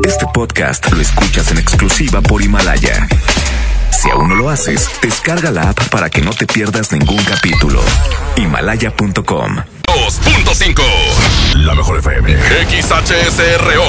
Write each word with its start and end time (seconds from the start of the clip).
Este 0.00 0.26
podcast 0.34 0.90
lo 0.90 1.00
escuchas 1.00 1.50
en 1.52 1.58
exclusiva 1.58 2.20
por 2.20 2.42
Himalaya. 2.42 3.06
Si 3.90 4.10
aún 4.10 4.30
no 4.30 4.34
lo 4.34 4.50
haces, 4.50 4.90
descarga 5.00 5.50
la 5.50 5.70
app 5.70 5.88
para 5.90 6.10
que 6.10 6.20
no 6.22 6.30
te 6.32 6.46
pierdas 6.46 6.90
ningún 6.90 7.22
capítulo. 7.22 7.80
Himalaya.com 8.36 9.56
2.5 9.86 10.82
La 11.56 11.74
mejor 11.74 11.98
FM 11.98 12.34
XHSRO 12.34 13.84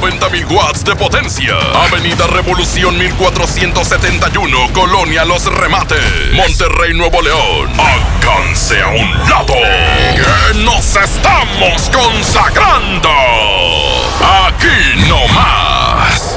90.000 0.00 0.50
watts 0.50 0.84
de 0.84 0.94
potencia. 0.96 1.54
Avenida 1.86 2.26
Revolución 2.28 2.96
1471 2.96 4.72
Colonia 4.72 5.24
Los 5.26 5.44
Remates. 5.46 6.32
Monterrey, 6.32 6.94
Nuevo 6.94 7.20
León. 7.20 7.68
Alcance 7.78 8.80
a 8.80 8.88
un 8.88 9.10
lado. 9.28 9.54
Nos 10.64 10.96
estamos 10.96 11.90
consagrando 11.90 13.10
Aquí 14.58 15.06
no 15.08 15.26
más 15.28 16.36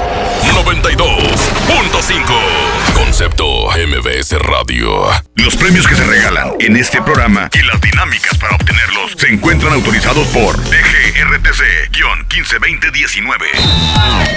92.5 0.54 2.93
Concepto 2.93 3.71
MBS 3.71 4.33
Radio 4.39 5.09
Los 5.36 5.55
premios 5.55 5.87
que 5.87 5.96
se 5.96 6.04
regalan 6.04 6.51
en 6.60 6.75
este 6.77 7.01
programa 7.01 7.49
y 7.51 7.63
las 7.63 7.82
dinámicas 7.82 8.37
para 8.37 8.54
obtenerlos 8.55 9.13
se 9.18 9.27
encuentran 9.27 9.73
autorizados 9.73 10.27
por 10.27 10.55
DGRTC-152019. 10.55 13.41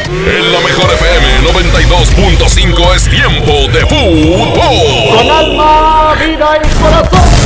En 0.09 0.53
la 0.53 0.61
mejor 0.61 0.91
FM 0.95 1.43
92.5 1.53 2.95
es 2.95 3.07
tiempo 3.11 3.69
de 3.69 3.85
fútbol. 3.85 5.19
Con 5.19 5.31
alma, 5.31 6.15
vida 6.15 6.57
y 6.57 6.61
corazón. 6.79 7.44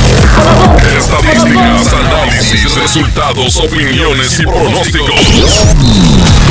Estadísticas, 0.97 1.93
análisis, 1.93 2.75
resultados, 2.75 3.57
opiniones 3.57 4.39
y 4.39 4.43
pronósticos. 4.43 5.21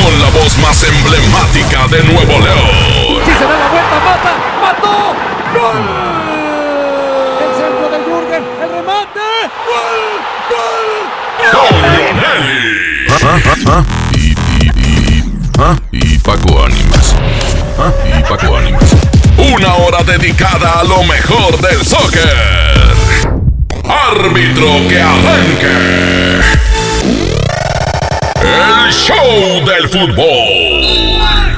Con 0.03 0.21
la 0.21 0.31
voz 0.31 0.57
más 0.59 0.83
emblemática 0.85 1.87
de 1.89 2.03
Nuevo 2.05 2.39
León. 2.41 3.21
Si 3.25 3.33
se 3.33 3.45
da 3.45 3.59
la 3.59 3.69
vuelta, 3.69 4.01
mata, 4.05 4.37
mató. 4.63 5.15
¡Gol! 5.55 5.79
El 7.41 7.51
centro 7.57 7.87
de 7.91 7.99
Jürgen, 8.05 8.43
el 8.63 8.71
remate. 8.71 9.27
¡Gol! 9.67 9.99
¡Gol! 10.51 10.89
Y, 14.15 14.17
y, 14.19 14.71
y, 14.77 15.25
¿ah? 15.59 15.77
y 15.93 16.19
Paco 16.19 16.65
Ánimas. 16.65 17.15
¿Ah? 17.79 17.93
Y 18.07 18.23
Paco 18.23 18.57
Ánimas. 18.57 18.91
Una 19.37 19.75
hora 19.75 20.03
dedicada 20.05 20.81
a 20.81 20.85
lo 20.85 21.03
mejor 21.05 21.61
del 21.61 21.85
soccer. 21.85 22.78
Árbitro 23.89 24.87
que 24.87 25.01
arranque. 25.01 26.41
El 28.43 28.93
show 28.93 29.65
del 29.67 29.89
fútbol. 29.89 31.55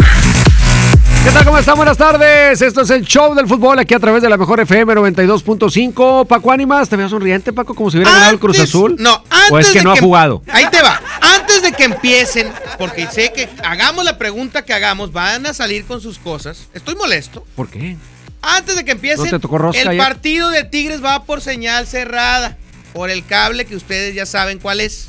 ¿Qué 1.24 1.30
tal? 1.32 1.44
¿Cómo 1.44 1.58
están? 1.58 1.76
Buenas 1.76 1.96
tardes. 1.98 2.62
Esto 2.62 2.82
es 2.82 2.90
el 2.90 3.04
show 3.04 3.34
del 3.34 3.48
fútbol 3.48 3.78
aquí 3.80 3.94
a 3.94 3.98
través 3.98 4.22
de 4.22 4.28
la 4.28 4.36
mejor 4.36 4.60
FM 4.60 4.94
92.5. 4.94 6.26
Paco 6.26 6.52
Ánimas, 6.52 6.88
¿te 6.88 6.96
veo 6.96 7.08
sonriente, 7.08 7.52
Paco, 7.52 7.74
como 7.74 7.90
si 7.90 7.96
hubiera 7.98 8.12
ganado 8.12 8.30
el 8.32 8.38
Cruz 8.38 8.60
Azul? 8.60 8.94
No, 8.98 9.24
antes 9.28 9.50
¿O 9.50 9.58
es 9.58 9.68
que 9.70 9.78
de 9.78 9.84
no 9.84 9.92
ha 9.92 9.96
jugado? 9.96 10.42
Ahí 10.52 10.66
te 10.70 10.80
va. 10.82 11.00
Antes 11.20 11.62
de 11.62 11.72
que 11.72 11.84
empiecen, 11.84 12.48
porque 12.78 13.08
sé 13.08 13.32
que 13.32 13.48
hagamos 13.64 14.04
la 14.04 14.16
pregunta 14.18 14.64
que 14.64 14.72
hagamos, 14.72 15.12
van 15.12 15.46
a 15.46 15.52
salir 15.52 15.84
con 15.84 16.00
sus 16.00 16.18
cosas. 16.18 16.68
Estoy 16.74 16.94
molesto. 16.94 17.44
¿Por 17.56 17.68
qué? 17.68 17.96
Antes 18.42 18.76
de 18.76 18.84
que 18.84 18.92
empiecen, 18.92 19.24
¿No 19.26 19.30
te 19.30 19.38
tocó 19.38 19.58
rosca 19.58 19.80
el 19.82 19.88
ayer? 19.88 20.02
partido 20.02 20.48
de 20.50 20.64
Tigres 20.64 21.04
va 21.04 21.24
por 21.24 21.40
señal 21.40 21.86
cerrada. 21.86 22.56
Por 22.92 23.10
el 23.10 23.24
cable 23.24 23.66
que 23.66 23.76
ustedes 23.76 24.14
ya 24.14 24.26
saben 24.26 24.58
cuál 24.58 24.80
es. 24.80 25.08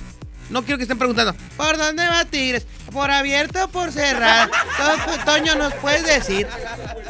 No 0.50 0.64
quiero 0.64 0.78
que 0.78 0.84
estén 0.84 0.98
preguntando, 0.98 1.34
¿por 1.56 1.78
dónde 1.78 2.06
va 2.08 2.26
Tigres? 2.26 2.68
¿Por 2.92 3.10
abierto 3.10 3.64
o 3.64 3.68
por 3.70 3.92
cerrada? 3.92 4.48
To- 4.78 5.24
Toño, 5.32 5.56
¿nos 5.56 5.74
puedes 5.76 6.06
decir? 6.06 6.46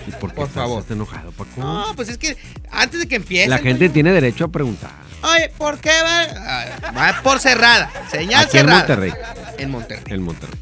¿Y 0.08 0.11
por 0.11 0.30
qué 0.30 0.36
Por 0.36 0.47
estás 0.47 0.63
favor. 0.63 0.81
este 0.81 0.94
enojado, 0.94 1.31
Paco? 1.31 1.50
No, 1.58 1.94
pues 1.95 2.09
es 2.09 2.17
que 2.19 2.38
antes 2.69 3.00
de 3.00 3.08
que 3.08 3.16
empiecen. 3.16 3.50
la 3.50 3.58
gente 3.58 3.85
Toño, 3.85 3.94
tiene 3.94 4.11
derecho 4.11 4.45
a 4.45 4.47
preguntar. 4.50 4.91
Oye, 5.23 5.50
¿por 5.57 5.79
qué 5.79 5.90
va? 6.03 6.22
Ah, 6.38 6.66
Va 6.96 7.22
por 7.23 7.40
cerrada. 7.40 7.91
Señal 8.12 8.46
Aquí 8.46 8.57
en 8.57 8.63
cerrada. 8.66 8.78
Monterrey. 8.79 9.13
En 9.57 9.72
Monterrey. 9.72 10.03
En 10.07 10.22
Monterrey. 10.23 10.59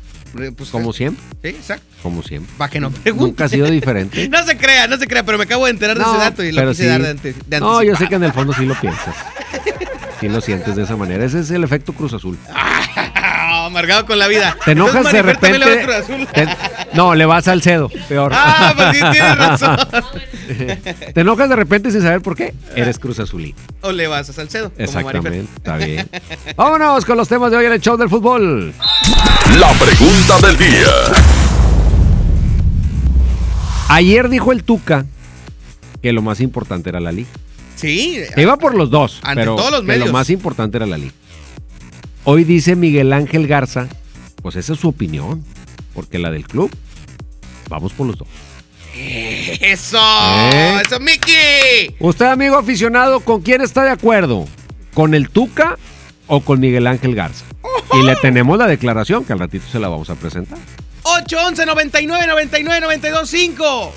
Pues, 0.55 0.69
Como 0.69 0.91
es- 0.91 0.95
siempre, 0.97 1.23
Sí, 1.41 1.47
exacto. 1.49 1.85
como 2.03 2.21
siempre. 2.23 2.51
Para 2.57 2.69
que 2.71 2.79
no 2.79 2.91
pregunte. 2.91 3.25
Nunca 3.27 3.45
ha 3.45 3.49
sido 3.49 3.69
diferente. 3.69 4.27
No 4.29 4.43
se 4.45 4.57
crea, 4.57 4.87
no 4.87 4.97
se 4.97 5.07
crea, 5.07 5.23
pero 5.23 5.37
me 5.37 5.45
acabo 5.45 5.65
de 5.65 5.71
enterar 5.71 5.97
de 5.97 6.03
ese 6.03 6.17
dato 6.17 6.43
y 6.43 6.51
lo 6.51 6.69
quise 6.69 6.83
sí. 6.83 6.89
dar 6.89 7.01
de, 7.01 7.09
ante- 7.09 7.35
de 7.45 7.59
No, 7.59 7.81
yo 7.83 7.95
sé 7.95 8.07
que 8.07 8.15
en 8.15 8.23
el 8.23 8.33
fondo 8.33 8.53
sí 8.53 8.65
lo 8.65 8.75
piensas. 8.79 9.15
Sí 10.19 10.27
lo 10.27 10.41
sientes 10.41 10.75
de 10.75 10.83
esa 10.83 10.97
manera. 10.97 11.23
Ese 11.23 11.39
es 11.39 11.49
el 11.49 11.63
efecto 11.63 11.93
Cruz 11.93 12.11
Azul. 12.11 12.37
Amargado 13.15 14.05
con 14.05 14.19
la 14.19 14.27
vida. 14.27 14.55
Te 14.65 14.71
enojas 14.71 14.95
Entonces, 14.97 15.13
de 15.13 15.21
repente. 15.21 15.93
Azul. 15.93 16.27
te- 16.33 16.47
no, 16.93 17.15
le 17.15 17.25
vas 17.25 17.47
al 17.47 17.61
cedo, 17.61 17.89
peor. 18.07 18.31
Ah, 18.33 18.73
pues 18.75 18.97
sí, 18.97 19.03
tienes 19.11 19.37
razón. 19.37 19.77
Te 21.13 21.21
enojas 21.21 21.49
de 21.49 21.55
repente 21.55 21.91
sin 21.91 22.01
saber 22.01 22.21
por 22.21 22.35
qué. 22.35 22.53
Eres 22.75 22.97
Cruz 22.99 23.19
Azulí. 23.19 23.53
O 23.81 23.91
le 23.91 24.07
vas 24.07 24.29
a 24.29 24.33
Salcedo. 24.33 24.69
como. 24.71 24.83
Exactamente, 24.83 25.47
está 25.55 25.77
bien. 25.77 26.09
Vámonos 26.55 27.05
con 27.05 27.17
los 27.17 27.27
temas 27.27 27.51
de 27.51 27.57
hoy 27.57 27.65
en 27.65 27.73
el 27.73 27.81
show 27.81 27.97
del 27.97 28.09
fútbol. 28.09 28.73
La 29.59 29.71
pregunta 29.73 30.39
del 30.47 30.57
día. 30.57 30.87
Ayer 33.89 34.29
dijo 34.29 34.51
el 34.51 34.63
Tuca 34.63 35.05
que 36.01 36.13
lo 36.13 36.21
más 36.21 36.39
importante 36.41 36.89
era 36.89 36.99
la 36.99 37.11
liga. 37.11 37.29
Sí. 37.75 38.19
Que 38.35 38.41
iba 38.41 38.57
por 38.57 38.75
los 38.75 38.89
dos, 38.89 39.19
Ante 39.23 39.41
pero 39.41 39.55
todos 39.55 39.71
los 39.71 39.81
que 39.81 39.87
medios. 39.87 40.07
lo 40.07 40.13
más 40.13 40.29
importante 40.29 40.77
era 40.77 40.85
la 40.85 40.97
liga. 40.97 41.13
Hoy 42.23 42.43
dice 42.43 42.75
Miguel 42.75 43.11
Ángel 43.13 43.47
Garza, 43.47 43.87
pues 44.41 44.55
esa 44.55 44.73
es 44.73 44.79
su 44.79 44.89
opinión, 44.89 45.43
porque 45.99 46.17
la 46.17 46.31
del 46.31 46.47
club, 46.47 46.71
vamos 47.67 47.91
por 47.91 48.07
los 48.07 48.17
dos. 48.17 48.27
Eso. 48.95 49.99
¿Eh? 50.53 50.81
Eso, 50.85 50.97
Mickey. 51.01 51.93
Usted, 51.99 52.27
amigo 52.27 52.55
aficionado, 52.55 53.19
¿con 53.19 53.41
quién 53.41 53.59
está 53.59 53.83
de 53.83 53.89
acuerdo? 53.89 54.47
¿Con 54.93 55.13
el 55.13 55.29
Tuca 55.29 55.77
o 56.27 56.39
con 56.39 56.61
Miguel 56.61 56.87
Ángel 56.87 57.15
Garza? 57.15 57.43
Y 57.91 58.01
le 58.03 58.15
tenemos 58.15 58.57
la 58.57 58.67
declaración, 58.67 59.25
que 59.25 59.33
al 59.33 59.39
ratito 59.39 59.65
se 59.69 59.77
la 59.77 59.89
vamos 59.89 60.09
a 60.09 60.15
presentar. 60.15 60.57
811 61.03 61.65
99 61.65 62.27
99 62.27 62.79
92 62.79 63.29
5. 63.29 63.93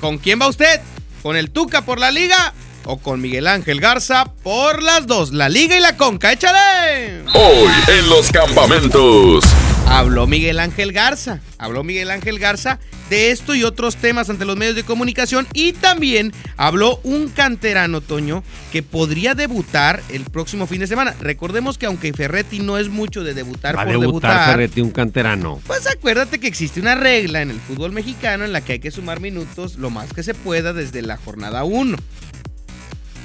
¿Con 0.00 0.18
quién 0.18 0.40
va 0.40 0.46
usted? 0.46 0.80
¿Con 1.24 1.36
el 1.36 1.50
Tuca 1.50 1.84
por 1.84 1.98
la 1.98 2.12
liga? 2.12 2.54
¿O 2.84 2.98
con 2.98 3.20
Miguel 3.20 3.48
Ángel 3.48 3.80
Garza 3.80 4.26
por 4.44 4.80
las 4.80 5.08
dos? 5.08 5.32
La 5.32 5.48
liga 5.48 5.76
y 5.76 5.80
la 5.80 5.96
conca. 5.96 6.30
¡Échale! 6.30 7.24
Hoy 7.34 7.72
en 7.88 8.08
los 8.08 8.30
campamentos. 8.30 9.44
Habló 9.92 10.26
Miguel 10.26 10.58
Ángel 10.58 10.90
Garza. 10.92 11.40
Habló 11.58 11.84
Miguel 11.84 12.10
Ángel 12.10 12.38
Garza 12.38 12.78
de 13.10 13.30
esto 13.30 13.54
y 13.54 13.62
otros 13.62 13.96
temas 13.96 14.30
ante 14.30 14.46
los 14.46 14.56
medios 14.56 14.74
de 14.74 14.84
comunicación. 14.84 15.46
Y 15.52 15.74
también 15.74 16.32
habló 16.56 16.98
un 17.04 17.28
canterano, 17.28 18.00
Toño, 18.00 18.42
que 18.72 18.82
podría 18.82 19.34
debutar 19.34 20.02
el 20.08 20.24
próximo 20.24 20.66
fin 20.66 20.80
de 20.80 20.86
semana. 20.86 21.14
Recordemos 21.20 21.76
que 21.76 21.84
aunque 21.86 22.12
Ferretti 22.14 22.60
no 22.60 22.78
es 22.78 22.88
mucho 22.88 23.22
de 23.22 23.34
debutar 23.34 23.76
Va 23.76 23.82
por 23.84 23.92
debutar 23.92 24.30
debutar, 24.30 24.50
Ferretti, 24.52 24.80
un 24.80 24.90
canterano. 24.92 25.60
pues 25.66 25.86
acuérdate 25.86 26.40
que 26.40 26.46
existe 26.46 26.80
una 26.80 26.94
regla 26.94 27.42
en 27.42 27.50
el 27.50 27.60
fútbol 27.60 27.92
mexicano 27.92 28.46
en 28.46 28.52
la 28.52 28.62
que 28.62 28.72
hay 28.72 28.78
que 28.78 28.90
sumar 28.90 29.20
minutos 29.20 29.76
lo 29.76 29.90
más 29.90 30.12
que 30.14 30.22
se 30.22 30.32
pueda 30.32 30.72
desde 30.72 31.02
la 31.02 31.18
jornada 31.18 31.64
1. 31.64 31.98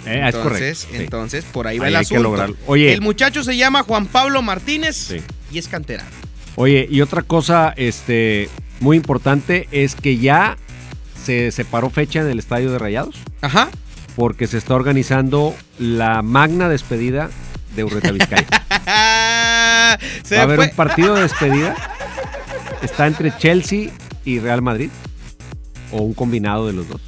Eh, 0.06 0.22
es 0.28 0.36
correcto. 0.36 0.48
Entonces, 0.66 0.78
sí. 0.80 0.88
entonces 0.98 1.46
por 1.46 1.68
ahí 1.68 1.76
Ahí 1.76 1.80
va 1.80 1.88
el 1.88 1.96
hay 1.96 2.06
que 2.06 2.18
asunto. 2.18 2.58
Oye. 2.66 2.92
el 2.94 3.02
muchacho 3.02 3.44
se 3.44 3.56
llama 3.56 3.84
Juan 3.84 4.06
Pablo 4.08 4.42
Martínez 4.42 4.96
Sí. 4.98 5.22
y 5.52 5.60
es 5.60 5.68
canterano. 5.70 6.27
Oye, 6.60 6.88
y 6.90 7.02
otra 7.02 7.22
cosa 7.22 7.72
este, 7.78 8.50
muy 8.80 8.98
importante 8.98 9.68
es 9.72 9.94
que 9.96 10.18
ya 10.18 10.58
se 11.24 11.52
separó 11.52 11.92
fecha 11.92 12.22
en 12.22 12.30
el 12.30 12.40
Estadio 12.40 12.72
de 12.72 12.80
Rayados 12.80 13.16
Ajá. 13.42 13.70
porque 14.16 14.48
se 14.48 14.58
está 14.58 14.74
organizando 14.74 15.56
la 15.78 16.24
magna 16.24 16.68
despedida 16.68 17.30
de 17.76 17.84
Urreta 17.84 18.12
Vizcaya. 18.12 18.48
se 20.24 20.36
Va 20.36 20.42
a 20.42 20.44
haber 20.46 20.58
fue. 20.58 20.66
un 20.66 20.76
partido 20.76 21.14
de 21.14 21.22
despedida. 21.22 21.76
Está 22.82 23.06
entre 23.06 23.38
Chelsea 23.38 23.92
y 24.26 24.40
Real 24.40 24.64
Madrid. 24.64 24.90
O 25.92 26.02
un 26.02 26.16
combinado 26.16 26.66
de 26.66 26.74
los 26.74 26.90
dos. 26.90 27.02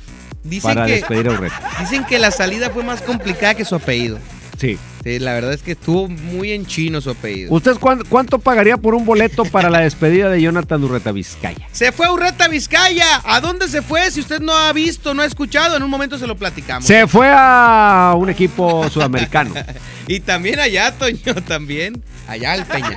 Dicen 0.44 0.76
para 0.76 0.86
que, 0.86 0.94
despedir 0.94 1.28
a 1.28 1.32
Urreta. 1.32 1.60
dicen 1.80 2.06
que 2.06 2.20
la 2.20 2.30
salida 2.30 2.70
fue 2.70 2.84
más 2.84 3.02
complicada 3.02 3.56
que 3.56 3.66
su 3.66 3.74
apellido. 3.74 4.20
Sí. 4.60 4.78
Sí, 5.04 5.20
la 5.20 5.34
verdad 5.34 5.54
es 5.54 5.62
que 5.62 5.72
estuvo 5.72 6.10
muy 6.10 6.52
en 6.52 6.66
chino 6.66 7.00
su 7.00 7.10
apellido. 7.12 7.54
¿Usted 7.54 7.78
cuán- 7.78 8.04
cuánto 8.10 8.40
pagaría 8.40 8.76
por 8.76 8.94
un 8.94 9.06
boleto 9.06 9.46
para 9.46 9.70
la 9.70 9.80
despedida 9.80 10.30
de 10.30 10.42
Jonathan 10.42 10.84
Urreta 10.84 11.14
Vizcaya? 11.14 11.66
Se 11.72 11.94
fue 11.94 12.08
a 12.08 12.12
Urreta 12.12 12.50
Vizcaya. 12.50 13.22
¿A 13.24 13.40
dónde 13.40 13.70
se 13.70 13.82
fue? 13.82 14.12
Si 14.12 14.20
usted 14.20 14.42
no 14.42 14.54
ha 14.54 14.74
visto, 14.74 15.14
no 15.14 15.22
ha 15.22 15.26
escuchado, 15.26 15.78
en 15.78 15.84
un 15.84 15.90
momento 15.90 16.18
se 16.18 16.28
lo 16.28 16.36
platicamos. 16.36 16.86
Se 16.86 17.08
fue 17.08 17.30
a 17.34 18.14
un 18.18 18.30
equipo 18.30 18.90
sudamericano. 18.90 19.54
Y 20.10 20.22
también 20.22 20.60
allá, 20.60 20.92
Toño, 20.92 21.20
también. 21.48 22.04
Allá 22.28 22.54
al 22.54 22.66
Peñarol. 22.66 22.96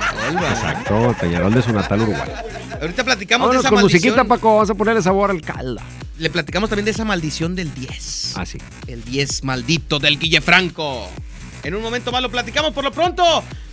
Exacto, 0.49 1.15
Peñarol 1.21 1.53
de 1.53 1.61
su 1.61 1.71
natal 1.71 2.01
Uruguay. 2.01 2.27
Ahorita 2.81 3.03
platicamos 3.03 3.45
Vámonos 3.47 3.61
de 3.61 3.67
esa 3.67 3.69
con 3.69 3.75
maldición. 3.83 4.01
musiquita, 4.15 4.23
Paco. 4.23 4.55
Vamos 4.55 4.69
a 4.71 4.73
ponerle 4.73 5.01
sabor 5.03 5.29
al 5.29 5.41
calda. 5.41 5.83
Le 6.17 6.31
platicamos 6.31 6.71
también 6.71 6.85
de 6.85 6.91
esa 6.91 7.05
maldición 7.05 7.55
del 7.55 7.71
10. 7.71 8.35
Así. 8.35 8.57
El 8.87 9.03
10 9.03 9.43
maldito 9.43 9.99
del 9.99 10.17
Guille 10.17 10.41
Franco. 10.41 11.07
En 11.63 11.75
un 11.75 11.81
momento 11.81 12.11
más 12.11 12.21
lo 12.21 12.29
platicamos. 12.29 12.73
Por 12.73 12.83
lo 12.83 12.91
pronto, 12.91 13.23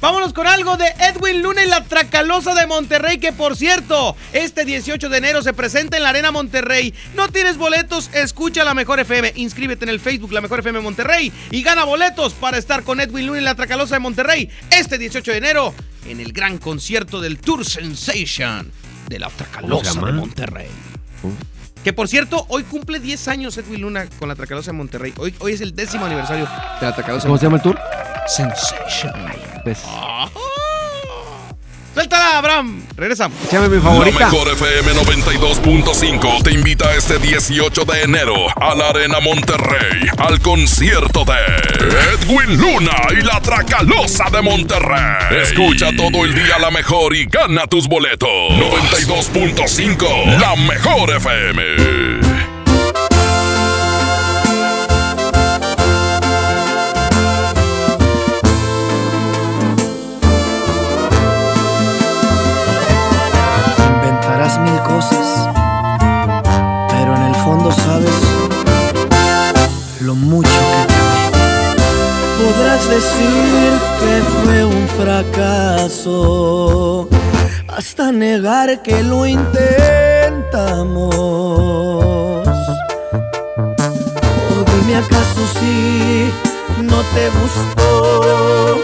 vámonos 0.00 0.32
con 0.32 0.46
algo 0.46 0.76
de 0.76 0.86
Edwin 1.00 1.42
Luna 1.42 1.64
y 1.64 1.68
la 1.68 1.82
Tracalosa 1.84 2.54
de 2.54 2.66
Monterrey, 2.66 3.18
que 3.18 3.32
por 3.32 3.56
cierto, 3.56 4.16
este 4.32 4.64
18 4.64 5.08
de 5.08 5.18
enero 5.18 5.42
se 5.42 5.52
presenta 5.52 5.96
en 5.96 6.04
la 6.04 6.10
Arena 6.10 6.30
Monterrey. 6.30 6.94
No 7.16 7.28
tienes 7.28 7.56
boletos, 7.56 8.08
escucha 8.14 8.62
la 8.62 8.74
Mejor 8.74 9.00
FM. 9.00 9.32
Inscríbete 9.36 9.84
en 9.84 9.88
el 9.88 9.98
Facebook 9.98 10.32
La 10.32 10.40
Mejor 10.40 10.60
FM 10.60 10.80
Monterrey 10.80 11.32
y 11.50 11.62
gana 11.62 11.84
boletos 11.84 12.32
para 12.34 12.58
estar 12.58 12.84
con 12.84 13.00
Edwin 13.00 13.26
Luna 13.26 13.40
y 13.40 13.44
la 13.44 13.56
Tracalosa 13.56 13.96
de 13.96 14.00
Monterrey 14.00 14.48
este 14.70 14.96
18 14.96 15.32
de 15.32 15.38
enero 15.38 15.74
en 16.06 16.20
el 16.20 16.32
gran 16.32 16.58
concierto 16.58 17.20
del 17.20 17.38
Tour 17.38 17.64
Sensation 17.64 18.70
de 19.08 19.18
la 19.18 19.28
Tracalosa 19.30 20.00
de 20.00 20.12
Monterrey. 20.12 20.68
Que 21.84 21.92
por 21.94 22.08
cierto, 22.08 22.44
hoy 22.48 22.62
cumple 22.64 23.00
10 23.00 23.28
años 23.28 23.56
Edwin 23.56 23.80
Luna 23.80 24.06
con 24.18 24.28
la 24.28 24.34
Tracalosa 24.34 24.70
de 24.70 24.76
Monterrey. 24.76 25.14
Hoy, 25.16 25.34
hoy 25.38 25.52
es 25.52 25.60
el 25.62 25.74
décimo 25.74 26.04
aniversario 26.04 26.44
de 26.44 26.86
la 26.86 26.94
Tracalosa. 26.94 27.26
¿Cómo 27.26 27.38
se 27.38 27.46
llama 27.46 27.56
el 27.56 27.62
tour? 27.62 27.78
Sensation. 28.26 29.12
Pues, 29.64 29.82
Suéltala, 31.94 32.38
Abraham. 32.38 32.82
Regresamos. 32.96 33.36
llame 33.50 33.68
mi 33.68 33.76
La 33.76 33.82
favorita. 33.82 34.18
mejor 34.30 34.48
FM 34.52 34.92
92.5 34.94 36.42
te 36.42 36.52
invita 36.52 36.94
este 36.94 37.18
18 37.18 37.84
de 37.84 38.02
enero 38.02 38.34
a 38.60 38.74
la 38.76 38.90
Arena 38.90 39.18
Monterrey 39.20 40.06
al 40.18 40.40
concierto 40.40 41.24
de 41.24 41.34
Edwin 42.14 42.56
Luna 42.60 42.92
y 43.10 43.22
la 43.22 43.40
Tracalosa 43.40 44.30
de 44.30 44.40
Monterrey. 44.40 45.40
Escucha 45.42 45.88
todo 45.96 46.24
el 46.24 46.32
día 46.34 46.58
la 46.60 46.70
mejor 46.70 47.14
y 47.14 47.26
gana 47.26 47.66
tus 47.66 47.88
boletos. 47.88 48.28
92.5 48.28 50.38
La 50.38 50.54
mejor 50.56 51.10
FM. 51.16 52.29
Decir 72.90 73.70
que 74.00 74.14
fue 74.42 74.64
un 74.64 74.88
fracaso, 74.98 76.08
hasta 77.68 78.10
negar 78.12 78.82
que 78.82 79.02
lo 79.02 79.26
intentamos. 79.26 79.64
O 84.50 84.64
dime 84.72 84.96
acaso 84.96 85.40
si 85.58 86.32
no 86.82 86.98
te 87.14 87.24
gustó 87.38 88.80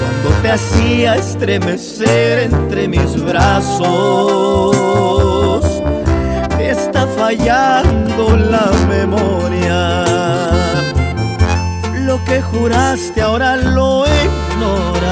cuando 0.00 0.28
te 0.42 0.48
hacía 0.52 1.16
estremecer 1.16 2.38
entre 2.50 2.86
mis 2.88 3.20
brazos. 3.22 4.76
Te 6.56 6.70
está 6.70 7.06
fallando 7.08 8.36
la 8.36 8.70
memoria. 8.88 10.07
Que 12.26 12.42
juraste 12.42 13.22
ahora 13.22 13.56
lo 13.56 14.04
ignoras. 14.06 15.08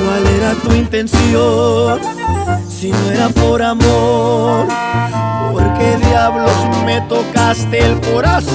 ¿Cuál 0.00 0.26
era 0.36 0.52
tu 0.62 0.72
intención? 0.74 2.00
Si 2.68 2.90
no 2.92 3.10
era 3.10 3.28
por 3.30 3.60
amor, 3.62 4.68
¿por 5.52 5.74
qué 5.78 5.96
diablos 6.06 6.52
me 6.84 7.00
tocaste 7.02 7.78
el 7.80 8.00
corazón? 8.00 8.48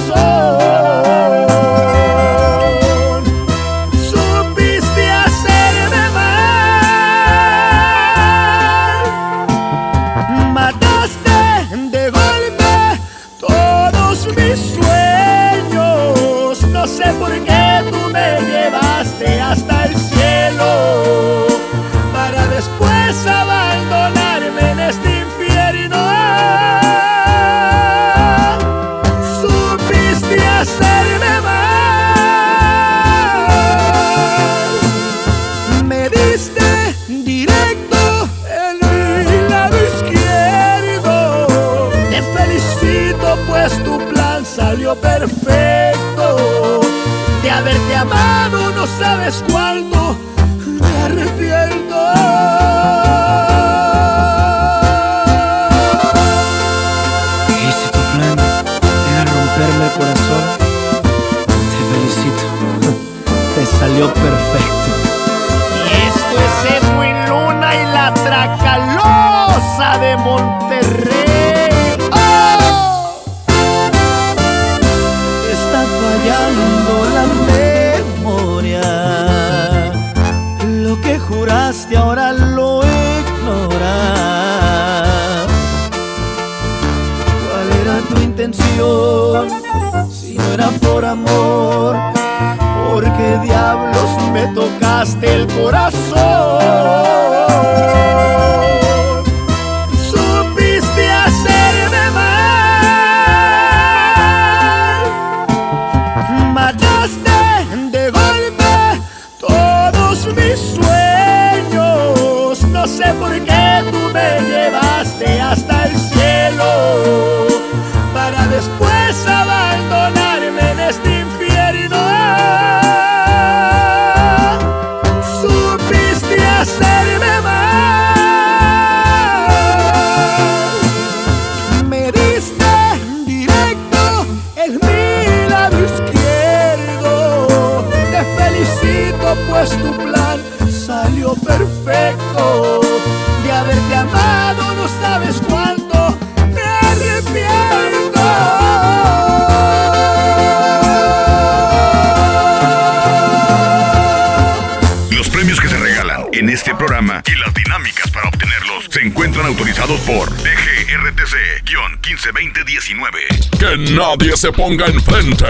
DGRTC-152019. 162.74 163.58
Que 163.58 163.92
nadie 163.92 164.36
se 164.36 164.52
ponga 164.52 164.86
enfrente. 164.86 165.46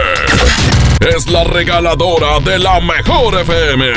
Es 1.00 1.28
la 1.28 1.44
regaladora 1.44 2.40
de 2.40 2.58
la 2.58 2.80
mejor 2.80 3.40
FM. 3.40 3.92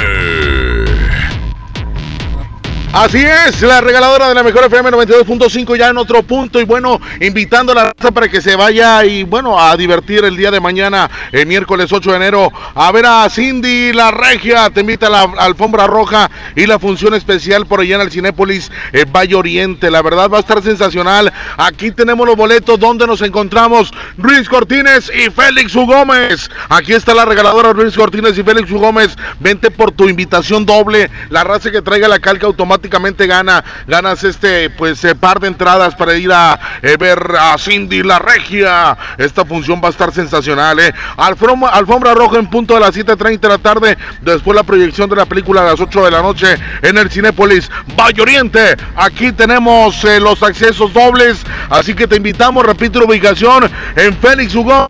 Así 2.94 3.20
es, 3.20 3.62
la 3.62 3.82
regaladora 3.82 4.30
de 4.30 4.34
la 4.34 4.44
mejor 4.44 4.64
FM 4.64 4.92
92.5 4.92 5.78
ya 5.78 5.90
en 5.90 5.98
otro 5.98 6.24
punto 6.24 6.60
y 6.60 6.64
bueno, 6.64 6.97
invitando 7.20 7.72
a 7.72 7.76
la 7.76 7.84
raza 7.86 8.12
para 8.12 8.28
que 8.30 8.42
se 8.42 8.56
vaya 8.56 9.04
y 9.06 9.24
bueno, 9.24 9.60
a 9.60 9.76
divertir 9.76 10.24
el 10.26 10.38
día 10.38 10.52
de 10.52 10.60
mañana, 10.60 11.10
el 11.32 11.46
miércoles 11.46 11.92
8 11.92 12.12
de 12.12 12.18
enero, 12.18 12.52
a 12.76 12.92
ver 12.92 13.06
a 13.06 13.30
Cindy 13.30 13.94
La 13.94 14.12
Regia, 14.12 14.70
te 14.70 14.82
invita 14.82 15.08
a 15.08 15.10
la 15.10 15.22
alfombra 15.38 15.88
roja 15.88 16.30
y 16.56 16.66
la 16.66 16.80
función 16.80 17.14
especial 17.14 17.66
por 17.66 17.80
allá 17.82 17.96
en 17.96 18.02
el 18.02 18.12
Cinépolis 18.12 18.72
eh, 18.94 19.06
Valle 19.06 19.36
Oriente, 19.36 19.90
la 19.90 20.02
verdad 20.02 20.30
va 20.30 20.38
a 20.38 20.42
estar 20.42 20.62
sensacional, 20.62 21.34
aquí 21.58 21.92
tenemos 21.92 22.26
los 22.28 22.36
boletos. 22.36 22.80
Donde 22.80 23.08
nos 23.08 23.22
encontramos 23.22 23.92
Luis 24.18 24.48
Cortines 24.48 25.12
y 25.14 25.30
Félix 25.30 25.76
U. 25.76 25.86
Gómez, 25.86 26.50
aquí 26.70 26.94
está 26.94 27.14
la 27.14 27.26
regaladora 27.26 27.74
Luis 27.74 27.96
Cortines 27.96 28.38
y 28.38 28.44
Félix 28.44 28.70
U. 28.72 28.78
Gómez, 28.78 29.16
vente 29.40 29.72
por 29.72 29.92
tu 29.92 30.08
invitación 30.08 30.66
doble, 30.66 31.10
la 31.30 31.44
raza 31.44 31.72
que 31.72 31.82
traiga 31.82 32.08
la 32.08 32.20
calca 32.20 32.46
automática 32.46 32.68
automáticamente 32.68 33.28
gana, 33.28 33.64
ganas 33.88 34.24
este 34.24 34.70
pues 34.70 35.04
eh, 35.06 35.16
par 35.16 35.40
de 35.40 35.48
entradas 35.48 35.96
para 35.96 36.16
ir 36.16 36.32
a 36.32 36.60
eh, 36.82 36.98
ver 37.00 37.07
a 37.14 37.58
Cindy 37.58 38.04
la 38.04 38.20
Regia. 38.20 38.98
Esta 39.18 39.46
función 39.46 39.82
va 39.84 39.88
a 39.88 39.92
estar 39.92 40.14
sensacional, 40.14 40.80
eh. 40.80 40.94
Alfombra, 41.18 41.70
alfombra 41.70 42.14
roja 42.14 42.38
en 42.38 42.50
punto 42.50 42.74
de 42.74 42.80
las 42.82 42.96
7:30 42.96 43.40
de 43.40 43.50
la 43.50 43.58
tarde, 43.58 43.98
después 44.22 44.56
la 44.56 44.64
proyección 44.64 45.10
de 45.10 45.16
la 45.16 45.26
película 45.26 45.62
a 45.62 45.66
las 45.66 45.80
8 45.80 46.06
de 46.06 46.12
la 46.12 46.22
noche 46.22 46.56
en 46.82 46.98
el 46.98 47.10
Cinépolis 47.10 47.70
Valle 47.98 48.22
Oriente. 48.22 48.76
Aquí 48.96 49.32
tenemos 49.32 50.04
eh, 50.04 50.20
los 50.20 50.42
accesos 50.44 50.94
dobles, 50.94 51.38
así 51.70 51.94
que 51.94 52.08
te 52.08 52.18
invitamos, 52.18 52.66
repito 52.66 53.00
la 53.00 53.06
ubicación 53.06 53.70
en 53.96 54.18
Félix 54.18 54.56
Hugo. 54.56 54.90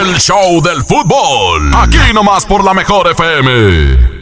El 0.00 0.16
show 0.18 0.60
del 0.62 0.82
fútbol. 0.82 1.72
Aquí 1.74 2.12
nomás 2.12 2.46
por 2.46 2.62
la 2.62 2.74
mejor 2.74 3.08
FM. 3.10 4.17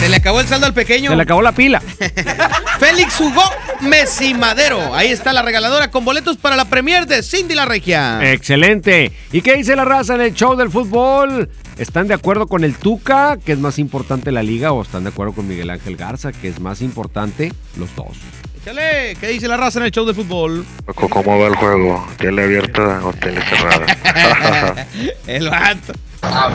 Se 0.00 0.08
le 0.08 0.16
acabó 0.16 0.40
el 0.40 0.46
saldo 0.46 0.66
al 0.66 0.74
pequeño. 0.74 1.10
Se 1.10 1.16
le 1.16 1.22
acabó 1.22 1.42
la 1.42 1.52
pila. 1.52 1.80
Félix 2.78 3.20
Hugo 3.20 3.42
Messi 3.80 4.32
Madero. 4.32 4.94
Ahí 4.94 5.08
está 5.08 5.32
la 5.32 5.42
regaladora 5.42 5.90
con 5.90 6.04
boletos 6.04 6.36
para 6.36 6.54
la 6.56 6.66
premier 6.66 7.06
de 7.06 7.22
Cindy 7.22 7.54
la 7.54 7.64
Regia. 7.64 8.32
Excelente. 8.32 9.12
¿Y 9.32 9.42
qué 9.42 9.56
dice 9.56 9.74
la 9.74 9.84
raza 9.84 10.14
en 10.14 10.20
el 10.20 10.34
show 10.34 10.56
del 10.56 10.70
fútbol? 10.70 11.50
¿Están 11.78 12.06
de 12.06 12.14
acuerdo 12.14 12.46
con 12.46 12.62
el 12.64 12.76
Tuca, 12.76 13.38
que 13.44 13.52
es 13.52 13.58
más 13.58 13.78
importante 13.78 14.30
la 14.32 14.42
liga, 14.42 14.72
o 14.72 14.82
están 14.82 15.02
de 15.04 15.10
acuerdo 15.10 15.32
con 15.32 15.48
Miguel 15.48 15.70
Ángel 15.70 15.96
Garza, 15.96 16.32
que 16.32 16.48
es 16.48 16.60
más 16.60 16.80
importante 16.80 17.52
los 17.76 17.94
dos? 17.96 18.16
Échale, 18.60 19.16
¿qué 19.20 19.28
dice 19.28 19.48
la 19.48 19.56
raza 19.56 19.78
en 19.80 19.86
el 19.86 19.90
show 19.90 20.04
del 20.04 20.14
fútbol? 20.14 20.64
¿Cómo 20.94 21.38
va 21.38 21.46
el 21.46 21.56
juego? 21.56 22.06
¿Tele 22.18 22.42
abierta 22.44 23.00
o 23.04 23.12
tele 23.12 23.40
cerrada? 23.42 24.86
el 25.26 25.48
vato. 25.48 25.92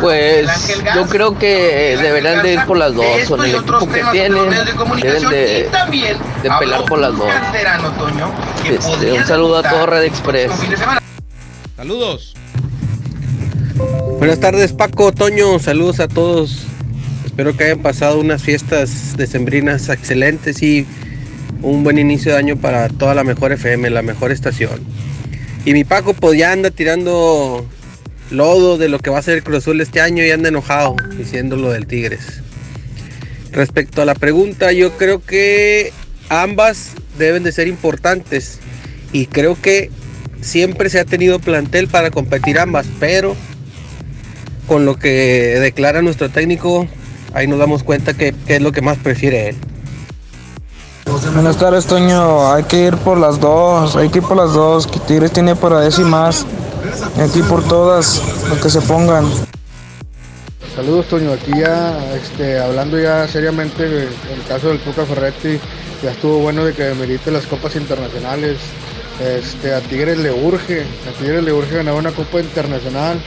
Pues 0.01 0.49
yo 0.95 1.05
creo 1.07 1.37
que 1.37 1.97
deberán 2.01 2.43
de 2.43 2.53
ir 2.53 2.65
por 2.65 2.77
las 2.77 2.93
dos, 2.93 3.05
con 3.27 3.43
el 3.43 3.55
equipo 3.55 3.87
que 3.89 4.03
tienen, 4.11 4.49
deben 5.01 5.29
de, 5.29 5.69
de 6.43 6.51
pelar 6.59 6.85
por 6.85 6.99
las 6.99 7.17
dos. 7.17 7.29
Este, 8.65 9.13
un 9.13 9.25
saludo 9.25 9.57
a 9.57 9.63
todo 9.63 9.85
Red 9.85 10.03
Express. 10.03 10.51
Saludos. 11.77 12.33
Buenas 14.19 14.39
tardes 14.39 14.73
Paco, 14.73 15.11
Toño, 15.11 15.59
saludos 15.59 15.99
a 15.99 16.07
todos. 16.07 16.65
Espero 17.25 17.57
que 17.57 17.65
hayan 17.65 17.79
pasado 17.79 18.19
unas 18.19 18.43
fiestas 18.43 19.17
decembrinas 19.17 19.89
excelentes 19.89 20.61
y 20.61 20.85
un 21.61 21.83
buen 21.83 21.97
inicio 21.97 22.33
de 22.33 22.37
año 22.37 22.57
para 22.57 22.89
toda 22.89 23.15
la 23.15 23.23
mejor 23.23 23.51
FM, 23.51 23.89
la 23.89 24.01
mejor 24.01 24.31
estación. 24.31 24.81
Y 25.65 25.73
mi 25.73 25.83
Paco 25.83 26.13
pues 26.13 26.37
ya 26.37 26.51
anda 26.51 26.69
tirando 26.69 27.65
lodo 28.33 28.77
de 28.77 28.89
lo 28.89 28.99
que 28.99 29.09
va 29.09 29.19
a 29.19 29.21
ser 29.21 29.35
el 29.35 29.43
Cruz 29.43 29.59
Azul 29.59 29.79
este 29.79 30.01
año 30.01 30.23
y 30.25 30.31
anda 30.31 30.49
enojado 30.49 30.95
diciendo 31.17 31.55
lo 31.55 31.71
del 31.71 31.87
Tigres. 31.87 32.41
Respecto 33.51 34.01
a 34.01 34.05
la 34.05 34.15
pregunta, 34.15 34.71
yo 34.71 34.97
creo 34.97 35.23
que 35.23 35.93
ambas 36.29 36.91
deben 37.17 37.43
de 37.43 37.51
ser 37.51 37.67
importantes 37.67 38.59
y 39.11 39.27
creo 39.27 39.59
que 39.61 39.91
siempre 40.41 40.89
se 40.89 40.99
ha 40.99 41.05
tenido 41.05 41.39
plantel 41.39 41.87
para 41.87 42.11
competir 42.11 42.59
ambas, 42.59 42.87
pero 42.99 43.35
con 44.67 44.85
lo 44.85 44.95
que 44.95 45.59
declara 45.59 46.01
nuestro 46.01 46.29
técnico, 46.29 46.87
ahí 47.33 47.47
nos 47.47 47.59
damos 47.59 47.83
cuenta 47.83 48.13
que, 48.13 48.33
que 48.47 48.55
es 48.55 48.61
lo 48.61 48.71
que 48.71 48.81
más 48.81 48.97
prefiere 48.97 49.49
él. 49.49 49.55
Buenas 51.05 51.57
tardes, 51.57 51.85
Toño. 51.85 52.51
Hay 52.53 52.63
que 52.63 52.85
ir 52.87 52.97
por 52.97 53.17
las 53.17 53.39
dos. 53.39 53.95
Hay 53.95 54.09
que 54.09 54.19
ir 54.19 54.23
por 54.23 54.37
las 54.37 54.53
dos. 54.53 54.87
Que 54.87 54.99
Tigres 54.99 55.31
tiene. 55.31 55.51
Hay 55.51 57.29
que 57.29 57.39
ir 57.39 57.45
por 57.45 57.63
todas. 57.67 58.21
Lo 58.49 58.59
que 58.61 58.69
se 58.69 58.81
pongan. 58.81 59.25
Saludos, 60.75 61.07
Toño. 61.07 61.31
Aquí 61.33 61.51
ya, 61.59 62.13
este, 62.15 62.59
hablando 62.59 62.99
ya 62.99 63.27
seriamente, 63.27 63.85
en 63.85 64.39
el 64.39 64.43
caso 64.47 64.69
del 64.69 64.79
Tuca 64.79 65.05
Ferretti, 65.05 65.59
ya 66.01 66.11
estuvo 66.11 66.39
bueno 66.39 66.65
de 66.65 66.73
que 66.73 66.93
merite 66.95 67.31
las 67.31 67.45
copas 67.45 67.75
internacionales. 67.75 68.57
Este, 69.21 69.73
a 69.73 69.79
Tigres 69.81 70.17
le 70.17 70.31
urge, 70.31 70.81
a 70.81 71.19
Tigres 71.19 71.43
le 71.43 71.53
urge 71.53 71.75
ganar 71.75 71.93
una 71.93 72.11
copa 72.11 72.39
internacional. 72.39 73.21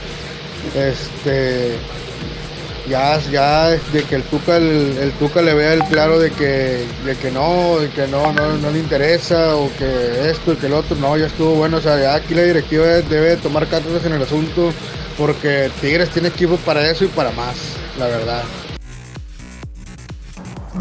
Este, 0.75 1.77
ya, 2.87 3.19
ya 3.31 3.67
de 3.69 4.03
que 4.07 4.15
el 4.15 4.23
Tuca, 4.23 4.57
el, 4.57 4.97
el 4.99 5.11
Tuca 5.13 5.41
le 5.41 5.53
vea 5.53 5.73
el 5.73 5.83
claro 5.85 6.19
de 6.19 6.31
que, 6.31 6.85
de 7.05 7.15
que 7.21 7.31
no, 7.31 7.79
de 7.79 7.89
que 7.89 8.07
no, 8.07 8.31
no, 8.33 8.57
no 8.57 8.71
le 8.71 8.79
interesa, 8.79 9.55
o 9.55 9.69
que 9.77 10.29
esto 10.29 10.53
y 10.53 10.55
que 10.55 10.67
el 10.67 10.73
otro, 10.73 10.95
no, 10.97 11.17
ya 11.17 11.27
estuvo 11.27 11.55
bueno, 11.55 11.77
o 11.77 11.81
sea, 11.81 11.99
ya 11.99 12.15
aquí 12.15 12.33
la 12.33 12.43
directiva 12.43 12.85
debe 12.85 13.37
tomar 13.37 13.67
cartas 13.67 14.03
en 14.05 14.13
el 14.13 14.21
asunto, 14.21 14.71
porque 15.17 15.69
Tigres 15.81 16.09
tiene 16.09 16.29
equipo 16.29 16.57
para 16.57 16.89
eso 16.89 17.05
y 17.05 17.07
para 17.07 17.31
más, 17.31 17.55
la 17.97 18.07
verdad. 18.07 18.43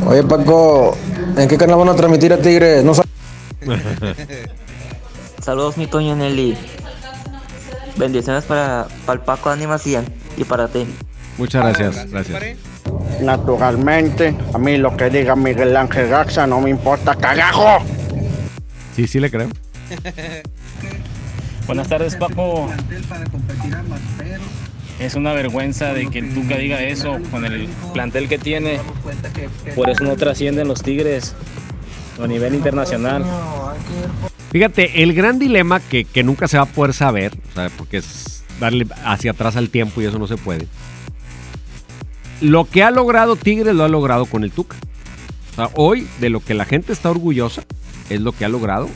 Oye, 0.06 0.22
Paco, 0.22 0.96
¿en 1.36 1.48
qué 1.48 1.56
canal 1.56 1.76
van 1.78 1.88
a 1.88 1.94
transmitir 1.96 2.32
a 2.32 2.38
Tigres? 2.38 2.84
No 2.84 2.92
sab- 2.94 3.06
Saludos, 5.42 5.76
mi 5.76 5.86
Toño 5.86 6.14
Nelly. 6.16 6.56
Bendiciones 7.96 8.44
para, 8.44 8.88
para 9.06 9.18
el 9.20 9.24
Paco 9.24 9.50
y, 9.56 9.96
y 10.40 10.44
para 10.44 10.68
ti. 10.68 10.86
Muchas 11.38 11.62
gracias, 11.62 12.10
gracias. 12.10 12.56
Naturalmente, 13.20 14.34
a 14.52 14.58
mí 14.58 14.76
lo 14.78 14.96
que 14.96 15.10
diga 15.10 15.36
Miguel 15.36 15.76
Ángel 15.76 16.08
Garza 16.08 16.46
no 16.46 16.60
me 16.60 16.70
importa, 16.70 17.14
cagajo. 17.14 17.84
Sí, 18.94 19.06
sí 19.06 19.20
le 19.20 19.30
creo. 19.30 19.48
Buenas 21.66 21.88
tardes, 21.88 22.16
Paco. 22.16 22.70
Es 24.98 25.14
una 25.14 25.32
vergüenza 25.32 25.92
de 25.92 26.06
que 26.06 26.20
el 26.20 26.32
Tuca 26.32 26.56
diga 26.56 26.82
eso 26.82 27.18
con 27.30 27.44
el 27.44 27.68
plantel 27.92 28.28
que 28.28 28.38
tiene. 28.38 28.80
Por 29.74 29.90
eso 29.90 30.04
no 30.04 30.16
trascienden 30.16 30.68
los 30.68 30.82
Tigres 30.82 31.34
a 32.22 32.26
nivel 32.26 32.54
internacional. 32.54 33.24
Fíjate, 34.52 35.02
el 35.02 35.12
gran 35.12 35.38
dilema 35.38 35.80
que, 35.80 36.04
que 36.04 36.22
nunca 36.22 36.48
se 36.48 36.56
va 36.56 36.62
a 36.62 36.66
poder 36.66 36.94
saber, 36.94 37.32
o 37.50 37.54
sea, 37.54 37.68
porque 37.76 37.98
es 37.98 38.42
darle 38.58 38.86
hacia 39.04 39.32
atrás 39.32 39.56
al 39.56 39.68
tiempo 39.68 40.00
y 40.00 40.06
eso 40.06 40.18
no 40.18 40.26
se 40.26 40.36
puede. 40.36 40.66
Lo 42.40 42.64
que 42.64 42.82
ha 42.82 42.90
logrado 42.90 43.36
Tigres 43.36 43.74
lo 43.74 43.84
ha 43.84 43.88
logrado 43.88 44.26
con 44.26 44.44
el 44.44 44.52
Tuca. 44.52 44.76
O 45.52 45.54
sea, 45.54 45.70
hoy 45.74 46.06
de 46.20 46.30
lo 46.30 46.40
que 46.40 46.54
la 46.54 46.64
gente 46.64 46.92
está 46.92 47.10
orgullosa 47.10 47.64
es 48.10 48.20
lo 48.20 48.32
que 48.32 48.44
ha 48.44 48.48
logrado 48.48 48.88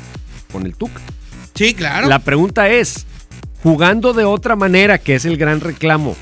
con 0.52 0.66
el 0.66 0.74
Tuca. 0.74 1.00
Sí, 1.54 1.74
claro. 1.74 2.08
La 2.08 2.18
pregunta 2.18 2.68
es, 2.68 3.06
jugando 3.62 4.12
de 4.12 4.24
otra 4.24 4.56
manera, 4.56 4.98
que 4.98 5.14
es 5.14 5.24
el 5.24 5.36
gran 5.36 5.60
reclamo, 5.60 6.16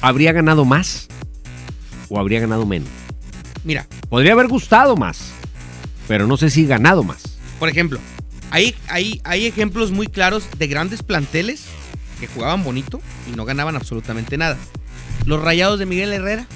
¿habría 0.00 0.32
ganado 0.32 0.64
más 0.64 1.08
o 2.08 2.18
habría 2.18 2.40
ganado 2.40 2.66
menos? 2.66 2.88
Mira, 3.64 3.86
Podría 4.10 4.32
haber 4.32 4.48
gustado 4.48 4.96
más, 4.96 5.30
pero 6.08 6.26
no 6.26 6.36
sé 6.36 6.50
si 6.50 6.66
ganado 6.66 7.04
más. 7.04 7.38
por 7.60 7.68
ejemplo, 7.68 8.00
hay, 8.50 8.74
hay, 8.88 9.20
hay 9.22 9.46
ejemplos 9.46 9.92
muy 9.92 10.08
claros 10.08 10.48
de 10.58 10.66
grandes 10.66 11.04
planteles 11.04 11.66
que 12.18 12.26
jugaban 12.26 12.64
bonito 12.64 13.00
y 13.32 13.36
no 13.36 13.44
ganaban 13.44 13.76
absolutamente 13.76 14.36
nada. 14.36 14.58
Los 15.26 15.40
rayados 15.40 15.78
de 15.78 15.86
Miguel 15.86 16.12
Herrera, 16.12 16.46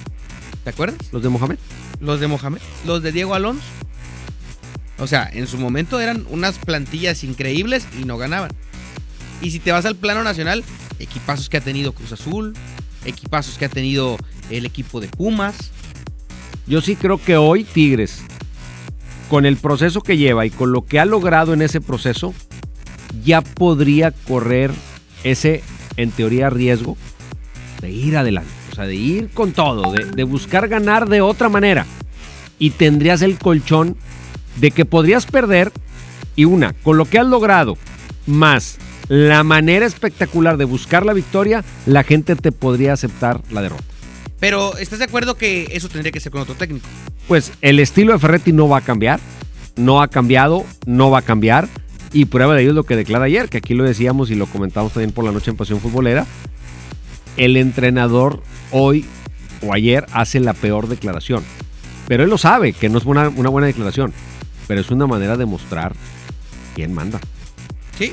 ¿te 0.64 0.70
acuerdas? 0.70 0.98
¿Los 1.12 1.22
de 1.22 1.28
Mohamed? 1.28 1.58
Los 2.00 2.20
de 2.20 2.26
Mohamed, 2.26 2.60
los 2.86 3.02
de 3.02 3.12
Diego 3.12 3.34
Alonso. 3.34 3.62
O 4.98 5.06
sea, 5.06 5.28
en 5.32 5.46
su 5.46 5.58
momento 5.58 6.00
eran 6.00 6.26
unas 6.30 6.58
plantillas 6.58 7.24
increíbles 7.24 7.86
y 8.00 8.04
no 8.04 8.16
ganaban. 8.16 8.50
Y 9.42 9.50
si 9.50 9.58
te 9.58 9.72
vas 9.72 9.84
al 9.84 9.96
plano 9.96 10.22
nacional, 10.22 10.64
equipazos 10.98 11.48
que 11.48 11.58
ha 11.58 11.60
tenido 11.60 11.92
Cruz 11.92 12.12
Azul, 12.12 12.54
equipazos 13.04 13.58
que 13.58 13.66
ha 13.66 13.68
tenido 13.68 14.16
el 14.50 14.66
equipo 14.66 15.00
de 15.00 15.08
Pumas. 15.08 15.70
Yo 16.66 16.80
sí 16.80 16.96
creo 16.96 17.18
que 17.18 17.36
hoy 17.36 17.64
Tigres, 17.64 18.22
con 19.28 19.44
el 19.44 19.56
proceso 19.56 20.00
que 20.00 20.16
lleva 20.16 20.46
y 20.46 20.50
con 20.50 20.72
lo 20.72 20.86
que 20.86 20.98
ha 20.98 21.04
logrado 21.04 21.52
en 21.52 21.62
ese 21.62 21.80
proceso, 21.80 22.32
ya 23.22 23.42
podría 23.42 24.12
correr 24.12 24.72
ese, 25.24 25.62
en 25.96 26.10
teoría, 26.10 26.50
riesgo 26.50 26.96
de 27.80 27.90
ir 27.90 28.16
adelante. 28.16 28.50
O 28.72 28.74
sea, 28.74 28.86
de 28.86 28.94
ir 28.94 29.28
con 29.30 29.52
todo, 29.52 29.92
de, 29.92 30.04
de 30.04 30.24
buscar 30.24 30.68
ganar 30.68 31.08
de 31.08 31.20
otra 31.20 31.48
manera. 31.48 31.86
Y 32.58 32.70
tendrías 32.70 33.22
el 33.22 33.38
colchón 33.38 33.96
de 34.56 34.70
que 34.70 34.84
podrías 34.84 35.26
perder 35.26 35.72
y 36.36 36.44
una, 36.44 36.72
con 36.72 36.96
lo 36.96 37.04
que 37.04 37.18
has 37.18 37.26
logrado, 37.26 37.76
más 38.26 38.78
la 39.08 39.44
manera 39.44 39.86
espectacular 39.86 40.56
de 40.56 40.64
buscar 40.64 41.04
la 41.04 41.12
victoria, 41.12 41.64
la 41.86 42.04
gente 42.04 42.36
te 42.36 42.52
podría 42.52 42.94
aceptar 42.94 43.40
la 43.50 43.62
derrota. 43.62 43.84
Pero 44.40 44.76
¿estás 44.76 44.98
de 44.98 45.06
acuerdo 45.06 45.36
que 45.36 45.68
eso 45.72 45.88
tendría 45.88 46.12
que 46.12 46.20
ser 46.20 46.32
con 46.32 46.42
otro 46.42 46.54
técnico? 46.54 46.86
Pues 47.28 47.52
el 47.62 47.80
estilo 47.80 48.12
de 48.12 48.18
Ferretti 48.18 48.52
no 48.52 48.68
va 48.68 48.78
a 48.78 48.80
cambiar. 48.80 49.20
No 49.76 50.02
ha 50.02 50.08
cambiado, 50.08 50.64
no 50.86 51.10
va 51.10 51.20
a 51.20 51.22
cambiar. 51.22 51.68
Y 52.12 52.26
prueba 52.26 52.54
de 52.54 52.62
ello 52.62 52.70
es 52.70 52.76
lo 52.76 52.84
que 52.84 52.94
declara 52.94 53.24
ayer, 53.24 53.48
que 53.48 53.58
aquí 53.58 53.74
lo 53.74 53.84
decíamos 53.84 54.30
y 54.30 54.34
lo 54.34 54.46
comentamos 54.46 54.92
también 54.92 55.12
por 55.12 55.24
la 55.24 55.32
noche 55.32 55.50
en 55.50 55.56
Pasión 55.56 55.80
Futbolera. 55.80 56.26
El 57.36 57.56
entrenador 57.56 58.42
hoy 58.70 59.04
o 59.62 59.72
ayer 59.72 60.06
hace 60.12 60.40
la 60.40 60.52
peor 60.52 60.88
declaración. 60.88 61.42
Pero 62.06 62.24
él 62.24 62.30
lo 62.30 62.38
sabe, 62.38 62.72
que 62.72 62.88
no 62.88 62.98
es 62.98 63.04
una, 63.04 63.28
una 63.28 63.48
buena 63.48 63.66
declaración. 63.66 64.12
Pero 64.66 64.80
es 64.80 64.90
una 64.90 65.06
manera 65.06 65.36
de 65.36 65.46
mostrar 65.46 65.94
quién 66.74 66.92
manda. 66.92 67.20
Sí, 67.98 68.12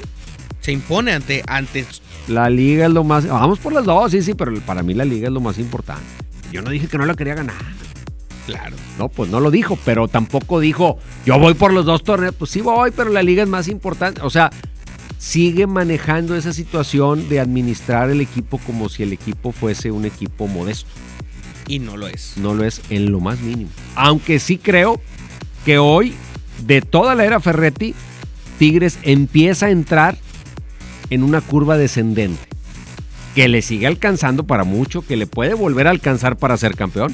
se 0.60 0.72
impone 0.72 1.14
ante, 1.14 1.44
ante 1.48 1.86
La 2.28 2.50
liga 2.50 2.86
es 2.86 2.92
lo 2.92 3.04
más. 3.04 3.28
Vamos 3.28 3.60
por 3.60 3.74
las 3.74 3.86
dos, 3.86 4.12
sí, 4.12 4.22
sí, 4.22 4.34
pero 4.34 4.54
para 4.62 4.84
mí 4.84 4.94
la 4.94 5.06
liga 5.06 5.28
es 5.28 5.34
lo 5.34 5.42
más 5.42 5.58
importante. 5.58 6.04
Yo 6.52 6.62
no 6.62 6.70
dije 6.70 6.88
que 6.88 6.98
no 6.98 7.06
la 7.06 7.16
quería 7.16 7.36
ganar. 7.36 7.56
Claro. 8.46 8.76
No, 8.98 9.08
pues 9.08 9.30
no 9.30 9.40
lo 9.40 9.52
dijo, 9.52 9.78
pero 9.86 10.08
tampoco 10.08 10.60
dijo, 10.60 11.00
yo 11.26 11.40
voy 11.40 11.54
por 11.54 11.74
los 11.74 11.86
dos 11.86 12.04
torneos. 12.04 12.36
Pues 12.36 12.52
sí 12.52 12.62
voy, 12.62 12.92
pero 12.92 13.10
la 13.10 13.24
liga 13.24 13.44
es 13.44 13.50
más 13.50 13.68
importante. 13.68 14.22
O 14.22 14.30
sea, 14.30 14.52
sigue 15.22 15.68
manejando 15.68 16.36
esa 16.36 16.52
situación 16.52 17.30
de 17.30 17.40
administrar 17.40 18.10
el 18.10 18.22
equipo 18.22 18.58
como 18.58 18.90
si 18.90 19.04
el 19.04 19.14
equipo 19.14 19.52
fuese 19.52 19.92
un 19.92 20.06
equipo 20.06 20.48
modesto. 20.48 20.90
y 21.68 21.78
no 21.78 21.96
lo 21.96 22.08
es. 22.08 22.34
No 22.38 22.56
lo 22.56 22.66
es 22.66 22.82
en 22.90 23.12
lo 23.12 23.20
más 23.20 23.40
mínimo. 23.40 23.70
Aunque 23.96 24.40
sí 24.40 24.58
creo 24.58 25.00
que 25.64 25.78
hoy, 25.78 26.16
de 26.66 26.82
toda 26.82 27.14
la 27.14 27.24
era 27.24 27.40
Ferretti, 27.40 27.94
Tigres 28.58 28.98
empieza 29.04 29.68
a 29.68 29.70
entrar 29.70 30.18
en 31.12 31.24
una 31.24 31.40
curva 31.40 31.78
descendente. 31.78 32.42
Que 33.36 33.48
le 33.48 33.62
sigue 33.62 33.86
alcanzando 33.86 34.46
para 34.46 34.64
mucho, 34.64 35.04
que 35.06 35.16
le 35.16 35.28
puede 35.28 35.54
volver 35.54 35.86
a 35.88 35.92
alcanzar 35.92 36.36
para 36.36 36.58
ser 36.58 36.76
campeón. 36.76 37.14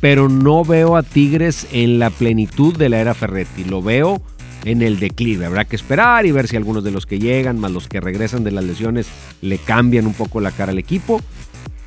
Pero 0.00 0.28
no 0.28 0.64
veo 0.64 0.96
a 0.96 1.02
Tigres 1.02 1.66
en 1.72 1.98
la 1.98 2.10
plenitud 2.10 2.76
de 2.76 2.90
la 2.90 3.00
era 3.00 3.14
Ferretti. 3.14 3.64
Lo 3.64 3.82
veo 3.82 4.22
en 4.64 4.82
el 4.82 4.98
declive. 4.98 5.46
Habrá 5.46 5.64
que 5.64 5.76
esperar 5.76 6.26
y 6.26 6.32
ver 6.32 6.48
si 6.48 6.56
algunos 6.56 6.84
de 6.84 6.90
los 6.90 7.06
que 7.06 7.18
llegan, 7.18 7.58
más 7.58 7.70
los 7.70 7.88
que 7.88 8.00
regresan 8.00 8.44
de 8.44 8.50
las 8.50 8.64
lesiones, 8.64 9.06
le 9.40 9.58
cambian 9.58 10.06
un 10.06 10.14
poco 10.14 10.40
la 10.40 10.50
cara 10.50 10.72
al 10.72 10.78
equipo. 10.78 11.20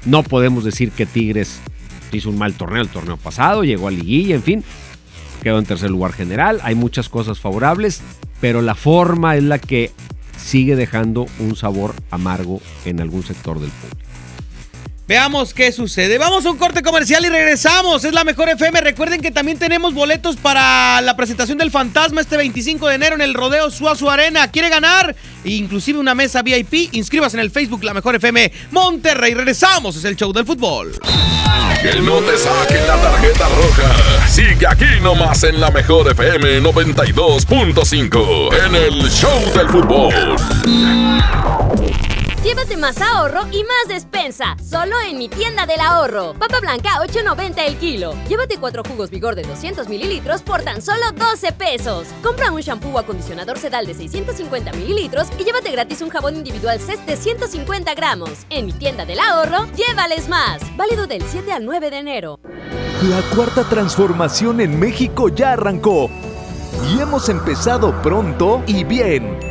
No 0.06 0.24
podemos 0.24 0.64
decir 0.64 0.92
que 0.92 1.06
Tigres 1.06 1.60
hizo 2.12 2.30
un 2.30 2.38
mal 2.38 2.54
torneo 2.54 2.82
el 2.82 2.90
torneo 2.90 3.18
pasado, 3.18 3.64
llegó 3.64 3.88
a 3.88 3.92
liguilla, 3.92 4.36
en 4.36 4.44
fin, 4.44 4.64
quedó 5.44 5.60
en 5.60 5.66
tercer 5.66 5.90
lugar 5.90 6.14
general. 6.14 6.60
Hay 6.64 6.76
muchas 6.76 7.10
cosas 7.10 7.40
favorables, 7.40 8.02
pero 8.40 8.62
la 8.62 8.76
forma 8.76 9.36
es 9.36 9.44
la 9.44 9.60
que 9.60 9.92
sigue 10.38 10.76
dejando 10.76 11.28
un 11.40 11.56
sabor 11.56 11.94
amargo 12.10 12.62
en 12.86 13.00
algún 13.00 13.24
sector 13.24 13.60
del 13.60 13.70
público. 13.70 14.01
Veamos 15.12 15.54
qué 15.54 15.74
sucede. 15.74 16.18
Vamos 16.18 16.46
a 16.46 16.52
un 16.52 16.58
corte 16.58 16.82
comercial 16.82 17.26
y 17.26 17.28
regresamos. 17.28 18.06
Es 18.06 18.14
la 18.14 18.24
mejor 18.24 18.48
FM. 18.48 18.80
Recuerden 18.80 19.20
que 19.20 19.30
también 19.30 19.60
tenemos 19.60 19.94
boletos 19.94 20.38
para 20.38 21.02
la 21.02 21.18
presentación 21.18 21.58
del 21.58 21.70
Fantasma 21.70 22.22
este 22.22 22.38
25 22.38 22.88
de 22.88 22.96
enero 22.96 23.16
en 23.16 23.22
el 23.22 23.34
Rodeo 23.34 23.70
Suazo 23.72 24.10
Arena. 24.10 24.50
¿Quiere 24.50 24.70
ganar? 24.70 25.14
Inclusive 25.44 26.00
una 26.00 26.16
mesa 26.16 26.44
VIP. 26.44 26.94
Inscríbase 26.94 27.36
en 27.36 27.42
el 27.42 27.52
Facebook 27.52 27.84
La 27.84 27.94
Mejor 27.94 28.16
FM 28.16 28.54
Monterrey. 28.72 29.34
Regresamos. 29.34 29.98
Es 29.98 30.06
el 30.06 30.16
show 30.16 30.32
del 30.32 30.46
fútbol. 30.46 30.94
Que 31.82 32.00
no 32.00 32.20
te 32.20 32.38
saquen 32.38 32.88
la 32.88 32.96
tarjeta 32.96 33.50
roja. 33.50 34.30
Sigue 34.30 34.66
aquí 34.66 34.86
nomás 35.02 35.44
en 35.44 35.60
la 35.60 35.72
mejor 35.72 36.10
FM 36.10 36.62
92.5 36.62 38.66
en 38.66 38.76
el 38.76 39.12
show 39.12 39.42
del 39.54 39.68
fútbol. 39.68 40.38
Llévate 42.44 42.76
más 42.76 43.00
ahorro 43.00 43.42
y 43.52 43.64
más 43.64 43.88
despensa, 43.88 44.58
solo 44.68 44.96
en 45.08 45.20
mi 45.20 45.30
tienda 45.30 45.68
del 45.68 45.80
ahorro. 45.80 46.34
Papa 46.34 46.60
blanca 46.60 46.98
8.90 47.00 47.68
el 47.68 47.78
kilo. 47.78 48.16
Llévate 48.28 48.58
cuatro 48.58 48.82
jugos 48.84 49.12
vigor 49.12 49.36
de 49.36 49.44
200 49.44 49.88
mililitros 49.88 50.42
por 50.42 50.64
tan 50.64 50.82
solo 50.82 51.12
12 51.16 51.52
pesos. 51.52 52.08
Compra 52.24 52.52
un 52.52 52.62
shampoo 52.62 52.94
o 52.94 52.98
acondicionador 52.98 53.60
sedal 53.60 53.86
de 53.86 53.94
650 53.94 54.74
mililitros 54.74 55.28
y 55.38 55.44
llévate 55.44 55.72
gratis 55.72 56.02
un 56.02 56.10
jabón 56.10 56.36
individual 56.36 56.80
CES 56.80 57.06
de 57.06 57.16
150 57.16 57.94
gramos. 57.94 58.32
En 58.50 58.66
mi 58.66 58.74
tienda 58.74 59.06
del 59.06 59.20
ahorro, 59.20 59.68
llévales 59.76 60.28
más. 60.28 60.64
Válido 60.76 61.06
del 61.06 61.22
7 61.22 61.54
al 61.54 61.64
9 61.64 61.92
de 61.92 61.98
enero. 61.98 62.40
La 63.04 63.22
cuarta 63.36 63.64
transformación 63.66 64.62
en 64.62 64.80
México 64.80 65.30
ya 65.30 65.54
arrancó. 65.54 66.10
Y 66.90 67.02
hemos 67.02 67.30
empezado 67.30 68.02
pronto 68.02 68.64
y 68.66 68.84
bien. 68.84 69.51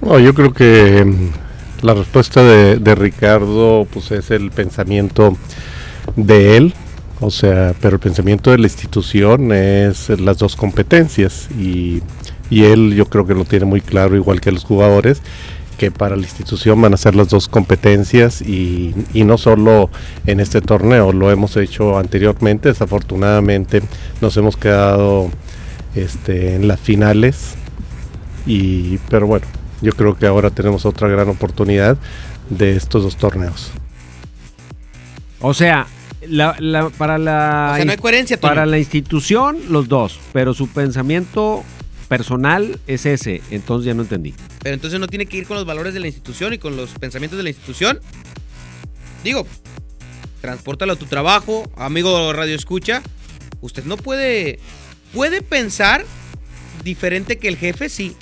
No, 0.00 0.18
yo 0.18 0.34
creo 0.34 0.52
que 0.52 1.04
mm, 1.04 1.86
la 1.86 1.94
respuesta 1.94 2.42
de, 2.42 2.78
de 2.78 2.94
Ricardo 2.96 3.86
pues 3.92 4.10
es 4.10 4.32
el 4.32 4.50
pensamiento 4.50 5.36
de 6.16 6.56
él, 6.56 6.74
o 7.20 7.30
sea, 7.30 7.74
pero 7.80 7.94
el 7.94 8.00
pensamiento 8.00 8.50
de 8.50 8.58
la 8.58 8.66
institución 8.66 9.52
es 9.52 10.08
las 10.20 10.38
dos 10.38 10.56
competencias 10.56 11.48
y, 11.58 12.02
y 12.50 12.64
él 12.64 12.94
yo 12.94 13.06
creo 13.06 13.26
que 13.26 13.34
lo 13.34 13.44
tiene 13.44 13.64
muy 13.64 13.80
claro 13.80 14.16
igual 14.16 14.40
que 14.40 14.50
los 14.52 14.64
jugadores 14.64 15.22
que 15.78 15.90
para 15.90 16.16
la 16.16 16.22
institución 16.22 16.80
van 16.80 16.94
a 16.94 16.96
ser 16.96 17.14
las 17.14 17.28
dos 17.28 17.48
competencias 17.48 18.42
y, 18.42 18.94
y 19.12 19.24
no 19.24 19.38
solo 19.38 19.90
en 20.26 20.40
este 20.40 20.60
torneo, 20.60 21.12
lo 21.12 21.30
hemos 21.30 21.56
hecho 21.56 21.98
anteriormente, 21.98 22.68
desafortunadamente 22.68 23.82
nos 24.20 24.36
hemos 24.36 24.56
quedado 24.56 25.30
este, 25.94 26.54
en 26.54 26.68
las 26.68 26.80
finales 26.80 27.54
y 28.46 28.98
pero 29.08 29.26
bueno, 29.26 29.46
yo 29.80 29.92
creo 29.92 30.16
que 30.16 30.26
ahora 30.26 30.50
tenemos 30.50 30.86
otra 30.86 31.08
gran 31.08 31.28
oportunidad 31.28 31.96
de 32.48 32.76
estos 32.76 33.02
dos 33.02 33.16
torneos. 33.16 33.72
O 35.40 35.54
sea, 35.54 35.86
la- 36.26 36.56
la- 36.58 36.90
para 36.90 37.18
la 37.18 37.70
O 37.72 37.76
sea, 37.76 37.84
no 37.84 37.92
hay 37.92 37.98
coherencia, 37.98 38.38
Toño. 38.38 38.50
para 38.50 38.66
la 38.66 38.78
institución 38.78 39.58
los 39.68 39.88
dos, 39.88 40.18
pero 40.32 40.54
su 40.54 40.68
pensamiento 40.68 41.64
personal 42.08 42.78
es 42.86 43.06
ese, 43.06 43.40
entonces 43.50 43.86
ya 43.86 43.94
no 43.94 44.02
entendí. 44.02 44.34
Pero 44.62 44.74
entonces 44.74 45.00
no 45.00 45.06
tiene 45.08 45.26
que 45.26 45.38
ir 45.38 45.46
con 45.46 45.56
los 45.56 45.64
valores 45.66 45.94
de 45.94 46.00
la 46.00 46.06
institución 46.08 46.52
y 46.52 46.58
con 46.58 46.76
los 46.76 46.90
pensamientos 46.92 47.36
de 47.38 47.42
la 47.44 47.48
institución. 47.50 48.00
Digo, 49.24 49.46
transpórtalo 50.40 50.92
a 50.94 50.96
tu 50.96 51.06
trabajo, 51.06 51.70
amigo 51.76 52.32
Radio 52.32 52.54
Escucha. 52.54 53.02
Usted 53.60 53.84
no 53.84 53.96
puede. 53.96 54.58
Puede 55.14 55.40
pensar 55.42 56.04
diferente 56.84 57.38
que 57.38 57.48
el 57.48 57.56
jefe, 57.56 57.88
sí. 57.88 58.16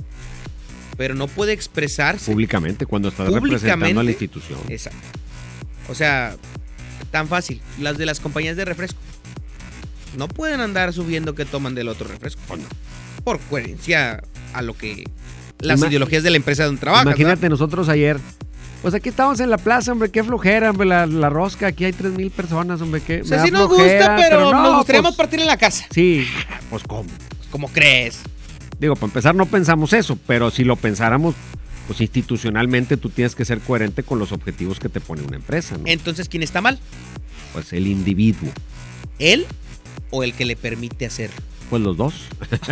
Pero 0.97 1.15
no 1.15 1.29
puede 1.29 1.53
expresarse. 1.53 2.31
Públicamente, 2.31 2.85
cuando 2.85 3.11
Públicamente. 3.11 3.57
representando 3.57 4.01
a 4.01 4.05
la 4.05 4.11
institución. 4.11 4.59
Exacto. 4.69 4.99
O 5.89 5.95
sea, 5.95 6.37
tan 7.11 7.29
fácil. 7.29 7.61
Las 7.79 7.99
de 7.99 8.07
las 8.07 8.21
compañías 8.21 8.57
de 8.57 8.65
refresco. 8.65 8.99
No 10.17 10.29
pueden 10.29 10.61
andar 10.61 10.93
subiendo 10.93 11.35
que 11.35 11.45
toman 11.45 11.75
del 11.75 11.89
otro 11.89 12.09
refresco. 12.09 12.41
¿o 12.49 12.57
no? 12.57 12.65
Por 13.25 13.39
coherencia 13.41 14.23
a 14.53 14.63
lo 14.63 14.77
que. 14.77 15.05
Las 15.61 15.81
ideologías 15.83 16.23
de 16.23 16.31
la 16.31 16.37
empresa 16.37 16.65
donde 16.65 16.81
trabajas. 16.81 17.07
Imagínate 17.07 17.49
nosotros 17.49 17.89
ayer. 17.89 18.19
Pues 18.83 18.95
aquí 18.95 19.11
estamos 19.11 19.41
en 19.41 19.51
la 19.51 19.59
plaza, 19.59 19.93
hombre, 19.93 20.11
qué 20.11 20.25
flojera, 20.25 20.71
hombre, 20.71 20.87
la, 20.87 21.05
la 21.05 21.29
rosca, 21.29 21.67
aquí 21.67 21.85
hay 21.85 21.93
tres 21.93 22.13
mil 22.13 22.31
personas, 22.31 22.81
hombre, 22.81 23.03
qué 23.03 23.21
O 23.21 23.25
sea, 23.27 23.45
sí 23.45 23.51
nos 23.51 23.69
flojera, 23.69 24.15
gusta, 24.15 24.17
pero, 24.17 24.51
no, 24.51 24.63
nos 24.63 24.77
gustaría 24.79 25.03
pues, 25.03 25.17
partir 25.17 25.41
en 25.41 25.47
la 25.47 25.59
casa. 25.59 25.85
Sí, 25.91 26.27
pues 26.71 26.83
cómo. 26.85 27.05
¿Cómo 27.51 27.69
crees? 27.69 28.21
Digo, 28.79 28.95
para 28.95 29.07
empezar 29.07 29.35
no 29.35 29.45
pensamos 29.45 29.93
eso, 29.93 30.19
pero 30.27 30.51
si 30.51 30.65
lo 30.65 30.77
pensáramos, 30.77 31.35
pues 31.91 32.01
institucionalmente 32.03 32.97
tú 32.97 33.09
tienes 33.09 33.35
que 33.35 33.45
ser 33.45 33.59
coherente 33.59 34.05
con 34.05 34.21
los 34.21 34.31
objetivos 34.31 34.79
que 34.79 34.89
te 34.89 35.01
pone 35.01 35.23
una 35.23 35.35
empresa, 35.35 35.77
¿no? 35.77 35.83
Entonces, 35.87 36.29
¿quién 36.29 36.45
está 36.45 36.61
mal? 36.61 36.79
Pues 37.53 37.73
el 37.73 37.89
individuo, 37.89 38.49
¿Él 39.19 39.45
o 40.11 40.23
el 40.23 40.33
que 40.35 40.45
le 40.45 40.55
permite 40.55 41.05
hacerlo? 41.07 41.35
pues 41.69 41.83
los 41.83 41.97
dos. 41.97 42.15
Porque 42.61 42.71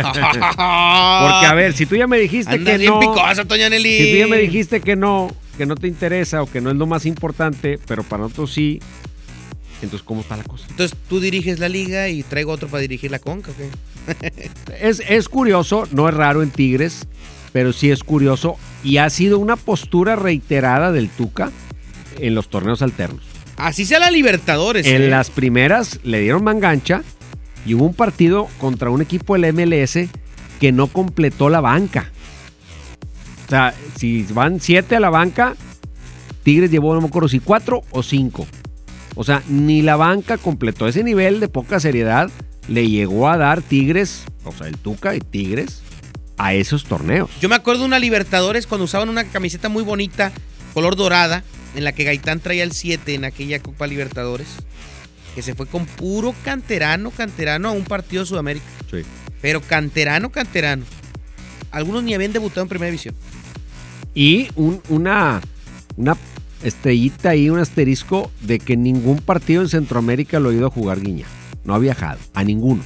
a 0.63 1.53
ver, 1.53 1.73
si 1.73 1.85
tú 1.85 1.97
ya 1.97 2.07
me 2.07 2.17
dijiste 2.17 2.53
Andas 2.53 2.75
que 2.75 2.77
bien 2.77 2.93
no, 2.93 3.45
Toña 3.45 3.67
Nelly. 3.67 3.97
si 3.97 4.11
tú 4.11 4.17
ya 4.19 4.27
me 4.27 4.37
dijiste 4.37 4.79
que 4.79 4.95
no, 4.95 5.35
que 5.57 5.65
no 5.65 5.75
te 5.75 5.87
interesa 5.87 6.41
o 6.41 6.49
que 6.49 6.61
no 6.61 6.69
es 6.69 6.77
lo 6.77 6.87
más 6.87 7.05
importante, 7.05 7.77
pero 7.87 8.03
para 8.03 8.23
nosotros 8.23 8.53
sí, 8.53 8.79
entonces 9.81 10.05
¿cómo 10.05 10.21
está 10.21 10.37
la 10.37 10.45
cosa? 10.45 10.65
Entonces, 10.69 10.97
tú 11.09 11.19
diriges 11.19 11.59
la 11.59 11.67
liga 11.67 12.07
y 12.07 12.23
traigo 12.23 12.53
otro 12.53 12.69
para 12.69 12.79
dirigir 12.79 13.11
la 13.11 13.19
conca, 13.19 13.51
¿o 13.51 13.55
qué? 13.57 14.41
Es, 14.79 15.03
es 15.05 15.27
curioso, 15.27 15.89
no 15.91 16.07
es 16.07 16.15
raro 16.15 16.41
en 16.41 16.51
Tigres, 16.51 17.05
pero 17.51 17.73
sí 17.73 17.91
es 17.91 18.03
curioso 18.03 18.57
y 18.83 18.97
ha 18.97 19.09
sido 19.09 19.39
una 19.39 19.55
postura 19.55 20.15
reiterada 20.15 20.91
del 20.91 21.09
Tuca 21.09 21.51
en 22.19 22.35
los 22.35 22.49
torneos 22.49 22.81
alternos. 22.81 23.23
Así 23.57 23.85
sea 23.85 23.99
la 23.99 24.11
Libertadores. 24.11 24.85
En 24.85 25.01
¿eh? 25.01 25.09
las 25.09 25.29
primeras 25.29 25.99
le 26.03 26.21
dieron 26.21 26.43
mangancha 26.43 27.03
y 27.65 27.73
hubo 27.73 27.85
un 27.85 27.93
partido 27.93 28.47
contra 28.57 28.89
un 28.89 29.01
equipo 29.01 29.37
del 29.37 29.53
MLS 29.53 30.09
que 30.59 30.71
no 30.71 30.87
completó 30.87 31.49
la 31.49 31.61
banca. 31.61 32.11
O 33.45 33.49
sea, 33.49 33.73
si 33.97 34.23
van 34.31 34.59
siete 34.59 34.95
a 34.95 34.99
la 34.99 35.09
banca, 35.09 35.55
Tigres 36.43 36.71
llevó, 36.71 36.93
no 36.93 37.01
me 37.01 37.07
acuerdo 37.07 37.27
si 37.27 37.39
cuatro 37.39 37.81
o 37.91 38.03
cinco. 38.03 38.47
O 39.15 39.23
sea, 39.23 39.43
ni 39.49 39.81
la 39.81 39.95
banca 39.95 40.37
completó 40.37 40.87
ese 40.87 41.03
nivel 41.03 41.39
de 41.39 41.47
poca 41.49 41.79
seriedad. 41.79 42.29
Le 42.67 42.87
llegó 42.87 43.27
a 43.27 43.37
dar 43.37 43.61
Tigres, 43.61 44.23
o 44.45 44.51
sea, 44.51 44.67
el 44.67 44.77
Tuca 44.77 45.15
y 45.15 45.19
Tigres, 45.19 45.81
a 46.39 46.53
esos 46.55 46.85
torneos. 46.85 47.29
Yo 47.39 47.49
me 47.49 47.55
acuerdo 47.55 47.81
de 47.81 47.87
una 47.87 47.99
Libertadores 47.99 48.65
cuando 48.65 48.85
usaban 48.85 49.09
una 49.09 49.25
camiseta 49.25 49.69
muy 49.69 49.83
bonita, 49.83 50.31
color 50.73 50.95
dorada, 50.95 51.43
en 51.75 51.83
la 51.83 51.91
que 51.91 52.03
Gaitán 52.05 52.39
traía 52.39 52.63
el 52.63 52.71
7 52.71 53.13
en 53.13 53.25
aquella 53.25 53.59
Copa 53.59 53.85
Libertadores. 53.85 54.47
Que 55.35 55.43
se 55.43 55.53
fue 55.53 55.67
con 55.67 55.85
puro 55.85 56.33
canterano, 56.43 57.11
canterano 57.11 57.69
a 57.69 57.71
un 57.73 57.83
partido 57.83 58.23
de 58.23 58.27
Sudamérica. 58.27 58.65
Sí. 58.89 59.03
Pero 59.41 59.61
canterano, 59.61 60.31
canterano. 60.31 60.83
Algunos 61.71 62.03
ni 62.03 62.15
habían 62.15 62.33
debutado 62.33 62.63
en 62.63 62.69
primera 62.69 62.87
división. 62.89 63.13
Y 64.15 64.47
un- 64.55 64.81
una, 64.89 65.39
una 65.97 66.17
estrellita 66.63 67.29
ahí, 67.29 67.49
un 67.49 67.59
asterisco 67.59 68.31
de 68.41 68.59
que 68.59 68.75
ningún 68.75 69.19
partido 69.19 69.61
en 69.61 69.69
Centroamérica 69.69 70.39
lo 70.39 70.49
ha 70.49 70.53
ido 70.53 70.67
a 70.67 70.71
jugar 70.71 70.99
Guiña. 70.99 71.25
No 71.63 71.75
ha 71.75 71.79
viajado, 71.79 72.19
a 72.33 72.43
ninguno. 72.43 72.81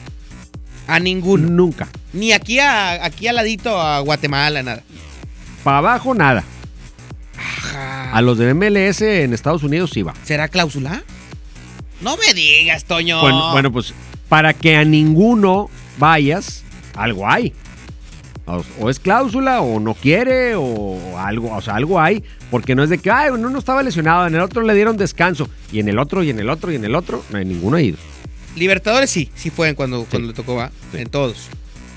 A 0.87 0.99
ninguno. 0.99 1.49
Nunca. 1.49 1.87
Ni 2.13 2.31
aquí, 2.31 2.59
a, 2.59 3.05
aquí 3.05 3.27
al 3.27 3.35
ladito 3.35 3.79
a 3.79 3.99
Guatemala, 3.99 4.61
nada. 4.63 4.83
Para 5.63 5.77
abajo, 5.79 6.13
nada. 6.13 6.43
A 8.11 8.21
los 8.21 8.37
de 8.37 8.53
MLS 8.53 9.01
en 9.01 9.33
Estados 9.33 9.63
Unidos 9.63 9.91
sí 9.91 10.03
va. 10.03 10.13
¿Será 10.23 10.47
cláusula? 10.47 11.03
No 12.01 12.17
me 12.17 12.33
digas, 12.33 12.83
Toño. 12.85 13.21
Bueno, 13.21 13.51
bueno, 13.53 13.71
pues 13.71 13.93
para 14.29 14.53
que 14.53 14.75
a 14.75 14.83
ninguno 14.83 15.69
vayas, 15.97 16.63
algo 16.95 17.29
hay. 17.29 17.53
O, 18.45 18.63
o 18.81 18.89
es 18.89 18.99
cláusula, 18.99 19.61
o 19.61 19.79
no 19.79 19.93
quiere, 19.93 20.55
o 20.55 21.17
algo, 21.17 21.55
o 21.55 21.61
sea, 21.61 21.75
algo 21.75 21.99
hay, 22.01 22.23
porque 22.51 22.75
no 22.75 22.83
es 22.83 22.89
de 22.89 22.97
que, 22.97 23.09
ay, 23.09 23.29
uno 23.29 23.49
no 23.49 23.57
estaba 23.57 23.81
lesionado, 23.81 24.27
en 24.27 24.35
el 24.35 24.41
otro 24.41 24.63
le 24.63 24.73
dieron 24.73 24.97
descanso, 24.97 25.49
y 25.71 25.79
en 25.79 25.87
el 25.87 25.97
otro, 25.97 26.23
y 26.23 26.29
en 26.29 26.39
el 26.39 26.49
otro, 26.49 26.71
y 26.71 26.75
en 26.75 26.83
el 26.83 26.93
otro, 26.93 27.23
no 27.29 27.37
hay 27.37 27.45
ninguno 27.45 27.77
ha 27.77 27.81
ido. 27.81 27.97
Libertadores 28.55 29.09
sí, 29.09 29.29
sí 29.35 29.49
fue 29.49 29.73
cuando, 29.75 30.05
cuando 30.05 30.27
le 30.29 30.33
tocó, 30.33 30.55
va. 30.55 30.71
En 30.93 31.09
todos. 31.09 31.47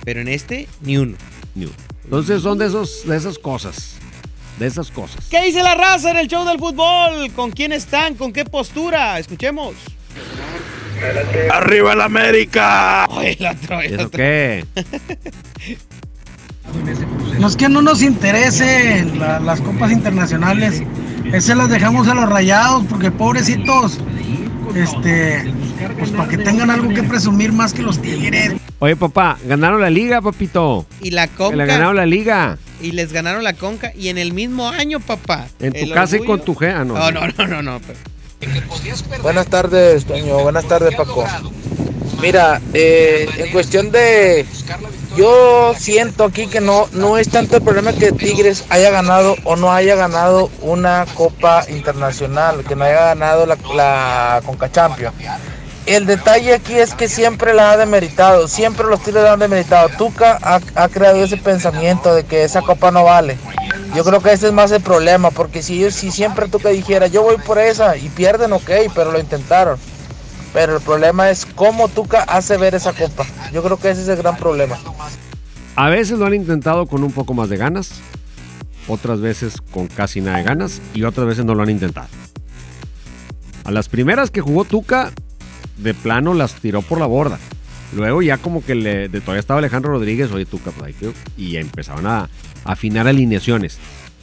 Pero 0.05 0.21
en 0.21 0.29
este, 0.29 0.69
ni 0.83 0.97
uno. 0.99 1.17
Ni 1.55 1.65
uno. 1.67 1.75
Entonces 2.05 2.43
son 2.43 2.59
de 2.59 2.67
esos, 2.67 3.07
de 3.07 3.17
esas 3.17 3.39
cosas. 3.39 3.97
De 4.59 4.67
esas 4.67 4.91
cosas. 4.91 5.27
¿Qué 5.31 5.43
dice 5.45 5.63
la 5.63 5.75
raza 5.75 6.11
en 6.13 6.17
el 6.17 6.29
show 6.29 6.45
del 6.47 6.59
fútbol? 6.59 7.31
¿Con 7.35 7.51
quién 7.51 7.73
están? 7.73 8.15
¿Con 8.15 8.33
qué 8.33 8.45
postura? 8.45 9.19
Escuchemos. 9.19 9.75
¡Arriba 11.53 11.93
el 11.93 12.01
América! 12.01 13.05
Ay, 13.05 13.37
el 13.39 13.47
otro, 13.47 13.81
el 13.83 13.91
¿Y 13.91 13.95
eso 13.95 14.07
otro. 14.07 14.17
qué? 14.19 14.65
No 17.39 17.47
es 17.49 17.57
que 17.57 17.69
no 17.69 17.81
nos 17.83 18.03
interesen 18.03 19.19
la- 19.21 19.39
las 19.39 19.61
copas 19.61 19.93
internacionales, 19.93 20.83
esas 21.33 21.57
las 21.57 21.69
dejamos 21.69 22.09
a 22.09 22.15
los 22.15 22.29
rayados 22.29 22.85
porque 22.89 23.11
pobrecitos, 23.11 23.99
este, 24.75 25.53
pues 25.99 26.11
para 26.11 26.29
que 26.29 26.39
tengan 26.39 26.71
algo 26.71 26.89
que 26.89 27.03
presumir 27.03 27.53
más 27.53 27.73
que 27.73 27.83
los 27.83 28.01
tigres. 28.01 28.55
Oye, 28.79 28.97
papá, 28.97 29.39
ganaron 29.47 29.81
la 29.81 29.91
liga, 29.91 30.21
papito. 30.21 30.87
Y 31.01 31.11
la 31.11 31.29
conca. 31.29 31.57
le 31.57 31.67
ganaron 31.67 31.97
la 31.97 32.07
liga. 32.07 32.59
Y 32.81 32.93
les 32.93 33.13
ganaron 33.13 33.43
la 33.45 33.55
conca. 33.55 33.93
Y 33.97 34.09
en 34.09 34.19
el 34.19 34.33
mismo 34.33 34.69
año, 34.69 35.01
papá. 35.01 35.47
En 35.61 35.73
tu 35.73 35.93
casa 35.95 36.17
y 36.17 36.25
con 36.25 36.41
tu 36.45 36.55
ge. 36.55 36.71
Ah, 36.71 36.85
no. 36.85 36.95
No, 36.95 37.11
no, 37.11 37.27
no, 37.39 37.47
no, 37.47 37.63
no. 37.63 37.81
pero- 37.81 37.99
Buenas 39.23 39.47
tardes, 39.47 40.05
Toño. 40.05 40.39
Buenas 40.41 40.67
tardes, 40.69 40.95
Paco. 40.95 41.25
Mira, 42.21 42.61
eh, 42.75 43.29
en 43.39 43.53
cuestión 43.53 43.91
de... 43.91 44.45
Yo 45.17 45.73
siento 45.79 46.25
aquí 46.25 46.47
que 46.47 46.61
no, 46.61 46.89
no 46.93 47.17
es 47.17 47.31
tanto 47.31 47.57
el 47.57 47.63
problema 47.63 47.95
que 47.95 48.13
Tigres 48.13 48.65
haya 48.69 48.91
ganado 48.91 49.35
o 49.45 49.57
no 49.57 49.73
haya 49.73 49.97
ganado 49.97 50.51
una 50.61 51.07
Copa 51.15 51.65
Internacional, 51.71 52.63
que 52.65 52.77
no 52.77 52.85
haya 52.85 53.15
ganado 53.15 53.47
la, 53.47 54.43
Conca 54.45 54.71
Champions. 54.71 55.15
El 55.87 56.05
detalle 56.05 56.53
aquí 56.53 56.75
es 56.75 56.93
que 56.93 57.09
siempre 57.09 57.55
la 57.55 57.71
ha 57.71 57.77
demeritado, 57.79 58.47
siempre 58.47 58.87
los 58.87 59.01
Tigres 59.03 59.23
la 59.23 59.33
han 59.33 59.39
demeritado. 59.39 59.89
Tuca 59.97 60.39
ha, 60.43 60.89
creado 60.91 61.25
ese 61.25 61.39
pensamiento 61.39 62.15
de 62.15 62.25
que 62.25 62.45
esa 62.45 62.61
copa 62.61 62.91
no 62.91 63.05
vale. 63.05 63.39
Yo 63.95 64.05
creo 64.05 64.21
que 64.21 64.33
ese 64.33 64.49
es 64.49 64.53
más 64.53 64.71
el 64.71 64.83
problema, 64.83 65.31
porque 65.31 65.63
si, 65.63 65.91
si 65.93 66.11
siempre 66.11 66.49
Tuca 66.49 66.69
dijera, 66.69 67.07
yo 67.07 67.23
voy 67.23 67.39
por 67.39 67.59
esa 67.59 67.97
y 67.97 68.11
pierden, 68.11 68.53
ok, 68.53 68.71
pero 68.95 69.13
lo 69.13 69.19
intentaron. 69.19 69.79
Pero 70.57 70.79
el 70.79 70.83
problema 70.83 71.29
es 71.29 71.45
cómo 71.45 71.87
Tuca 71.87 72.23
hace 72.23 72.57
ver 72.57 72.75
esa 72.75 72.95
copa. 72.95 73.27
Yo 73.53 73.63
creo 73.63 73.77
que 73.77 73.91
ese 73.91 74.01
es 74.01 74.09
el 74.09 74.17
gran 74.17 74.39
problema. 74.39 74.79
A 75.75 75.91
veces 75.91 76.19
lo 76.19 76.25
han 76.25 76.33
intentado 76.33 76.87
con 76.87 77.05
un 77.05 77.13
poco 77.13 77.35
más 77.35 77.51
de 77.51 77.59
ganas, 77.59 77.91
otras 78.89 79.21
veces 79.21 79.61
con 79.71 79.87
casi 79.87 80.23
nada 80.23 80.39
de 80.39 80.45
ganas 80.45 80.81
y 80.95 81.03
otras 81.03 81.27
veces 81.27 81.45
no 81.45 81.55
lo 81.55 81.63
han 81.63 81.69
intentado. 81.69 82.09
A 83.65 83.71
las 83.71 83.91
primeras 83.91 84.31
que 84.31 84.41
jugó 84.41 84.65
Tuca, 84.65 85.13
de 85.77 85.93
plano 85.93 86.33
las 86.33 86.55
tiró 86.55 86.81
por 86.81 87.01
la 87.01 87.07
borda. 87.07 87.39
Luego 87.95 88.23
ya 88.23 88.39
como 88.39 88.65
que 88.65 88.75
le, 88.77 89.11
de 89.11 89.21
todavía 89.21 89.41
estaba 89.41 89.59
Alejandro 89.59 89.91
Rodríguez, 89.91 90.33
oye 90.33 90.47
Tuca, 90.47 90.71
pues. 90.71 90.95
Y 91.37 91.59
empezaban 91.59 92.07
a, 92.07 92.21
a 92.21 92.29
afinar 92.65 93.07
alineaciones. 93.07 93.77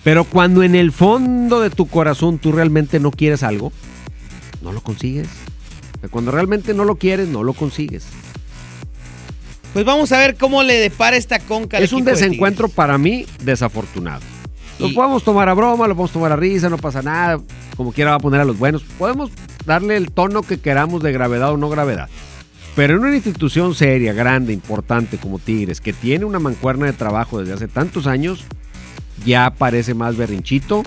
Pero 0.03 0.23
cuando 0.23 0.63
en 0.63 0.73
el 0.73 0.93
fondo 0.93 1.61
de 1.61 1.69
tu 1.69 1.87
corazón 1.87 2.39
tú 2.39 2.51
realmente 2.51 2.99
no 2.99 3.11
quieres 3.11 3.43
algo, 3.43 3.71
no 4.63 4.71
lo 4.71 4.81
consigues. 4.81 5.27
Sea, 6.03 6.09
Cuando 6.09 6.31
realmente 6.31 6.73
no 6.73 6.83
lo 6.83 6.95
quieres, 6.97 7.29
no 7.29 7.43
lo 7.43 7.53
consigues. 7.53 8.05
Pues 9.71 9.85
vamos 9.85 10.11
a 10.11 10.17
ver 10.17 10.35
cómo 10.35 10.61
le 10.61 10.75
depara 10.75 11.15
esta 11.15 11.39
conca. 11.39 11.77
al 11.77 11.83
Es 11.83 11.93
un 11.93 12.03
de 12.03 12.11
desencuentro 12.11 12.67
para 12.67 12.97
mí 12.97 13.25
desafortunado. 13.41 14.19
Lo 14.79 14.87
Y- 14.87 14.93
podemos 14.93 15.23
tomar 15.23 15.47
a 15.47 15.53
broma, 15.53 15.87
lo 15.87 15.95
podemos 15.95 16.11
tomar 16.11 16.31
a 16.33 16.35
risa, 16.35 16.69
no 16.69 16.77
pasa 16.77 17.01
nada. 17.01 17.39
Como 17.77 17.93
quiera 17.93 18.11
va 18.11 18.17
a 18.17 18.19
poner 18.19 18.41
a 18.41 18.45
los 18.45 18.59
buenos. 18.59 18.83
Podemos 18.99 19.31
darle 19.65 19.95
el 19.95 20.11
tono 20.11 20.41
que 20.43 20.59
queramos 20.59 21.01
de 21.01 21.13
gravedad 21.13 21.51
o 21.53 21.57
no 21.57 21.69
gravedad. 21.69 22.09
Pero 22.75 22.95
en 22.95 22.99
una 23.03 23.15
institución 23.15 23.73
seria, 23.73 24.11
grande, 24.13 24.51
importante 24.51 25.17
como 25.17 25.39
Tigres, 25.39 25.79
que 25.79 25.93
tiene 25.93 26.25
una 26.25 26.39
mancuerna 26.39 26.85
de 26.87 26.93
trabajo 26.93 27.39
desde 27.39 27.53
hace 27.53 27.67
tantos 27.69 28.07
años, 28.07 28.43
ya 29.25 29.51
parece 29.57 29.93
más 29.93 30.17
berrinchito 30.17 30.83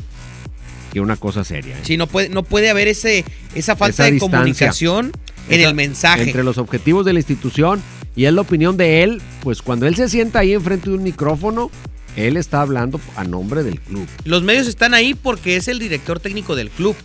que 0.96 1.00
una 1.02 1.16
cosa 1.16 1.44
seria. 1.44 1.76
¿eh? 1.76 1.80
Sí, 1.82 1.98
no 1.98 2.06
puede, 2.06 2.30
no 2.30 2.42
puede 2.42 2.70
haber 2.70 2.88
ese, 2.88 3.22
esa 3.54 3.76
falta 3.76 3.96
Esa 3.96 4.04
de 4.04 4.12
distancia. 4.12 4.38
comunicación 4.38 5.12
en 5.50 5.60
Esa- 5.60 5.68
el 5.68 5.74
mensaje. 5.74 6.22
Entre 6.22 6.42
los 6.42 6.56
objetivos 6.56 7.04
de 7.04 7.12
la 7.12 7.18
institución 7.18 7.82
y 8.16 8.24
es 8.24 8.32
la 8.32 8.40
opinión 8.40 8.78
de 8.78 9.02
él, 9.02 9.20
pues 9.42 9.60
cuando 9.60 9.86
él 9.86 9.94
se 9.94 10.08
sienta 10.08 10.38
ahí 10.38 10.54
enfrente 10.54 10.88
de 10.88 10.96
un 10.96 11.02
micrófono, 11.02 11.70
él 12.16 12.38
está 12.38 12.62
hablando 12.62 12.98
a 13.14 13.24
nombre 13.24 13.62
del 13.62 13.78
club. 13.78 14.06
Los 14.24 14.42
medios 14.42 14.68
están 14.68 14.94
ahí 14.94 15.12
porque 15.12 15.56
es 15.56 15.68
el 15.68 15.78
director 15.78 16.18
técnico 16.18 16.56
del 16.56 16.70
club. 16.70 16.96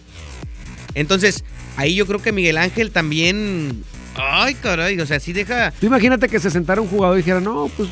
Entonces, 0.94 1.44
ahí 1.76 1.96
yo 1.96 2.08
creo 2.08 2.22
que 2.22 2.32
Miguel 2.32 2.58
Ángel 2.58 2.92
también. 2.92 3.84
Ay, 4.16 4.54
caray, 4.56 4.98
o 5.02 5.06
sea, 5.06 5.20
sí 5.20 5.34
deja. 5.34 5.72
Tú 5.82 5.88
imagínate 5.88 6.30
que 6.30 6.40
se 6.40 6.50
sentara 6.50 6.80
un 6.80 6.88
jugador 6.88 7.18
y 7.18 7.24
dijera, 7.24 7.42
no, 7.42 7.70
pues 7.76 7.90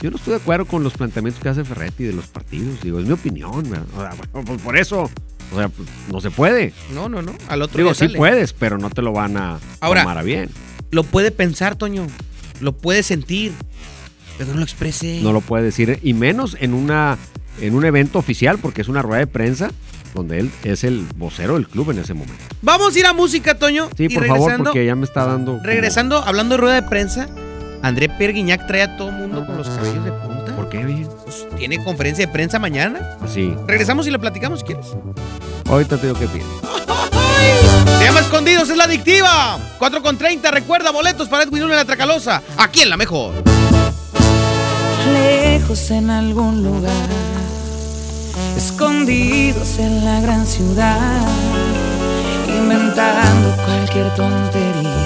yo 0.00 0.10
no 0.10 0.16
estoy 0.16 0.32
de 0.32 0.40
acuerdo 0.40 0.64
con 0.66 0.82
los 0.82 0.92
planteamientos 0.94 1.40
que 1.42 1.48
hace 1.48 1.64
Ferretti 1.64 2.02
de 2.02 2.12
los 2.14 2.26
partidos. 2.26 2.80
Digo, 2.82 2.98
es 2.98 3.06
mi 3.06 3.12
opinión. 3.12 3.62
¿verdad? 3.70 3.86
O 3.96 4.00
sea, 4.00 4.14
bueno, 4.32 4.44
pues 4.46 4.60
por 4.62 4.76
eso, 4.76 5.10
o 5.52 5.56
sea, 5.58 5.70
no 6.10 6.20
se 6.20 6.30
puede. 6.30 6.72
No, 6.92 7.08
no, 7.08 7.22
no. 7.22 7.32
Al 7.48 7.62
otro 7.62 7.78
Digo, 7.78 7.90
día 7.90 7.94
sí 7.94 8.06
sale. 8.06 8.18
puedes, 8.18 8.52
pero 8.52 8.78
no 8.78 8.90
te 8.90 9.02
lo 9.02 9.12
van 9.12 9.36
a 9.36 9.58
Ahora- 9.80 10.02
tomar 10.02 10.18
a 10.18 10.22
bien. 10.22 10.50
Lo 10.90 11.02
puede 11.04 11.30
pensar, 11.30 11.76
Toño. 11.76 12.06
Lo 12.60 12.72
puede 12.72 13.02
sentir. 13.02 13.52
Pero 14.38 14.50
no 14.52 14.58
lo 14.58 14.62
exprese. 14.64 15.20
No 15.22 15.32
lo 15.32 15.40
puede 15.40 15.64
decir, 15.64 15.98
y 16.02 16.12
menos 16.14 16.56
en 16.60 16.74
una 16.74 17.16
en 17.60 17.74
un 17.74 17.84
evento 17.86 18.18
oficial, 18.18 18.58
porque 18.58 18.82
es 18.82 18.88
una 18.88 19.00
rueda 19.00 19.20
de 19.20 19.26
prensa 19.26 19.70
donde 20.14 20.38
él 20.40 20.50
es 20.62 20.84
el 20.84 21.06
vocero 21.16 21.54
del 21.54 21.66
club 21.68 21.90
en 21.90 21.98
ese 22.00 22.12
momento. 22.12 22.42
Vamos 22.62 22.94
a 22.94 22.98
ir 22.98 23.06
a 23.06 23.12
música, 23.14 23.58
Toño. 23.58 23.88
Sí, 23.96 24.04
y 24.10 24.14
por 24.14 24.26
favor, 24.26 24.56
porque 24.58 24.84
ya 24.84 24.94
me 24.94 25.04
está 25.04 25.24
dando. 25.26 25.52
como- 25.52 25.64
regresando, 25.64 26.18
hablando 26.22 26.54
de 26.56 26.60
rueda 26.60 26.74
de 26.74 26.82
prensa, 26.88 27.28
André 27.82 28.08
Perguiñac 28.08 28.66
trae 28.66 28.82
a 28.82 28.96
todo 28.96 29.08
el 29.08 29.14
mundo 29.14 29.46
con 29.46 29.56
los 29.56 29.68
cabellos 29.68 30.04
de 30.04 30.12
punta. 30.12 30.54
¿Por 30.56 30.68
qué, 30.68 30.84
bien? 30.84 31.08
Pues 31.24 31.46
tiene 31.56 31.82
conferencia 31.82 32.26
de 32.26 32.32
prensa 32.32 32.58
mañana. 32.58 33.16
Así. 33.22 33.54
Regresamos 33.66 34.06
y 34.06 34.10
lo 34.10 34.18
platicamos 34.18 34.60
si 34.60 34.66
quieres. 34.66 34.86
Ahorita 35.68 35.96
te 35.96 36.06
digo 36.06 36.18
qué 36.18 36.26
piensas. 36.28 36.52
Se 37.98 38.04
llama 38.04 38.20
Escondidos, 38.20 38.68
es 38.68 38.76
la 38.76 38.84
adictiva. 38.84 39.58
4 39.78 40.02
con 40.02 40.16
30, 40.18 40.50
recuerda 40.50 40.90
boletos 40.90 41.28
para 41.28 41.44
Edwin 41.44 41.62
Luna 41.62 41.74
en 41.74 41.78
la 41.80 41.84
Tracalosa. 41.84 42.42
Aquí 42.56 42.82
en 42.82 42.90
la 42.90 42.96
mejor. 42.96 43.34
lejos 45.12 45.90
en 45.90 46.10
algún 46.10 46.62
lugar, 46.62 47.08
escondidos 48.56 49.78
en 49.78 50.04
la 50.04 50.20
gran 50.20 50.46
ciudad, 50.46 51.26
inventando 52.48 53.54
cualquier 53.64 54.12
tontería 54.14 55.05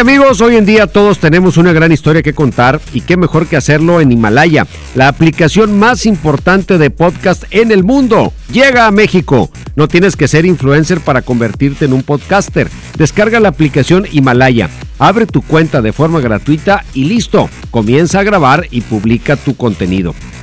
Amigos, 0.00 0.40
hoy 0.40 0.56
en 0.56 0.64
día 0.64 0.86
todos 0.86 1.18
tenemos 1.18 1.58
una 1.58 1.72
gran 1.72 1.92
historia 1.92 2.22
que 2.22 2.32
contar 2.32 2.80
y 2.94 3.02
qué 3.02 3.16
mejor 3.16 3.46
que 3.46 3.56
hacerlo 3.56 4.00
en 4.00 4.10
Himalaya, 4.10 4.66
la 4.94 5.06
aplicación 5.06 5.78
más 5.78 6.06
importante 6.06 6.78
de 6.78 6.90
podcast 6.90 7.44
en 7.50 7.70
el 7.70 7.84
mundo. 7.84 8.32
Llega 8.50 8.86
a 8.86 8.90
México. 8.90 9.50
No 9.76 9.88
tienes 9.88 10.16
que 10.16 10.28
ser 10.28 10.46
influencer 10.46 11.00
para 11.00 11.22
convertirte 11.22 11.84
en 11.84 11.92
un 11.92 12.02
podcaster. 12.02 12.68
Descarga 12.96 13.38
la 13.38 13.50
aplicación 13.50 14.06
Himalaya, 14.10 14.70
abre 14.98 15.26
tu 15.26 15.42
cuenta 15.42 15.82
de 15.82 15.92
forma 15.92 16.20
gratuita 16.20 16.84
y 16.94 17.04
listo. 17.04 17.50
Comienza 17.70 18.20
a 18.20 18.24
grabar 18.24 18.66
y 18.70 18.80
publica 18.80 19.36
tu 19.36 19.56
contenido. 19.56 20.14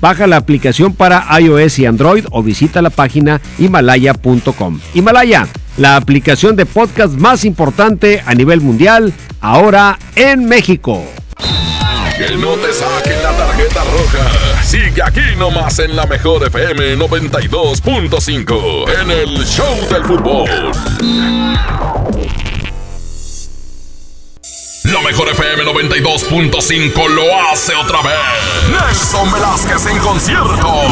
Baja 0.00 0.26
la 0.26 0.36
aplicación 0.36 0.94
para 0.94 1.26
iOS 1.40 1.78
y 1.78 1.86
Android 1.86 2.24
o 2.30 2.42
visita 2.42 2.82
la 2.82 2.90
página 2.90 3.40
himalaya.com. 3.58 4.80
Himalaya, 4.94 5.48
la 5.76 5.96
aplicación 5.96 6.56
de 6.56 6.66
podcast 6.66 7.14
más 7.14 7.44
importante 7.44 8.22
a 8.24 8.34
nivel 8.34 8.60
mundial, 8.60 9.12
ahora 9.40 9.98
en 10.14 10.46
México. 10.46 11.04
Que 12.16 12.34
no 12.36 12.52
te 12.52 12.72
saquen 12.72 13.22
la 13.22 13.32
tarjeta 13.32 13.84
roja. 13.84 14.62
Sigue 14.64 15.02
aquí 15.02 15.20
nomás 15.38 15.78
en 15.80 15.94
la 15.94 16.06
mejor 16.06 16.46
FM 16.46 16.96
92.5 16.96 18.84
en 19.02 19.10
el 19.10 19.44
Show 19.44 19.76
del 19.90 20.02
Fútbol. 20.04 20.72
La 24.92 25.00
mejor 25.00 25.28
FM 25.28 25.64
92.5 25.64 27.08
lo 27.08 27.40
hace 27.50 27.74
otra 27.74 28.02
vez. 28.02 28.14
Nelson 28.70 29.32
Velázquez 29.32 29.86
en 29.86 29.98
concierto. 29.98 30.84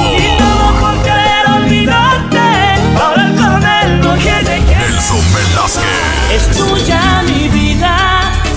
Nelson 4.79 5.25
Velázquez. 5.33 5.85
Es 6.33 6.57
tuya 6.57 7.23
mi 7.23 7.49
vida, 7.49 8.14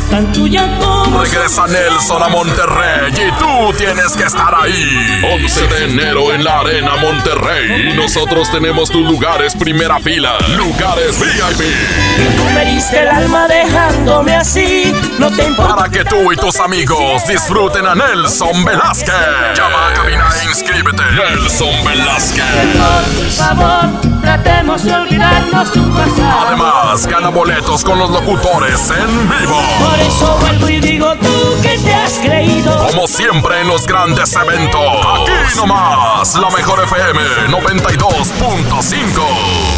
tan 0.10 0.32
tuya 0.32 0.68
como 0.80 1.22
Regresa 1.22 1.68
Nelson 1.68 2.24
a 2.24 2.28
Monterrey 2.28 3.12
y 3.12 3.32
tú 3.40 3.74
tienes 3.78 4.16
que 4.16 4.24
estar 4.24 4.54
ahí. 4.56 5.22
11 5.42 5.68
de 5.68 5.86
enero 5.86 6.34
en 6.34 6.44
la 6.44 6.60
Arena 6.60 6.96
Monterrey. 6.98 7.94
Nosotros 7.96 8.52
tenemos 8.52 8.90
tus 8.90 9.06
lugares 9.06 9.56
primera 9.56 10.00
fila. 10.00 10.38
Lugares 10.56 11.20
VIP. 11.20 11.66
Tú 12.38 12.44
me 12.54 12.66
diste 12.66 13.02
el 13.02 13.08
alma 13.08 13.48
dejándome 13.48 14.36
así, 14.36 14.94
no 15.20 15.30
te 15.32 15.46
importa. 15.46 15.76
Para 15.76 15.90
que 15.90 16.06
tú 16.06 16.32
y 16.32 16.36
tus 16.36 16.60
amigos 16.60 17.28
disfruten 17.28 17.86
a 17.86 17.96
Nelson 17.96 18.64
Velázquez. 18.64 19.14
Llama 19.56 19.88
a 19.90 19.94
cabina 19.94 20.30
e 20.42 20.46
inscríbete. 20.50 21.04
Nelson 21.16 21.86
Velázquez. 21.86 22.44
Por 23.18 23.30
favor, 23.30 24.17
tratemos 24.28 24.84
de 24.84 24.94
olvidarnos 24.94 25.72
tu 25.72 25.90
pasado. 25.90 26.48
Además, 26.48 27.08
gana 27.08 27.30
boletos 27.30 27.82
con 27.82 27.98
los 27.98 28.10
locutores 28.10 28.90
en 28.90 29.30
vivo. 29.30 29.58
Por 29.80 29.98
eso 30.00 30.38
vuelvo 30.42 30.68
y 30.68 30.82
digo 30.82 31.16
tú 31.16 31.62
que 31.62 31.78
te 31.78 31.96
has 31.96 32.20
creído. 32.20 32.88
Como 32.88 33.08
siempre 33.08 33.62
en 33.62 33.70
los 33.70 33.88
grandes 33.88 34.36
eventos. 34.36 34.82
Aquí 34.82 35.32
nomás, 35.56 36.36
la 36.36 36.50
mejor 36.50 36.84
FM 36.84 37.22
92.5. 37.48 39.77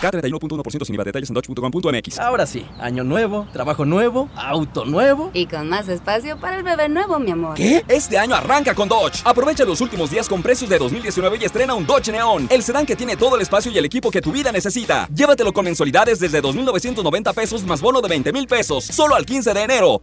K31.1% 0.00 0.84
sin 0.84 0.94
IVA. 0.94 1.04
Detalles 1.04 1.30
en 1.30 1.34
dodge.com.mx. 1.34 2.18
Ahora 2.18 2.46
sí, 2.46 2.66
año 2.78 3.04
nuevo, 3.04 3.46
trabajo 3.52 3.84
nuevo, 3.84 4.28
auto 4.36 4.84
nuevo. 4.84 5.30
Y 5.34 5.46
con 5.46 5.68
más 5.68 5.88
espacio 5.88 6.38
para 6.38 6.58
el 6.58 6.62
bebé 6.62 6.88
nuevo, 6.88 7.18
mi 7.18 7.30
amor. 7.30 7.54
¿Qué? 7.54 7.84
Este 7.88 8.18
año 8.18 8.34
arranca 8.34 8.74
con 8.74 8.88
Dodge. 8.88 9.22
Aprovecha 9.24 9.64
los 9.64 9.80
últimos 9.80 10.10
días 10.10 10.28
con 10.28 10.42
precios 10.42 10.70
de 10.70 10.78
2019 10.78 11.38
y 11.40 11.44
estrena 11.44 11.74
un 11.74 11.86
Dodge 11.86 12.12
Neon, 12.12 12.48
el 12.50 12.62
sedán 12.62 12.86
que 12.86 12.96
tiene 12.96 13.16
todo 13.16 13.36
el 13.36 13.42
espacio 13.42 13.70
y 13.70 13.78
el 13.78 13.84
equipo 13.84 14.10
que 14.10 14.20
tu 14.20 14.32
vida 14.32 14.52
necesita. 14.52 15.08
Llévatelo 15.14 15.52
con 15.52 15.64
mensualidades 15.64 16.18
desde 16.18 16.42
2.990 16.42 17.34
pesos 17.34 17.64
más 17.64 17.80
bono 17.80 18.00
de 18.00 18.08
20 18.08 18.32
mil 18.32 18.46
pesos, 18.46 18.84
solo 18.84 19.14
al 19.14 19.26
15 19.26 19.54
de 19.54 19.62
enero. 19.62 20.02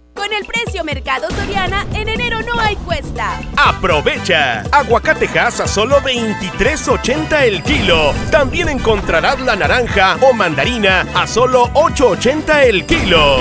Con 0.21 0.33
el 0.33 0.45
precio 0.45 0.83
Mercado 0.83 1.31
Soriana, 1.31 1.83
en 1.95 2.07
enero 2.07 2.43
no 2.43 2.59
hay 2.59 2.75
cuesta. 2.75 3.41
¡Aprovecha! 3.57 4.61
Aguacatejas 4.71 5.61
a 5.61 5.67
solo 5.67 5.99
23.80 6.01 7.41
el 7.41 7.63
kilo. 7.63 8.13
También 8.29 8.69
encontrarás 8.69 9.39
la 9.39 9.55
naranja 9.55 10.19
o 10.21 10.31
mandarina 10.31 11.07
a 11.15 11.25
solo 11.25 11.69
8.80 11.73 12.65
el 12.65 12.85
kilo. 12.85 13.37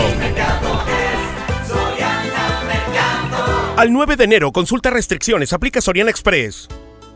Al 3.76 3.92
9 3.92 4.16
de 4.16 4.24
enero, 4.24 4.50
consulta 4.50 4.88
restricciones, 4.88 5.52
aplica 5.52 5.82
Soriana 5.82 6.08
Express. 6.08 6.66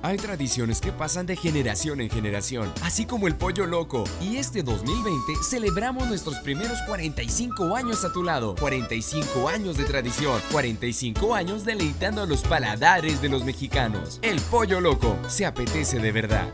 Hay 0.05 0.19
tradiciones 0.19 0.83
que 0.83 0.93
pasan 0.93 1.25
de 1.25 1.35
generación 1.35 2.03
en 2.03 2.11
generación, 2.11 2.71
así 2.83 3.07
como 3.07 3.27
el 3.27 3.37
pollo 3.37 3.65
loco. 3.65 4.05
Y 4.21 4.37
este 4.37 4.63
2020 4.63 5.33
celebramos 5.43 6.07
nuestros 6.07 6.41
primeros 6.41 6.77
45 6.87 7.75
años 7.75 8.05
a 8.05 8.13
tu 8.13 8.23
lado. 8.23 8.55
45 8.61 9.49
años 9.49 9.79
de 9.79 9.85
tradición, 9.85 10.39
45 10.53 11.35
años 11.35 11.65
deleitando 11.65 12.21
a 12.21 12.27
los 12.27 12.43
paladares 12.43 13.23
de 13.23 13.31
los 13.31 13.47
mexicanos. 13.47 14.19
El 14.21 14.39
pollo 14.43 14.79
loco 14.79 15.17
se 15.27 15.47
apetece 15.47 15.99
de 15.99 16.13
verdad. 16.13 16.53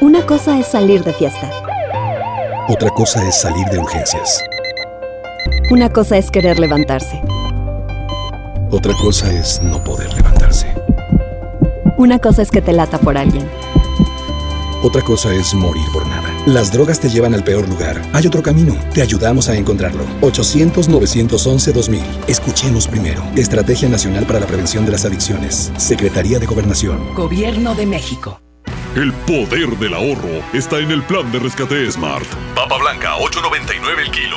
Una 0.00 0.24
cosa 0.24 0.56
es 0.60 0.68
salir 0.68 1.02
de 1.02 1.12
fiesta. 1.12 1.50
Otra 2.68 2.90
cosa 2.90 3.26
es 3.26 3.40
salir 3.40 3.66
de 3.66 3.80
urgencias. 3.80 4.44
Una 5.72 5.92
cosa 5.92 6.16
es 6.18 6.30
querer 6.30 6.60
levantarse. 6.60 7.20
Otra 8.72 8.94
cosa 8.94 9.32
es 9.32 9.60
no 9.62 9.82
poder 9.82 10.14
levantarse. 10.14 10.72
Una 11.96 12.20
cosa 12.20 12.42
es 12.42 12.52
que 12.52 12.62
te 12.62 12.72
lata 12.72 12.98
por 12.98 13.18
alguien. 13.18 13.48
Otra 14.82 15.02
cosa 15.02 15.34
es 15.34 15.52
morir 15.54 15.84
por 15.92 16.06
nada. 16.06 16.32
Las 16.46 16.72
drogas 16.72 17.00
te 17.00 17.10
llevan 17.10 17.34
al 17.34 17.42
peor 17.42 17.68
lugar. 17.68 18.00
Hay 18.12 18.28
otro 18.28 18.42
camino. 18.42 18.76
Te 18.94 19.02
ayudamos 19.02 19.48
a 19.48 19.56
encontrarlo. 19.56 20.04
800-911-2000. 20.20 22.00
Escuchemos 22.28 22.86
primero. 22.86 23.22
Estrategia 23.34 23.88
Nacional 23.88 24.24
para 24.24 24.38
la 24.38 24.46
Prevención 24.46 24.86
de 24.86 24.92
las 24.92 25.04
Adicciones. 25.04 25.72
Secretaría 25.76 26.38
de 26.38 26.46
Gobernación. 26.46 27.12
Gobierno 27.14 27.74
de 27.74 27.86
México. 27.86 28.40
El 28.94 29.12
poder 29.12 29.76
del 29.78 29.94
ahorro 29.94 30.42
está 30.52 30.78
en 30.78 30.92
el 30.92 31.02
plan 31.02 31.30
de 31.32 31.40
rescate 31.40 31.90
Smart. 31.90 32.26
Papa 32.54 32.78
blanca, 32.78 33.16
8.99 33.18 33.98
el 33.98 34.10
kilo. 34.12 34.36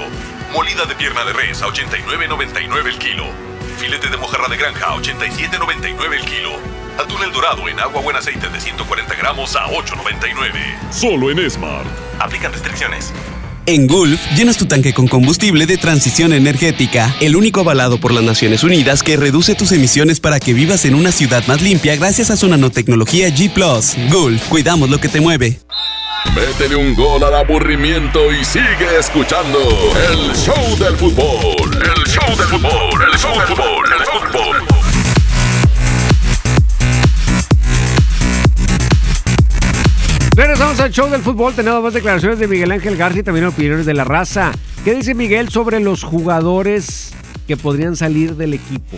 Molida 0.51 0.85
de 0.85 0.95
pierna 0.95 1.23
de 1.23 1.33
res, 1.33 1.61
a 1.61 1.67
89.99 1.67 2.87
el 2.87 2.97
kilo. 2.97 3.52
Filete 3.77 4.09
de 4.09 4.17
mojarra 4.17 4.47
de 4.47 4.57
granja, 4.57 4.85
a 4.85 4.95
87.99 4.95 6.13
el 6.13 6.25
kilo. 6.25 6.51
Atún 6.97 7.23
el 7.23 7.31
dorado 7.31 7.67
en 7.67 7.79
agua 7.79 8.01
buen 8.01 8.15
aceite 8.15 8.49
de 8.49 8.59
140 8.59 9.15
gramos 9.15 9.55
a 9.55 9.67
8.99. 9.67 10.91
Solo 10.91 11.31
en 11.31 11.49
Smart. 11.49 11.87
Aplican 12.19 12.51
restricciones. 12.51 13.11
En 13.65 13.87
Gulf, 13.87 14.19
llenas 14.35 14.57
tu 14.57 14.65
tanque 14.65 14.93
con 14.93 15.07
combustible 15.07 15.65
de 15.65 15.77
transición 15.77 16.33
energética, 16.33 17.15
el 17.21 17.37
único 17.37 17.61
avalado 17.61 17.97
por 17.97 18.11
las 18.11 18.23
Naciones 18.23 18.61
Unidas 18.63 19.03
que 19.03 19.15
reduce 19.15 19.55
tus 19.55 19.71
emisiones 19.71 20.19
para 20.19 20.41
que 20.41 20.53
vivas 20.53 20.83
en 20.83 20.95
una 20.95 21.13
ciudad 21.13 21.47
más 21.47 21.61
limpia 21.61 21.95
gracias 21.95 22.29
a 22.29 22.35
su 22.35 22.49
nanotecnología 22.49 23.29
G⁇ 23.29 23.53
Gulf, 24.11 24.49
cuidamos 24.49 24.89
lo 24.89 24.99
que 24.99 25.07
te 25.07 25.21
mueve. 25.21 25.62
Métele 26.35 26.75
un 26.75 26.95
gol 26.95 27.23
al 27.23 27.35
aburrimiento 27.35 28.31
y 28.31 28.43
sigue 28.43 28.97
escuchando 28.99 29.59
el 30.09 30.33
show 30.35 30.77
del 30.79 30.95
fútbol. 30.97 31.71
El 31.73 32.03
show 32.07 32.27
del 32.35 32.47
fútbol, 32.47 33.01
el 33.11 33.19
show 33.19 33.33
del 33.37 33.47
fútbol, 33.47 33.85
el 33.99 34.05
fútbol. 34.05 34.63
Regresamos 40.35 40.79
al 40.79 40.91
show 40.91 41.09
del 41.09 41.21
fútbol. 41.21 41.53
Tenemos 41.53 41.83
más 41.83 41.93
declaraciones 41.93 42.39
de 42.39 42.47
Miguel 42.47 42.71
Ángel 42.71 42.97
García 42.97 43.21
y 43.21 43.23
también 43.23 43.45
opiniones 43.45 43.85
de 43.85 43.93
la 43.93 44.03
raza. 44.03 44.51
¿Qué 44.83 44.95
dice 44.95 45.13
Miguel 45.13 45.49
sobre 45.49 45.79
los 45.79 46.03
jugadores 46.03 47.13
que 47.47 47.55
podrían 47.55 47.95
salir 47.95 48.35
del 48.35 48.53
equipo? 48.55 48.97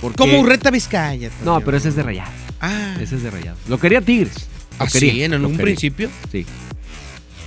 Porque- 0.00 0.16
Como 0.16 0.38
Urreta 0.40 0.70
Vizcaya. 0.70 1.30
No, 1.44 1.60
pero 1.60 1.76
ese 1.76 1.88
es 1.88 1.96
de 1.96 2.02
Rayado. 2.04 2.30
Ah. 2.60 2.94
Ese 3.00 3.16
es 3.16 3.22
de 3.24 3.30
Rayado. 3.30 3.56
Lo 3.68 3.78
quería 3.78 4.00
Tigres. 4.00 4.48
Lo 4.78 4.84
¿Ah, 4.84 4.88
quería, 4.92 5.12
sí? 5.12 5.24
¿En 5.24 5.34
un 5.34 5.52
quería. 5.52 5.62
principio? 5.64 6.10
Sí. 6.30 6.46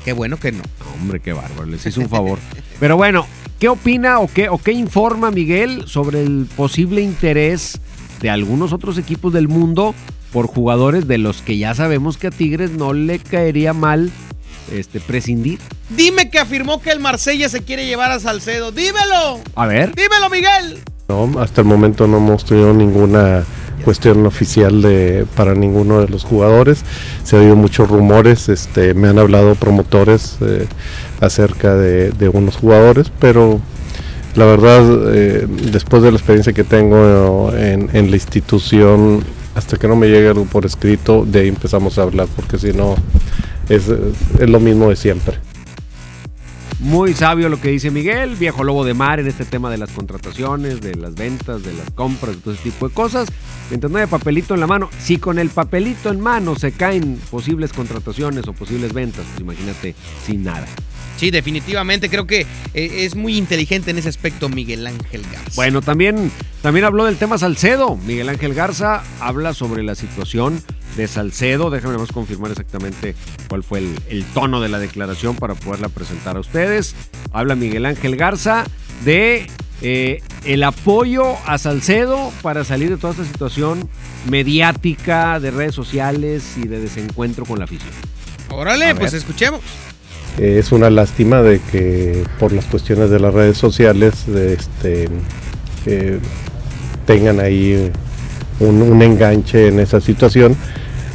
Qué 0.06 0.14
bueno 0.14 0.38
que 0.38 0.52
no. 0.52 0.64
Hombre, 0.96 1.20
qué 1.20 1.34
bárbaro. 1.34 1.66
Les 1.66 1.86
hizo 1.86 2.02
un 2.02 2.10
favor. 2.10 2.40
Pero 2.80 2.98
bueno, 2.98 3.26
¿qué 3.60 3.70
opina 3.70 4.20
o 4.20 4.28
qué, 4.28 4.50
o 4.50 4.58
qué 4.58 4.72
informa 4.72 5.32
Miguel 5.32 5.84
sobre 5.88 6.22
el 6.24 6.48
posible 6.56 7.02
interés 7.02 7.80
de 8.22 8.30
algunos 8.30 8.74
otros 8.74 8.98
equipos 8.98 9.34
del 9.34 9.48
mundo 9.48 9.94
por 10.32 10.48
jugadores 10.48 11.08
de 11.08 11.18
los 11.18 11.42
que 11.42 11.58
ya 11.58 11.76
sabemos 11.76 12.18
que 12.18 12.28
a 12.28 12.32
Tigres 12.32 12.72
no 12.72 12.94
le 12.94 13.20
caería 13.20 13.74
mal 13.74 14.12
este, 14.72 15.00
prescindir? 15.00 15.60
Dime 15.90 16.30
que 16.30 16.40
afirmó 16.40 16.82
que 16.82 16.92
el 16.92 17.00
Marsella 17.00 17.50
se 17.50 17.62
quiere 17.62 17.86
llevar 17.86 18.12
a 18.12 18.20
Salcedo. 18.20 18.72
Dímelo. 18.72 19.42
A 19.56 19.66
ver. 19.66 19.94
Dímelo, 19.96 20.30
Miguel. 20.30 20.80
No, 21.10 21.40
hasta 21.42 21.62
el 21.62 21.68
momento 21.68 22.08
no 22.08 22.18
hemos 22.18 22.46
tenido 22.46 22.74
ninguna 22.74 23.44
cuestión 23.84 24.26
oficial 24.26 24.82
de 24.82 25.26
para 25.36 25.54
ninguno 25.54 26.02
de 26.02 26.08
los 26.08 26.24
jugadores. 26.24 26.84
Se 27.24 27.36
ha 27.36 27.40
oído 27.40 27.56
muchos 27.56 27.90
rumores, 27.90 28.50
este, 28.50 28.94
me 28.94 29.08
han 29.08 29.20
hablado 29.20 29.56
promotores 29.56 30.38
eh, 30.42 30.68
acerca 31.20 31.76
de, 31.76 32.30
unos 32.34 32.56
jugadores, 32.56 33.12
pero 33.20 33.60
la 34.36 34.46
verdad, 34.46 34.84
eh, 35.14 35.48
después 35.72 36.04
de 36.04 36.12
la 36.12 36.18
experiencia 36.18 36.54
que 36.54 36.64
tengo 36.64 37.52
en, 37.56 37.90
en 37.94 38.10
la 38.10 38.16
institución, 38.16 39.24
hasta 39.56 39.78
que 39.78 39.88
no 39.88 39.96
me 39.96 40.08
llegue 40.08 40.30
algo 40.30 40.46
por 40.46 40.66
escrito, 40.66 41.26
de 41.26 41.42
ahí 41.42 41.48
empezamos 41.50 41.98
a 41.98 42.04
hablar, 42.04 42.28
porque 42.36 42.58
si 42.58 42.72
no, 42.72 42.96
es 43.68 43.88
lo 44.40 44.60
mismo 44.60 44.90
de 44.90 44.96
siempre. 44.96 45.51
Muy 46.82 47.14
sabio 47.14 47.48
lo 47.48 47.62
que 47.62 47.70
dice 47.70 47.92
Miguel, 47.92 48.36
viejo 48.36 48.64
lobo 48.64 48.84
de 48.84 48.96
mar 48.96 49.20
en 49.20 49.28
este 49.28 49.46
tema 49.46 49.70
de 49.70 49.78
las 49.78 49.92
contrataciones, 49.92 50.82
de 50.82 50.96
las 50.96 51.14
ventas, 51.14 51.62
de 51.62 51.74
las 51.74 51.92
compras, 51.92 52.36
de 52.36 52.42
todo 52.42 52.56
ese 52.56 52.64
tipo 52.64 52.90
de 52.90 52.94
cosas. 52.96 53.30
Mientras 53.70 53.92
no 53.92 54.00
haya 54.00 54.08
papelito 54.08 54.56
en 54.56 54.62
la 54.62 54.66
mano, 54.66 54.90
si 55.00 55.18
con 55.18 55.38
el 55.38 55.50
papelito 55.50 56.10
en 56.10 56.20
mano 56.20 56.56
se 56.56 56.72
caen 56.72 57.22
posibles 57.30 57.72
contrataciones 57.72 58.48
o 58.48 58.54
posibles 58.54 58.94
ventas, 58.94 59.24
pues 59.28 59.42
imagínate 59.42 59.94
sin 60.26 60.44
nada. 60.44 60.66
Sí, 61.18 61.30
definitivamente. 61.30 62.10
Creo 62.10 62.26
que 62.26 62.48
eh, 62.74 63.06
es 63.06 63.16
muy 63.16 63.38
inteligente 63.38 63.92
en 63.92 64.00
ese 64.00 64.10
aspecto 64.10 64.50
Miguel 64.50 64.88
Ángel 64.88 65.22
Garza. 65.32 65.52
Bueno, 65.54 65.84
también, 65.84 66.32
también 66.64 66.84
habló 66.84 67.06
del 67.06 67.18
tema 67.18 67.38
Salcedo. 67.38 67.96
Miguel 67.96 68.28
Ángel 68.28 68.56
Garza 68.56 69.04
habla 69.20 69.54
sobre 69.54 69.84
la 69.84 69.94
situación 69.94 70.64
de 70.96 71.08
Salcedo. 71.08 71.70
Déjame 71.70 71.98
más 71.98 72.12
confirmar 72.12 72.52
exactamente 72.52 73.16
cuál 73.48 73.64
fue 73.64 73.80
el, 73.80 74.00
el 74.10 74.26
tono 74.26 74.62
de 74.62 74.70
la 74.70 74.80
declaración 74.80 75.36
para 75.36 75.56
poderla 75.56 75.90
presentar 75.90 76.38
a 76.38 76.40
ustedes. 76.40 76.96
Habla 77.32 77.56
Miguel 77.56 77.86
Ángel 77.86 78.16
Garza 78.16 78.66
de 79.06 79.48
eh, 79.84 80.22
el 80.46 80.64
apoyo 80.64 81.36
a 81.46 81.58
Salcedo 81.58 82.32
para 82.44 82.64
salir 82.64 82.90
de 82.90 82.98
toda 82.98 83.14
esta 83.14 83.26
situación 83.26 83.90
mediática 84.30 85.40
de 85.40 85.50
redes 85.50 85.74
sociales 85.74 86.56
y 86.58 86.68
de 86.68 86.80
desencuentro 86.80 87.46
con 87.46 87.58
la 87.58 87.66
afición. 87.66 87.92
Órale, 88.50 88.94
pues 88.94 89.14
escuchemos. 89.14 89.62
Eh, 90.38 90.58
es 90.60 90.72
una 90.72 90.92
lástima 90.92 91.42
de 91.42 91.60
que 91.72 92.24
por 92.40 92.54
las 92.54 92.66
cuestiones 92.66 93.10
de 93.10 93.20
las 93.20 93.34
redes 93.34 93.58
sociales 93.58 94.28
de 94.28 94.54
este, 94.54 95.10
eh, 95.88 96.20
tengan 97.08 97.40
ahí 97.40 97.92
un, 98.62 98.82
un 98.82 99.02
enganche 99.02 99.68
en 99.68 99.80
esa 99.80 100.00
situación, 100.00 100.56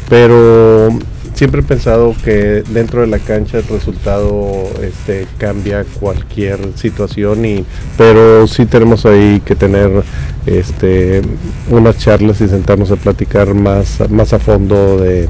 pero 0.09 0.91
siempre 1.35 1.61
he 1.61 1.65
pensado 1.65 2.15
que 2.25 2.63
dentro 2.71 3.03
de 3.03 3.09
la 3.09 3.19
cancha 3.19 3.59
el 3.59 3.67
resultado 3.69 4.69
este, 4.83 5.27
cambia 5.39 5.85
cualquier 6.01 6.59
situación, 6.77 7.45
y, 7.45 7.65
pero 7.99 8.47
sí 8.47 8.65
tenemos 8.67 9.05
ahí 9.05 9.43
que 9.45 9.55
tener 9.55 9.91
este, 10.47 11.21
unas 11.71 11.99
charlas 11.99 12.41
y 12.41 12.49
sentarnos 12.49 12.91
a 12.91 12.97
platicar 12.97 13.53
más, 13.55 13.99
más 14.11 14.33
a 14.33 14.39
fondo 14.39 14.97
de, 14.99 15.29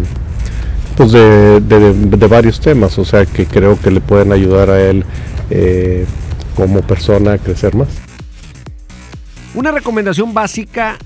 pues 0.97 1.11
de, 1.13 1.61
de- 1.61 2.27
varios 2.29 2.61
temas, 2.61 2.99
o 2.99 3.05
sea 3.05 3.27
que 3.27 3.47
creo 3.47 3.79
que 3.81 3.91
le 3.91 4.01
pueden 4.01 4.33
ayudar 4.33 4.71
a 4.71 4.81
él 4.81 5.05
eh, 5.51 6.05
como 6.55 6.83
persona 6.83 7.33
a 7.33 7.39
crecer 7.39 7.75
más. 7.75 7.89
Una 9.55 9.73
recomendación 9.73 10.35
básica 10.35 10.99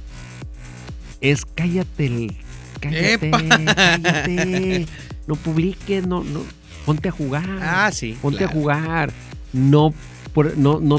es 1.20 1.44
cállate 1.54 2.06
el. 2.06 2.36
Cállate, 2.80 3.12
¡Epa! 3.14 3.42
cállate. 3.74 4.86
No 5.26 5.36
publiques, 5.36 6.04
no, 6.06 6.24
no. 6.24 6.42
Ponte 6.84 7.08
a 7.08 7.12
jugar. 7.12 7.44
Ah, 7.62 7.90
sí, 7.92 8.18
Ponte 8.20 8.38
claro. 8.38 8.50
a 8.50 8.54
jugar. 8.54 9.12
No, 9.52 9.94
por- 10.32 10.56
no, 10.58 10.80
no 10.80 10.98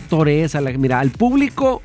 a 0.55 0.61
la. 0.61 0.72
Mira, 0.72 0.99
al 1.01 1.09
público 1.11 1.82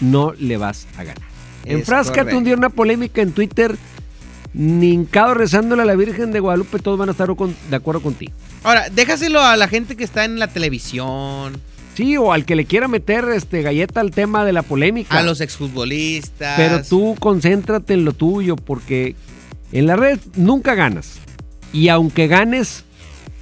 no 0.00 0.32
le 0.38 0.56
vas 0.56 0.86
a 0.96 1.04
ganar. 1.04 1.22
Es 1.64 1.74
Enfráscate 1.74 2.34
un 2.34 2.44
día 2.44 2.54
una 2.54 2.70
polémica 2.70 3.20
en 3.20 3.32
Twitter, 3.32 3.76
nincado 4.54 5.34
rezándole 5.34 5.82
a 5.82 5.84
la 5.84 5.94
Virgen 5.94 6.32
de 6.32 6.40
Guadalupe, 6.40 6.78
todos 6.78 6.98
van 6.98 7.08
a 7.08 7.12
estar 7.12 7.28
de 7.28 7.76
acuerdo 7.76 8.00
contigo. 8.02 8.32
Ahora, 8.64 8.88
déjaselo 8.88 9.40
a 9.42 9.56
la 9.56 9.68
gente 9.68 9.96
que 9.96 10.04
está 10.04 10.24
en 10.24 10.38
la 10.38 10.48
televisión, 10.48 11.60
Sí, 11.94 12.16
o 12.16 12.32
al 12.32 12.44
que 12.44 12.56
le 12.56 12.64
quiera 12.64 12.88
meter 12.88 13.24
este 13.34 13.62
galleta 13.62 14.00
al 14.00 14.10
tema 14.10 14.44
de 14.44 14.52
la 14.52 14.62
polémica. 14.62 15.18
a 15.18 15.22
los 15.22 15.40
exfutbolistas. 15.40 16.56
Pero 16.56 16.82
tú 16.82 17.16
concéntrate 17.18 17.94
en 17.94 18.04
lo 18.04 18.12
tuyo, 18.12 18.56
porque 18.56 19.14
en 19.72 19.86
la 19.86 19.96
red 19.96 20.18
nunca 20.36 20.74
ganas. 20.74 21.18
Y 21.72 21.88
aunque 21.88 22.28
ganes, 22.28 22.84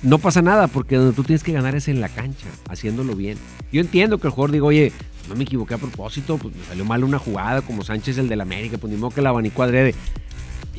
no 0.03 0.19
pasa 0.19 0.43
nada, 0.43 0.67
porque 0.67 0.97
donde 0.97 1.15
tú 1.15 1.23
tienes 1.25 1.43
que 1.43 1.53
ganar 1.53 1.75
es 1.75 1.89
en 1.89 2.01
la 2.01 2.09
cancha, 2.09 2.47
haciéndolo 2.69 3.15
bien. 3.15 3.39
Yo 3.73 3.81
entiendo 3.81 4.19
que 4.19 4.27
el 4.27 4.33
jugador 4.33 4.53
diga, 4.53 4.65
oye, 4.65 4.93
no 5.29 5.37
me 5.37 5.45
equivoqué 5.45 5.75
a 5.75 5.79
propósito, 5.79 6.39
pues 6.39 6.55
me 6.55 6.65
salió 6.65 6.85
mal 6.85 7.05
una 7.05 7.19
jugada 7.19 7.63
como 7.63 7.85
Sánchez 7.85 8.19
el 8.19 8.29
del 8.29 8.41
América, 8.41 8.79
pues 8.79 8.93
ni 8.93 8.99
modo 8.99 9.11
que 9.11 9.23
la 9.23 9.31
abanicó 9.31 9.63
adrede. 9.63 9.95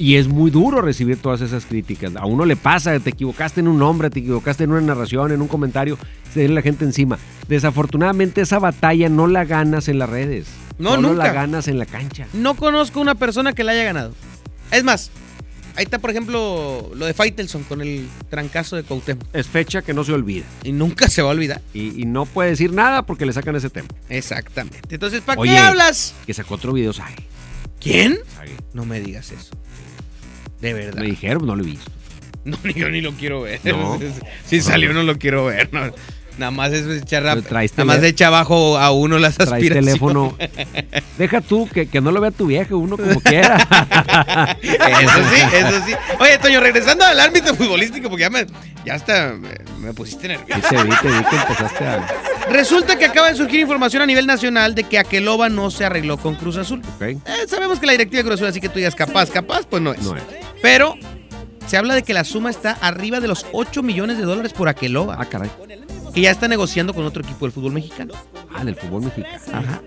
Y 0.02 0.16
es 0.16 0.28
muy 0.28 0.50
duro 0.50 0.82
recibir 0.82 1.18
todas 1.18 1.42
esas 1.42 1.64
críticas. 1.68 2.16
A 2.16 2.26
uno 2.26 2.44
le 2.44 2.56
pasa, 2.56 3.00
te 3.00 3.12
equivocaste 3.12 3.60
en 3.60 3.68
un 3.68 3.78
nombre, 3.78 4.10
te 4.10 4.18
equivocaste 4.20 4.64
en 4.64 4.72
una 4.72 4.82
narración, 4.82 5.32
en 5.32 5.44
un 5.44 5.48
comentario, 5.48 5.96
se 6.34 6.40
viene 6.40 6.56
la 6.56 6.64
gente 6.64 6.86
encima. 6.86 7.20
Desafortunadamente 7.48 8.42
esa 8.42 8.58
batalla 8.58 9.10
no 9.10 9.28
la 9.28 9.46
ganas 9.46 9.88
en 9.90 10.00
las 10.00 10.10
redes. 10.10 10.48
No, 10.80 10.96
Solo 10.96 11.10
nunca. 11.10 11.26
la 11.26 11.34
ganas 11.34 11.68
en 11.68 11.78
la 11.78 11.86
cancha. 11.86 12.26
No 12.34 12.56
conozco 12.56 13.00
una 13.00 13.14
persona 13.14 13.54
que 13.54 13.64
la 13.64 13.74
haya 13.74 13.84
ganado. 13.84 14.16
Es 14.72 14.84
más, 14.84 15.12
ahí 15.76 15.84
está, 15.84 16.00
por 16.00 16.10
ejemplo, 16.10 16.90
lo 16.96 17.06
de 17.06 17.14
Faitelson 17.14 17.62
con 17.66 17.82
el 17.82 18.08
trancazo 18.32 18.78
de 18.78 18.84
Cuauhtémoc. 18.84 19.24
Es 19.34 19.46
fecha 19.46 19.84
que 19.84 19.94
no 19.94 20.04
se 20.04 20.14
olvida. 20.14 20.46
Y 20.64 20.72
nunca 20.72 21.10
se 21.10 21.22
va 21.22 21.28
a 21.30 21.34
olvidar. 21.34 21.62
Y, 21.76 22.02
y 22.02 22.06
no 22.08 22.26
puede 22.26 22.50
decir 22.50 22.74
nada 22.74 23.06
porque 23.06 23.28
le 23.28 23.34
sacan 23.34 23.56
ese 23.56 23.70
tema. 23.70 23.90
Exactamente. 24.10 24.80
Entonces, 24.90 25.22
¿para 25.22 25.40
Oye, 25.40 25.52
qué 25.52 25.60
hablas? 25.60 26.16
Que 26.26 26.34
sacó 26.34 26.56
otro 26.56 26.74
video, 26.74 26.92
Sage. 26.92 27.28
¿Quién? 27.80 28.20
Sage. 28.36 28.56
No 28.74 28.86
me 28.86 29.00
digas 29.00 29.32
eso. 29.32 29.52
De 30.62 30.74
verdad. 30.74 31.02
Me 31.02 31.08
dijeron, 31.08 31.46
no 31.46 31.56
lo 31.56 31.64
he 31.64 31.68
visto. 31.68 31.92
No, 32.44 32.58
ni 32.64 32.74
yo 32.74 32.90
ni 32.90 33.02
lo 33.02 33.12
quiero 33.12 33.42
ver. 33.42 33.60
No. 33.64 34.00
Si 34.48 34.62
salió, 34.62 34.94
no 34.94 35.04
lo 35.04 35.18
quiero 35.20 35.46
ver. 35.46 35.70
no. 35.72 35.82
Nada 36.40 36.50
más 36.50 36.72
es 36.72 36.88
echar 37.04 37.22
Nada 37.24 37.86
más 37.86 38.02
echar 38.02 38.28
abajo 38.30 38.78
a 38.80 38.90
uno 38.92 39.20
las 39.20 39.36
Traes 39.36 39.52
aspiraciones. 39.52 39.86
teléfono. 39.86 40.36
Deja 41.20 41.42
tú 41.42 41.68
que, 41.72 41.88
que 41.88 42.02
no 42.02 42.12
lo 42.12 42.20
vea 42.22 42.32
tu 42.32 42.48
vieja, 42.48 42.74
uno 42.76 42.98
como 42.98 43.20
quiera. 43.22 43.58
Eso 44.64 45.24
sí, 45.30 45.42
eso 45.56 45.86
sí. 45.86 45.94
Oye, 46.20 46.38
Toño, 46.40 46.62
regresando 46.62 47.06
al 47.06 47.20
ámbito 47.20 47.54
futbolístico, 47.54 48.10
porque 48.10 48.22
ya 48.24 48.30
me, 48.30 48.48
ya 48.86 48.96
hasta 48.96 49.34
me, 49.34 49.50
me 49.80 49.94
pusiste 49.94 50.30
nervioso. 50.30 50.62
Sí, 50.70 50.76
vi, 50.78 50.96
te 51.02 51.08
vi 51.10 51.24
que 51.30 51.36
empezaste 51.36 51.86
a. 51.86 52.08
Resulta 52.50 52.98
que 52.98 53.06
acaba 53.06 53.30
de 53.30 53.36
surgir 53.36 53.60
información 53.60 54.02
a 54.02 54.06
nivel 54.06 54.26
nacional 54.26 54.74
de 54.74 54.86
que 54.86 54.98
Aqueloba 54.98 55.50
no 55.50 55.70
se 55.70 55.86
arregló 55.86 56.18
con 56.18 56.36
Cruz 56.36 56.58
Azul. 56.58 56.82
Ok. 56.96 57.02
Eh, 57.04 57.20
sabemos 57.48 57.78
que 57.80 57.86
la 57.86 57.92
directiva 57.92 58.20
de 58.20 58.24
Cruz 58.24 58.36
Azul, 58.36 58.48
así 58.48 58.62
que 58.62 58.70
tú 58.70 58.78
digas 58.80 58.96
capaz, 58.96 59.30
capaz, 59.30 59.68
pues 59.70 59.84
no 59.84 59.94
es. 59.94 60.02
No 60.02 60.16
es. 60.16 60.24
Pero 60.62 60.96
se 61.68 61.78
habla 61.78 61.96
de 61.96 62.04
que 62.04 62.14
la 62.14 62.24
suma 62.24 62.50
está 62.50 62.72
arriba 62.72 63.20
de 63.20 63.28
los 63.28 63.46
8 63.52 63.82
millones 63.84 64.18
de 64.18 64.24
dólares 64.24 64.54
por 64.54 64.70
Aqueloba. 64.70 65.18
Ah, 65.20 65.26
caray. 65.26 65.50
Que 66.14 66.22
ya 66.22 66.32
está 66.32 66.48
negociando 66.48 66.94
con 66.94 67.06
otro 67.06 67.24
equipo 67.24 67.46
del 67.46 67.54
fútbol 67.54 67.74
mexicano. 67.74 68.14
Ah, 68.54 68.66
del 68.66 68.76
fútbol 68.76 69.04
mexicano. 69.04 69.40
Ajá. 69.54 69.82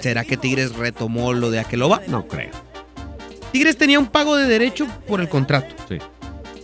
¿Será 0.00 0.24
que 0.24 0.36
Tigres 0.36 0.74
retomó 0.74 1.32
lo 1.32 1.50
de 1.50 1.60
Aqueloba? 1.60 2.02
No 2.08 2.26
creo. 2.26 2.50
Tigres 3.52 3.76
tenía 3.76 3.98
un 3.98 4.06
pago 4.06 4.36
de 4.36 4.46
derecho 4.46 4.86
por 5.06 5.20
el 5.20 5.28
contrato. 5.28 5.74
Sí. 5.88 5.98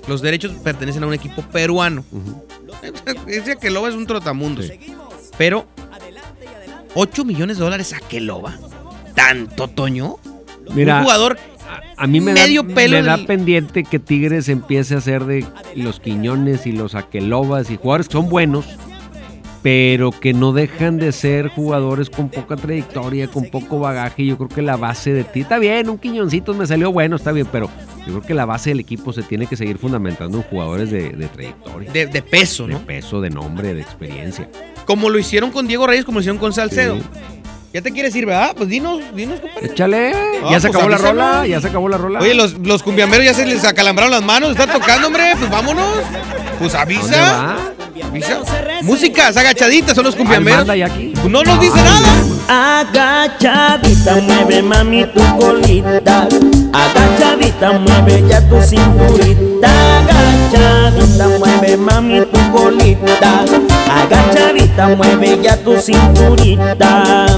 Los 0.09 0.23
derechos 0.23 0.53
pertenecen 0.65 1.05
a 1.05 1.07
un 1.07 1.15
equipo 1.15 1.43
peruano. 1.43 2.05
Ese 3.29 3.53
Aqueloba 3.53 3.89
es 3.89 3.95
un 3.95 4.07
trotamundos. 4.07 4.71
Pero, 5.39 5.67
8 6.95 7.25
millones 7.25 7.59
de 7.59 7.65
dólares 7.65 7.93
Aqueloba. 7.93 8.59
¿Tanto, 9.15 9.69
Toño? 9.69 10.17
Mira, 10.75 10.99
un 10.99 11.03
jugador 11.05 11.39
A 11.97 12.07
mí 12.07 12.21
me, 12.21 12.33
medio 12.33 12.63
da, 12.63 12.75
pelo 12.75 12.97
me 12.99 13.03
da 13.03 13.17
del- 13.17 13.27
pendiente 13.27 13.85
que 13.85 13.99
Tigres 13.99 14.49
empiece 14.49 14.95
a 14.95 14.99
hacer 14.99 15.25
de 15.25 15.45
los 15.75 16.01
Quiñones 16.01 16.67
y 16.67 16.73
los 16.73 16.95
Aquelobas 16.95 17.71
y 17.71 17.77
jugadores 17.77 18.09
que 18.09 18.13
son 18.13 18.29
buenos, 18.29 18.67
pero 19.63 20.11
que 20.11 20.33
no 20.33 20.53
dejan 20.53 20.97
de 20.97 21.13
ser 21.13 21.49
jugadores 21.49 22.09
con 22.09 22.31
poca 22.31 22.57
trayectoria, 22.57 23.29
con 23.29 23.45
poco 23.51 23.79
bagaje. 23.79 24.25
Yo 24.25 24.37
creo 24.39 24.49
que 24.49 24.63
la 24.63 24.77
base 24.77 25.13
de 25.13 25.23
ti, 25.25 25.41
está 25.41 25.59
bien, 25.59 25.91
un 25.91 25.99
Quiñoncito 25.99 26.55
me 26.55 26.67
salió 26.67 26.91
bueno, 26.93 27.17
está 27.17 27.31
bien, 27.33 27.47
pero 27.53 27.69
yo 28.07 28.15
creo 28.15 28.23
que 28.23 28.33
la 28.35 28.47
base 28.47 28.71
del 28.71 28.81
equipo 28.81 29.13
se 29.13 29.23
tiene 29.23 29.47
que 29.47 29.57
seguir 29.57 29.77
fundamentando 29.77 30.39
en 30.39 30.45
jugadores 30.45 30.91
de, 30.91 31.11
de 31.11 31.27
trayectoria. 31.29 31.93
de, 31.93 32.07
de 32.07 32.23
peso, 32.23 32.67
De 32.67 32.73
¿no? 32.73 32.79
peso, 32.81 33.21
de 33.21 33.29
nombre, 33.29 33.75
de 33.75 33.83
experiencia. 33.83 34.49
Como 34.87 35.11
lo 35.11 35.19
hicieron 35.19 35.51
con 35.51 35.67
Diego 35.69 35.87
Reyes, 35.87 36.07
como 36.07 36.17
lo 36.17 36.21
hicieron 36.21 36.39
con 36.39 36.55
Salcedo. 36.55 36.97
Sí. 36.97 37.03
¿Ya 37.73 37.81
te 37.83 37.93
quieres 37.93 38.15
ir, 38.17 38.27
verdad? 38.27 38.53
Pues 38.57 38.69
dinos, 38.69 39.01
dinos, 39.15 39.39
compadre. 39.41 39.67
Échale, 39.67 40.13
Ah, 40.43 40.49
ya 40.51 40.61
se 40.61 40.67
pues 40.69 40.77
acabó 40.77 40.89
la 40.91 40.99
rola, 40.99 41.47
ya 41.47 41.61
se 41.61 41.69
acabó 41.69 41.89
la 41.89 41.99
rola. 41.99 42.19
Oye, 42.19 42.35
los, 42.35 42.55
los 42.59 42.83
cumbiameros 42.83 43.25
ya 43.25 43.33
se 43.35 43.47
les 43.47 43.65
acalambraron 43.65 44.11
las 44.11 44.23
manos, 44.25 44.51
están 44.51 44.71
tocando, 44.73 45.07
hombre. 45.07 45.35
Pues 45.39 45.49
vámonos. 45.51 45.87
Pues 46.59 46.73
¿Dónde 46.73 46.79
avisa. 46.97 47.21
va? 47.23 47.57
avisa. 48.09 48.39
Músicas 48.83 49.37
agachaditas 49.37 49.95
son 49.95 50.05
los 50.05 50.17
cumbiameros. 50.17 50.61
Manda 50.61 50.75
ya 50.77 50.87
aquí. 50.87 51.13
No 51.29 51.43
nos 51.45 51.61
dice 51.61 51.77
nada. 51.77 52.81
Agachadita, 52.81 54.17
mueve 54.17 54.63
mami 54.63 55.05
tu 55.15 55.23
colita. 55.39 56.27
Agachadita, 56.73 57.73
mueve 57.73 58.25
ya 58.29 58.41
tu 58.49 58.61
cinturita. 58.63 59.71
Agachadita, 60.01 61.29
mueve 61.39 61.77
mami 61.77 62.21
tu 62.27 62.51
colita. 62.53 63.45
Agachadita, 63.89 64.89
mueve 64.97 65.39
ya 65.41 65.57
tu 65.63 65.81
cinturita. 65.81 67.37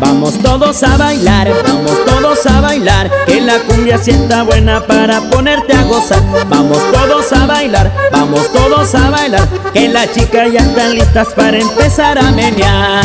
Vamos 0.00 0.38
todos 0.42 0.82
a 0.82 0.96
bailar, 0.96 1.52
vamos 1.64 2.04
todos 2.04 2.46
a 2.46 2.60
bailar, 2.60 3.10
que 3.26 3.40
la 3.40 3.58
cumbia 3.60 3.98
sienta 3.98 4.42
buena 4.42 4.80
para 4.86 5.20
ponerte 5.30 5.74
a 5.74 5.84
gozar. 5.84 6.20
Vamos 6.48 6.78
todos 6.92 7.32
a 7.32 7.46
bailar, 7.46 7.92
vamos 8.10 8.52
todos 8.52 8.94
a 8.94 9.10
bailar, 9.10 9.48
que 9.72 9.88
las 9.88 10.12
chicas 10.12 10.52
ya 10.52 10.60
están 10.60 10.94
listas 10.94 11.28
para 11.34 11.58
empezar 11.58 12.18
a 12.18 12.30
menear. 12.32 13.04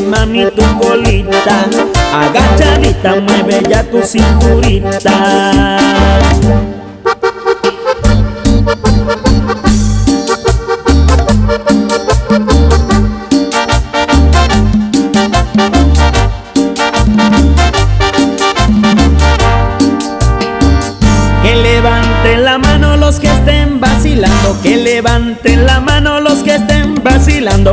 Mami 0.00 0.46
tu 0.56 0.62
colita. 0.80 1.68
Agachadita, 2.12 3.20
mueve 3.20 3.60
ya 3.68 3.82
tu 3.84 4.00
cinturita. 4.02 5.12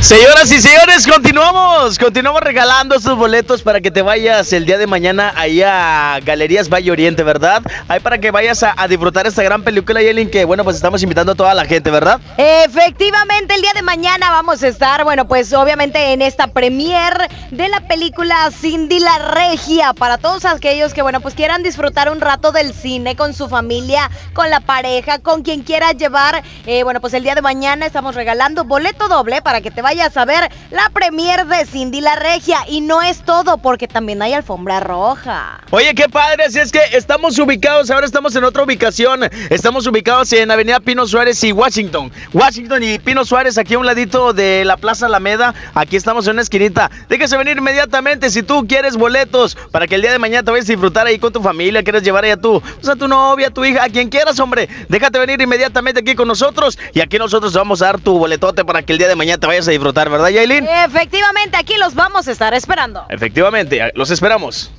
Señoras 0.00 0.52
y 0.52 0.60
señores, 0.60 1.06
continuamos, 1.06 1.98
continuamos 1.98 2.40
regalando 2.40 2.94
estos 2.94 3.16
boletos 3.16 3.62
para 3.62 3.80
que 3.80 3.90
te 3.90 4.02
vayas 4.02 4.52
el 4.52 4.64
día 4.64 4.78
de 4.78 4.86
mañana 4.86 5.32
ahí 5.34 5.62
a 5.62 6.20
Galerías 6.22 6.68
Valle 6.68 6.92
Oriente, 6.92 7.24
¿verdad? 7.24 7.62
Ahí 7.88 7.98
para 7.98 8.18
que 8.18 8.30
vayas 8.30 8.62
a, 8.62 8.74
disfrutar 8.86 9.26
esta 9.26 9.42
gran 9.42 9.62
película, 9.62 10.00
Yelin, 10.00 10.30
que 10.30 10.44
bueno, 10.44 10.62
pues 10.62 10.76
estamos 10.76 11.02
invitando 11.02 11.32
a 11.32 11.34
toda 11.34 11.54
la 11.54 11.64
gente, 11.64 11.90
¿verdad? 11.90 12.20
Efectivamente, 12.36 13.54
el 13.54 13.62
día 13.62 13.72
de 13.74 13.82
mañana 13.82 14.30
vamos 14.30 14.62
a 14.62 14.68
estar, 14.68 15.02
bueno, 15.02 15.26
pues 15.26 15.52
obviamente 15.54 16.12
en 16.12 16.22
esta 16.22 16.48
premier 16.48 17.14
de 17.50 17.68
la 17.68 17.80
película 17.88 18.50
Cindy 18.52 19.00
la 19.00 19.18
Regia, 19.30 19.92
para 19.92 20.18
todos 20.18 20.44
aquellos 20.44 20.94
que, 20.94 21.02
bueno, 21.02 21.20
pues 21.20 21.34
quieran 21.34 21.62
disfrutar 21.64 22.12
un 22.12 22.20
rato 22.20 22.52
del 22.52 22.74
cine 22.74 23.16
con 23.16 23.34
su 23.34 23.48
familia, 23.48 24.10
con 24.34 24.50
la 24.50 24.60
pareja, 24.60 25.18
con 25.18 25.42
quien 25.42 25.62
quiera 25.62 25.92
llevar, 25.92 26.44
eh, 26.66 26.84
bueno, 26.84 27.00
pues 27.00 27.14
el 27.14 27.24
día 27.24 27.34
de 27.34 27.42
mañana 27.42 27.86
estamos 27.86 28.14
regalando 28.14 28.64
boleto 28.64 29.08
doble 29.08 29.42
para 29.42 29.60
que 29.62 29.70
te 29.70 29.82
vayas 29.86 30.16
a 30.16 30.24
ver 30.24 30.50
la 30.72 30.90
premier 30.90 31.46
de 31.46 31.64
Cindy 31.64 32.00
la 32.00 32.16
Regia. 32.16 32.58
Y 32.68 32.80
no 32.80 33.02
es 33.02 33.22
todo, 33.24 33.58
porque 33.58 33.86
también 33.86 34.20
hay 34.20 34.32
alfombra 34.32 34.80
roja. 34.80 35.60
Oye, 35.70 35.94
qué 35.94 36.08
padre, 36.08 36.46
así 36.46 36.58
es 36.58 36.72
que 36.72 36.80
estamos 36.92 37.38
ubicados, 37.38 37.88
ahora 37.92 38.04
estamos 38.04 38.34
en 38.34 38.42
otra 38.42 38.64
ubicación, 38.64 39.20
estamos 39.48 39.86
ubicados 39.86 40.32
en 40.32 40.50
Avenida 40.50 40.80
Pino 40.80 41.06
Suárez 41.06 41.44
y 41.44 41.52
Washington. 41.52 42.10
Washington 42.32 42.82
y 42.82 42.98
Pino 42.98 43.24
Suárez, 43.24 43.58
aquí 43.58 43.74
a 43.74 43.78
un 43.78 43.86
ladito 43.86 44.32
de 44.32 44.64
la 44.64 44.76
Plaza 44.76 45.06
Alameda, 45.06 45.54
aquí 45.74 45.94
estamos 45.94 46.26
en 46.26 46.32
una 46.32 46.42
esquinita. 46.42 46.90
Déjese 47.08 47.36
venir 47.36 47.56
inmediatamente 47.58 48.30
si 48.30 48.42
tú 48.42 48.66
quieres 48.66 48.96
boletos 48.96 49.56
para 49.70 49.86
que 49.86 49.94
el 49.94 50.02
día 50.02 50.10
de 50.10 50.18
mañana 50.18 50.42
te 50.42 50.50
vayas 50.50 50.68
a 50.68 50.72
disfrutar 50.72 51.06
ahí 51.06 51.20
con 51.20 51.32
tu 51.32 51.40
familia, 51.40 51.84
quieres 51.84 52.02
llevar 52.02 52.24
ahí 52.24 52.32
a 52.32 52.36
tu, 52.36 52.60
pues 52.60 52.88
a 52.88 52.96
tu 52.96 53.06
novia, 53.06 53.48
a 53.48 53.50
tu 53.50 53.64
hija, 53.64 53.84
a 53.84 53.88
quien 53.88 54.08
quieras, 54.08 54.40
hombre. 54.40 54.68
Déjate 54.88 55.20
venir 55.20 55.40
inmediatamente 55.40 56.00
aquí 56.00 56.16
con 56.16 56.26
nosotros 56.26 56.76
y 56.92 56.98
aquí 57.00 57.18
nosotros 57.18 57.52
vamos 57.52 57.82
a 57.82 57.86
dar 57.86 58.00
tu 58.00 58.18
boletote 58.18 58.64
para 58.64 58.82
que 58.82 58.92
el 58.92 58.98
día 58.98 59.06
de 59.06 59.14
mañana 59.14 59.38
te 59.38 59.46
vayas 59.46 59.68
a 59.68 59.75
disfrutar, 59.76 60.10
¿verdad, 60.10 60.28
Yailin? 60.28 60.66
Efectivamente, 60.66 61.56
aquí 61.56 61.76
los 61.78 61.94
vamos 61.94 62.28
a 62.28 62.32
estar 62.32 62.52
esperando. 62.54 63.06
Efectivamente, 63.08 63.92
los 63.94 64.10
esperamos. 64.10 64.70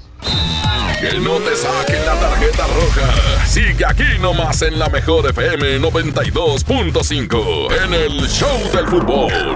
Que 1.00 1.20
no 1.20 1.38
te 1.38 1.56
saquen 1.56 2.04
la 2.06 2.16
tarjeta 2.16 2.66
roja. 2.66 3.46
Sigue 3.46 3.86
aquí 3.88 4.18
nomás 4.20 4.64
en 4.64 4.80
la 4.80 4.90
mejor 4.90 5.30
FM 5.30 5.80
92.5 5.80 7.84
en 7.84 7.94
el 7.94 8.28
Show 8.28 8.72
del 8.74 8.88
Fútbol. 8.88 9.54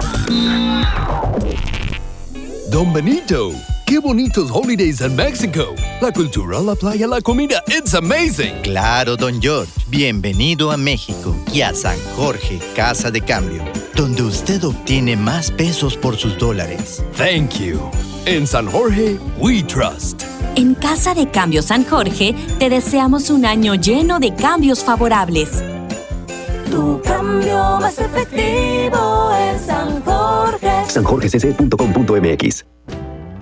Don 2.70 2.92
Benito, 2.92 3.50
qué 3.92 3.98
bonitos 3.98 4.50
holidays 4.50 5.02
en 5.02 5.14
México. 5.14 5.74
La 6.00 6.10
cultura, 6.10 6.60
la 6.60 6.74
playa, 6.74 7.06
la 7.06 7.20
comida, 7.20 7.62
it's 7.68 7.92
amazing. 7.92 8.54
Claro, 8.62 9.16
don 9.16 9.38
George. 9.38 9.70
Bienvenido 9.90 10.70
a 10.70 10.78
México 10.78 11.36
y 11.52 11.60
a 11.60 11.74
San 11.74 11.98
Jorge, 12.16 12.58
Casa 12.74 13.10
de 13.10 13.20
Cambio, 13.20 13.62
donde 13.94 14.22
usted 14.22 14.64
obtiene 14.64 15.14
más 15.14 15.50
pesos 15.50 15.94
por 15.94 16.16
sus 16.16 16.38
dólares. 16.38 17.04
Thank 17.18 17.58
you. 17.58 17.78
En 18.24 18.46
San 18.46 18.66
Jorge, 18.66 19.18
we 19.36 19.62
trust. 19.62 20.22
En 20.56 20.74
Casa 20.74 21.12
de 21.12 21.30
Cambio 21.30 21.60
San 21.60 21.84
Jorge 21.84 22.34
te 22.58 22.70
deseamos 22.70 23.28
un 23.28 23.44
año 23.44 23.74
lleno 23.74 24.20
de 24.20 24.34
cambios 24.34 24.82
favorables. 24.82 25.62
Tu 26.70 26.98
cambio 27.02 27.78
más 27.78 27.98
efectivo 27.98 29.32
es 29.34 29.66
San 29.66 30.02
Jorge. 30.02 30.70
sanjorgecc.com.mx 30.88 32.71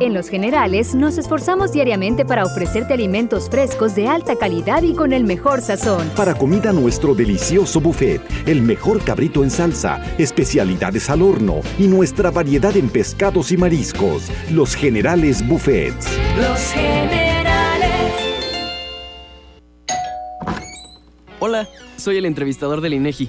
En 0.00 0.14
Los 0.14 0.30
Generales 0.30 0.94
nos 0.94 1.18
esforzamos 1.18 1.72
diariamente 1.72 2.24
para 2.24 2.46
ofrecerte 2.46 2.94
alimentos 2.94 3.50
frescos 3.50 3.94
de 3.94 4.08
alta 4.08 4.34
calidad 4.34 4.82
y 4.82 4.94
con 4.94 5.12
el 5.12 5.24
mejor 5.24 5.60
sazón. 5.60 6.08
Para 6.16 6.32
comida 6.32 6.72
nuestro 6.72 7.14
delicioso 7.14 7.82
buffet, 7.82 8.22
el 8.46 8.62
mejor 8.62 9.04
cabrito 9.04 9.44
en 9.44 9.50
salsa, 9.50 10.02
especialidades 10.16 11.10
al 11.10 11.20
horno 11.20 11.60
y 11.78 11.86
nuestra 11.86 12.30
variedad 12.30 12.74
en 12.78 12.88
pescados 12.88 13.52
y 13.52 13.58
mariscos. 13.58 14.30
Los 14.50 14.74
Generales 14.74 15.46
Buffets. 15.46 16.08
Los 16.38 16.72
generales. 16.72 17.90
Hola, 21.40 21.68
soy 21.98 22.16
el 22.16 22.24
entrevistador 22.24 22.80
del 22.80 22.94
INEGI. 22.94 23.28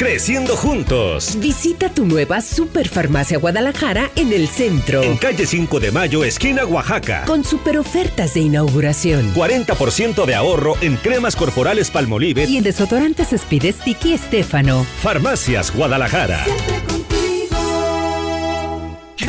Creciendo 0.00 0.56
juntos. 0.56 1.36
Visita 1.40 1.90
tu 1.90 2.06
nueva 2.06 2.40
Superfarmacia 2.40 3.36
Guadalajara 3.36 4.10
en 4.16 4.32
el 4.32 4.48
centro. 4.48 5.02
En 5.02 5.18
calle 5.18 5.44
5 5.44 5.78
de 5.78 5.92
Mayo, 5.92 6.24
esquina 6.24 6.64
Oaxaca. 6.64 7.24
Con 7.26 7.44
super 7.44 7.76
ofertas 7.76 8.32
de 8.32 8.40
inauguración. 8.40 9.34
40% 9.34 10.24
de 10.24 10.34
ahorro 10.34 10.76
en 10.80 10.96
cremas 10.96 11.36
corporales 11.36 11.90
Palmolive 11.90 12.46
y 12.46 12.56
en 12.56 12.64
desodorantes 12.64 13.34
Speed 13.34 13.74
Stick 13.74 14.02
y 14.06 14.14
Estefano. 14.14 14.86
Farmacias 15.02 15.70
Guadalajara. 15.70 16.46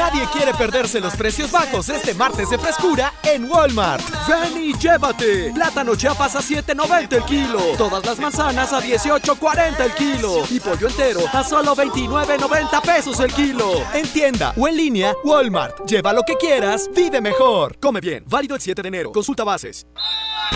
Nadie 0.01 0.25
quiere 0.33 0.51
perderse 0.55 0.99
los 0.99 1.15
precios 1.15 1.51
bajos 1.51 1.87
este 1.89 2.15
martes 2.15 2.49
de 2.49 2.57
frescura 2.57 3.13
en 3.21 3.45
Walmart. 3.45 4.01
Ven 4.27 4.59
y 4.59 4.73
llévate. 4.73 5.51
Plátano 5.53 5.95
Chiapas 5.95 6.35
a 6.35 6.39
7.90 6.39 7.17
el 7.17 7.23
kilo. 7.23 7.59
Todas 7.77 8.03
las 8.03 8.17
manzanas 8.17 8.73
a 8.73 8.81
18.40 8.81 9.79
el 9.79 9.91
kilo. 9.93 10.43
Y 10.49 10.59
pollo 10.59 10.87
entero 10.87 11.19
a 11.31 11.43
solo 11.43 11.75
29.90 11.75 12.81
pesos 12.81 13.19
el 13.19 13.31
kilo. 13.31 13.73
En 13.93 14.11
tienda 14.11 14.55
o 14.57 14.67
en 14.67 14.75
línea, 14.75 15.13
Walmart. 15.23 15.85
Lleva 15.85 16.13
lo 16.13 16.23
que 16.23 16.35
quieras, 16.35 16.89
vive 16.95 17.21
mejor. 17.21 17.77
Come 17.79 18.01
bien. 18.01 18.23
Válido 18.25 18.55
el 18.55 18.61
7 18.61 18.81
de 18.81 18.87
enero. 18.87 19.11
Consulta 19.11 19.43
bases. 19.43 19.85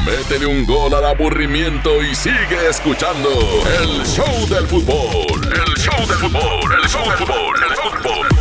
Métele 0.03 0.47
un 0.47 0.65
gol 0.65 0.91
al 0.91 1.05
aburrimiento 1.05 2.01
y 2.01 2.15
sigue 2.15 2.67
escuchando 2.67 3.29
el 3.79 4.03
show 4.07 4.47
del 4.49 4.65
fútbol. 4.65 5.53
El 5.53 5.77
show 5.77 5.99
del 6.07 6.17
fútbol. 6.17 6.79
El 6.81 6.89
show 6.89 7.03
del 7.07 7.17
fútbol. 7.17 7.63
El 7.63 7.75
fútbol. 7.75 8.34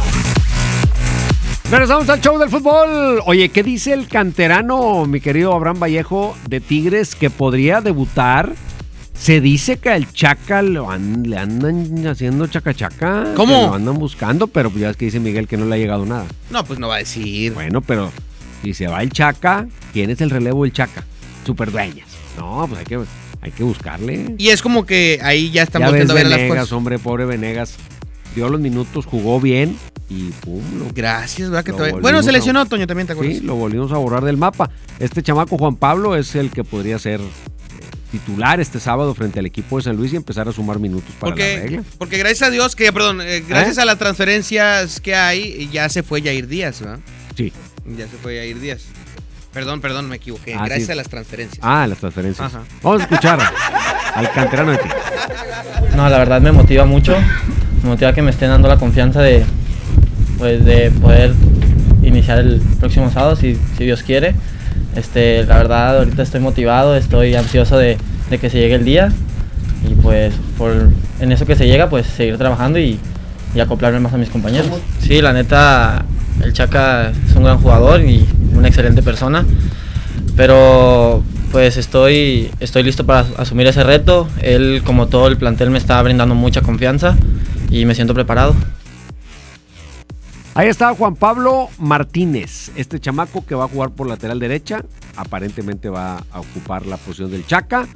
Regresamos 1.71 2.09
al 2.09 2.21
show 2.21 2.39
del 2.39 2.51
fútbol. 2.51 3.21
Oye, 3.27 3.49
¿qué 3.49 3.63
dice 3.63 3.93
el 3.95 4.07
canterano, 4.07 5.07
mi 5.07 5.21
querido 5.21 5.53
Abraham 5.55 5.81
Vallejo, 5.81 6.37
de 6.49 6.61
Tigres, 6.61 7.15
que 7.15 7.31
podría 7.31 7.81
debutar? 7.81 8.53
Se 9.19 9.41
dice 9.41 9.79
que 9.79 9.91
al 9.91 10.13
Chaca 10.13 10.61
lo 10.63 10.91
an- 10.91 11.23
le 11.29 11.39
andan 11.39 12.07
haciendo 12.07 12.47
chaca-chaca. 12.47 13.33
¿Cómo? 13.35 13.55
que 13.61 13.67
Lo 13.69 13.75
andan 13.75 13.95
buscando, 13.99 14.47
pero 14.49 14.71
ya 14.77 14.91
es 14.91 14.97
que 14.97 15.07
dice 15.07 15.21
Miguel 15.21 15.49
que 15.49 15.57
no 15.57 15.65
le 15.67 15.75
ha 15.77 15.79
llegado 15.79 16.05
nada. 16.05 16.27
No, 16.51 16.65
pues 16.65 16.79
no 16.79 16.89
va 16.89 16.97
a 16.97 16.99
decir. 16.99 17.55
Bueno, 17.55 17.81
pero 17.81 18.13
si 18.63 18.75
se 18.75 18.87
va 18.87 19.03
el 19.03 19.11
Chaca, 19.11 19.67
¿quién 19.93 20.11
es 20.11 20.21
el 20.21 20.31
relevo 20.31 20.65
del 20.65 20.73
Chaca? 20.73 21.05
Superdueñas. 21.47 22.09
No, 22.37 22.67
pues 22.69 22.81
hay 22.81 22.85
que, 22.87 23.01
hay 23.41 23.51
que 23.53 23.63
buscarle. 23.63 24.35
Y 24.37 24.49
es 24.49 24.61
como 24.61 24.85
que 24.85 25.21
ahí 25.23 25.51
ya 25.51 25.63
están 25.63 25.81
ya 25.81 25.87
ves 25.87 25.93
volviendo 25.93 26.13
a 26.13 26.17
ver 26.17 26.27
las 26.27 26.49
cosas. 26.59 26.73
hombre, 26.73 26.99
pobre 26.99 27.25
Venegas. 27.25 27.77
Dio 28.35 28.49
los 28.49 28.61
minutos, 28.61 29.07
jugó 29.07 29.41
bien 29.41 29.77
y 30.09 30.31
pum. 30.31 30.61
lo- 30.79 30.93
Gracias, 30.95 31.51
¿verdad? 31.51 31.65
Que 31.65 31.73
te 31.73 31.93
Bueno, 31.93 32.23
se 32.23 32.31
a- 32.31 32.33
lesionó 32.33 32.67
Toño 32.67 32.87
también, 32.87 33.07
¿te 33.07 33.13
acuerdas? 33.13 33.37
Sí, 33.39 33.41
lo 33.43 33.55
volvimos 33.55 33.93
a 33.93 33.97
borrar 33.97 34.25
del 34.25 34.37
mapa. 34.37 34.71
Este 34.99 35.23
chamaco 35.23 35.57
Juan 35.57 35.77
Pablo 35.77 36.17
es 36.17 36.35
el 36.35 36.51
que 36.51 36.65
podría 36.65 36.99
ser 36.99 37.21
eh, 37.21 37.25
titular 38.13 38.61
este 38.61 38.81
sábado 38.81 39.15
frente 39.15 39.39
al 39.39 39.47
equipo 39.47 39.77
de 39.77 39.85
San 39.85 39.97
Luis 39.97 40.13
y 40.13 40.17
empezar 40.17 40.49
a 40.49 40.53
sumar 40.53 40.79
minutos 40.79 41.11
para 41.21 41.31
la 41.31 41.35
Porque, 41.37 41.61
regla. 41.61 41.83
porque 41.99 42.19
gracias 42.19 42.43
a 42.49 42.51
Dios, 42.51 42.75
que 42.77 42.93
perdón, 42.93 43.21
eh, 43.23 43.45
gracias 43.49 43.79
a 43.79 43.85
las 43.85 43.99
transferencias 43.99 45.01
que 45.01 45.15
hay, 45.15 45.69
ya 45.73 45.89
se 45.89 46.03
fue 46.03 46.21
Jair 46.23 46.47
Díaz, 46.49 46.81
¿verdad? 46.81 46.99
Sí. 47.37 47.53
Ya 47.97 48.07
se 48.09 48.17
fue 48.17 48.37
Jair 48.39 48.61
Díaz. 48.61 48.83
Perdón, 49.53 49.81
perdón, 49.81 50.09
me 50.09 50.17
equivoqué. 50.17 50.55
Ah, 50.55 50.65
gracias 50.65 50.87
sí. 50.87 50.93
a 50.93 50.97
las 50.97 51.09
transferencias. 51.09 51.61
Ah, 51.63 51.87
las 51.87 51.99
transferencias. 51.99 52.53
Ajá. 52.53 52.65
Vamos 52.83 53.01
a 53.01 53.05
escuchar 53.05 53.39
al 54.17 54.33
canterano 54.33 54.73
de 54.73 54.79
ti. 54.79 54.89
No, 55.95 56.09
la 56.09 56.19
verdad 56.19 56.41
me 56.41 56.51
motiva 56.51 56.85
mucho. 56.85 57.15
Me 57.85 57.91
motiva 57.91 58.15
que 58.15 58.23
me 58.23 58.31
estén 58.31 58.49
dando 58.49 58.67
la 58.67 58.79
confianza 58.79 59.21
de, 59.21 59.45
pues, 60.39 60.65
de 60.65 60.91
poder 60.91 61.35
iniciar 62.03 62.39
el 62.39 62.63
próximo 62.81 63.11
sábado, 63.11 63.37
si, 63.37 63.59
si 63.77 63.85
Dios 63.85 64.03
quiere. 64.03 64.35
Este, 64.97 65.45
la 65.45 65.59
verdad, 65.59 65.99
ahorita 65.99 66.23
estoy 66.23 66.41
motivado, 66.41 66.97
estoy 66.97 67.35
ansioso 67.35 67.77
de, 67.77 67.99
de 68.31 68.39
que 68.39 68.49
se 68.49 68.59
llegue 68.59 68.77
el 68.77 68.87
día. 68.87 69.13
Y 69.87 69.97
pues, 69.97 70.33
por, 70.57 70.73
en 71.21 71.31
eso 71.31 71.45
que 71.45 71.57
se 71.57 71.67
llega, 71.67 71.91
pues 71.91 72.07
seguir 72.07 72.39
trabajando 72.39 72.79
y, 72.79 72.99
y 73.55 73.61
acoplarme 73.61 74.01
más 74.01 74.15
a 74.15 74.17
mis 74.17 74.31
compañeros. 74.31 74.71
Sí, 75.01 75.21
la 75.21 75.35
neta, 75.35 76.07
el 76.43 76.55
Chaca 76.55 77.11
es 77.11 77.37
un 77.37 77.45
gran 77.45 77.59
jugador 77.59 78.01
y 78.01 78.27
una 78.55 78.69
excelente 78.69 79.03
persona. 79.03 79.45
Pero 80.37 81.23
pues 81.53 81.77
estoy, 81.77 82.51
estoy 82.61 82.83
listo 82.83 83.05
para 83.05 83.27
asumir 83.37 83.67
ese 83.67 83.85
reto. 83.85 84.27
Él, 84.41 84.81
como 84.87 85.09
todo 85.09 85.27
el 85.27 85.37
plantel, 85.37 85.69
me 85.69 85.77
está 85.77 86.01
brindando 86.01 86.35
mucha 86.35 86.63
confianza 86.63 87.15
y 87.81 87.85
me 87.87 87.95
siento 87.95 88.15
preparado. 88.15 88.55
Ahí 90.55 90.69
está 90.69 90.95
Juan 90.95 91.17
Pablo 91.17 91.69
Martínez, 91.79 92.71
este 92.77 93.01
chamaco 93.01 93.45
que 93.45 93.57
va 93.57 93.65
a 93.65 93.69
jugar 93.69 93.91
por 93.91 94.07
lateral 94.09 94.39
derecha. 94.39 94.85
Aparentemente 95.17 95.89
va 95.89 96.23
a 96.31 96.41
ocupar 96.41 96.87
la 96.87 96.97
posición 96.97 97.31
del 97.33 97.45
Chaca. 97.47 97.89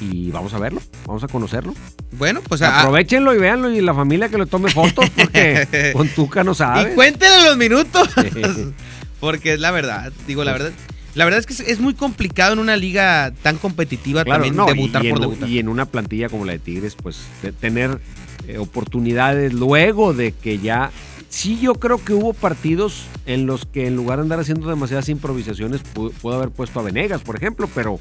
Y 0.00 0.30
vamos 0.32 0.52
a 0.52 0.58
verlo, 0.58 0.82
vamos 1.06 1.22
a 1.22 1.28
conocerlo. 1.28 1.74
Bueno, 2.12 2.40
pues 2.46 2.60
a- 2.60 2.80
aprovechenlo 2.80 3.34
y 3.34 3.38
véanlo 3.38 3.70
y 3.70 3.80
la 3.80 3.94
familia 3.94 4.28
que 4.28 4.36
le 4.36 4.46
tome 4.46 4.70
fotos 4.70 5.08
porque 5.10 5.92
con 5.96 6.08
Tuca 6.08 6.42
no 6.44 6.54
sabe. 6.54 6.90
Y 6.92 6.94
cuéntenle 6.94 7.44
los 7.46 7.56
minutos. 7.56 8.08
Porque 9.20 9.52
es 9.52 9.60
la 9.60 9.70
verdad, 9.70 10.12
digo 10.26 10.42
la 10.42 10.50
verdad. 10.52 10.72
La 11.14 11.24
verdad 11.24 11.38
es 11.38 11.46
que 11.46 11.52
es, 11.52 11.60
es 11.60 11.78
muy 11.78 11.94
complicado 11.94 12.54
en 12.54 12.58
una 12.58 12.76
liga 12.76 13.32
tan 13.42 13.56
competitiva 13.56 14.24
Claro, 14.24 14.42
también 14.42 14.56
no, 14.56 14.66
debutar 14.66 15.04
y, 15.04 15.08
y 15.08 15.10
por 15.10 15.18
en, 15.18 15.22
debutar. 15.22 15.48
y 15.48 15.58
en 15.60 15.68
una 15.68 15.84
plantilla 15.86 16.28
como 16.28 16.44
la 16.44 16.50
de 16.52 16.58
Tigres, 16.58 16.96
pues 17.00 17.18
de 17.40 17.52
tener 17.52 18.00
eh, 18.48 18.58
oportunidades 18.58 19.52
luego 19.52 20.12
de 20.14 20.32
que 20.32 20.58
ya... 20.58 20.90
Sí, 21.28 21.58
yo 21.60 21.74
creo 21.76 22.02
que 22.04 22.12
hubo 22.12 22.34
partidos 22.34 23.04
en 23.24 23.46
los 23.46 23.64
que 23.64 23.86
en 23.86 23.96
lugar 23.96 24.18
de 24.18 24.22
andar 24.24 24.40
haciendo 24.40 24.68
demasiadas 24.68 25.08
improvisaciones, 25.08 25.80
pu- 25.82 26.12
pudo 26.12 26.34
haber 26.34 26.50
puesto 26.50 26.78
a 26.78 26.82
Venegas, 26.82 27.22
por 27.22 27.36
ejemplo, 27.36 27.70
pero 27.74 27.98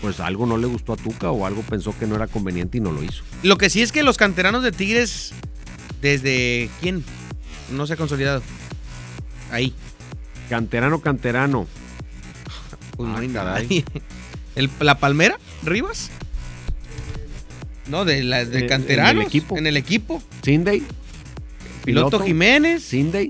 pues 0.00 0.18
algo 0.18 0.46
no 0.46 0.56
le 0.56 0.66
gustó 0.66 0.94
a 0.94 0.96
Tuca 0.96 1.30
o 1.30 1.46
algo 1.46 1.62
pensó 1.62 1.96
que 1.96 2.08
no 2.08 2.16
era 2.16 2.26
conveniente 2.26 2.78
y 2.78 2.80
no 2.80 2.90
lo 2.90 3.04
hizo. 3.04 3.22
Lo 3.44 3.56
que 3.56 3.70
sí 3.70 3.82
es 3.82 3.92
que 3.92 4.02
los 4.02 4.16
canteranos 4.16 4.64
de 4.64 4.72
Tigres, 4.72 5.32
desde 6.00 6.70
quién, 6.80 7.04
no 7.70 7.86
se 7.86 7.92
ha 7.92 7.96
consolidado. 7.96 8.42
Ahí. 9.52 9.72
Canterano, 10.48 11.00
canterano. 11.00 11.68
Pues 12.96 13.08
no 13.08 13.16
Ah, 13.16 13.20
hay 13.20 13.28
caray. 13.28 13.62
nadie. 13.62 13.84
El- 14.56 14.70
¿La 14.80 14.98
Palmera? 14.98 15.38
¿Rivas? 15.62 16.10
No, 17.88 18.04
de, 18.04 18.22
la, 18.22 18.44
de 18.44 18.66
En- 18.66 18.90
el 18.90 19.22
equipo. 19.22 19.58
En 19.58 19.66
el 19.66 19.76
equipo. 19.76 20.22
Cinday. 20.44 20.82
Piloto, 21.84 22.20
Jiménez. 22.20 22.82
Cinday. 22.88 23.28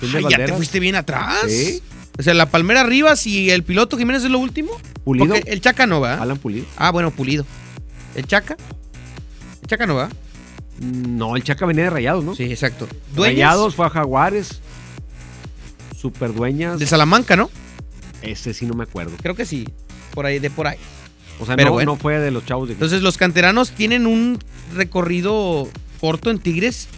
Cinday 0.00 0.24
Ay, 0.24 0.30
ya 0.30 0.44
te 0.46 0.52
fuiste 0.54 0.80
bien 0.80 0.96
atrás. 0.96 1.44
Sí. 1.48 1.82
O 2.18 2.22
sea, 2.22 2.32
la 2.34 2.48
Palmera 2.48 2.84
Rivas 2.84 3.26
y 3.26 3.50
el 3.50 3.62
piloto 3.62 3.98
Jiménez 3.98 4.24
es 4.24 4.30
lo 4.30 4.38
último. 4.38 4.70
Pulido. 5.04 5.26
Porque 5.26 5.50
el 5.50 5.60
Chaca 5.60 5.86
no 5.86 6.00
va. 6.00 6.14
Alan 6.14 6.38
Pulido. 6.38 6.64
Ah, 6.76 6.90
bueno, 6.90 7.10
Pulido. 7.10 7.44
¿El 8.14 8.26
Chaca? 8.26 8.56
¿El 9.62 9.68
Chaca 9.68 9.86
no 9.86 9.96
va? 9.96 10.08
No, 10.80 11.36
el 11.36 11.42
Chaca 11.44 11.66
venía 11.66 11.84
de 11.84 11.90
Rayados, 11.90 12.24
¿no? 12.24 12.34
Sí, 12.34 12.44
exacto. 12.44 12.88
¿Dueñas? 13.14 13.34
Rayados 13.36 13.74
fue 13.74 13.86
a 13.86 13.90
Jaguares. 13.90 14.60
Superdueñas. 15.96 16.78
De 16.78 16.86
Salamanca, 16.86 17.36
¿no? 17.36 17.50
Ese 18.22 18.54
sí 18.54 18.66
no 18.66 18.74
me 18.74 18.84
acuerdo. 18.84 19.12
Creo 19.20 19.34
que 19.34 19.44
sí. 19.46 19.68
Por 20.12 20.26
ahí, 20.26 20.38
de 20.38 20.50
por 20.50 20.66
ahí. 20.66 20.76
O 21.40 21.46
sea, 21.46 21.56
Pero 21.56 21.70
no, 21.70 21.74
bueno. 21.74 21.92
no 21.92 21.98
fue 21.98 22.18
de 22.18 22.30
los 22.30 22.44
chavos 22.46 22.68
de 22.68 22.74
Entonces 22.74 23.02
los 23.02 23.16
canteranos 23.16 23.72
tienen 23.72 24.06
un 24.06 24.38
recorrido 24.74 25.68
corto 26.00 26.30
en 26.30 26.38
Tigres 26.38 26.88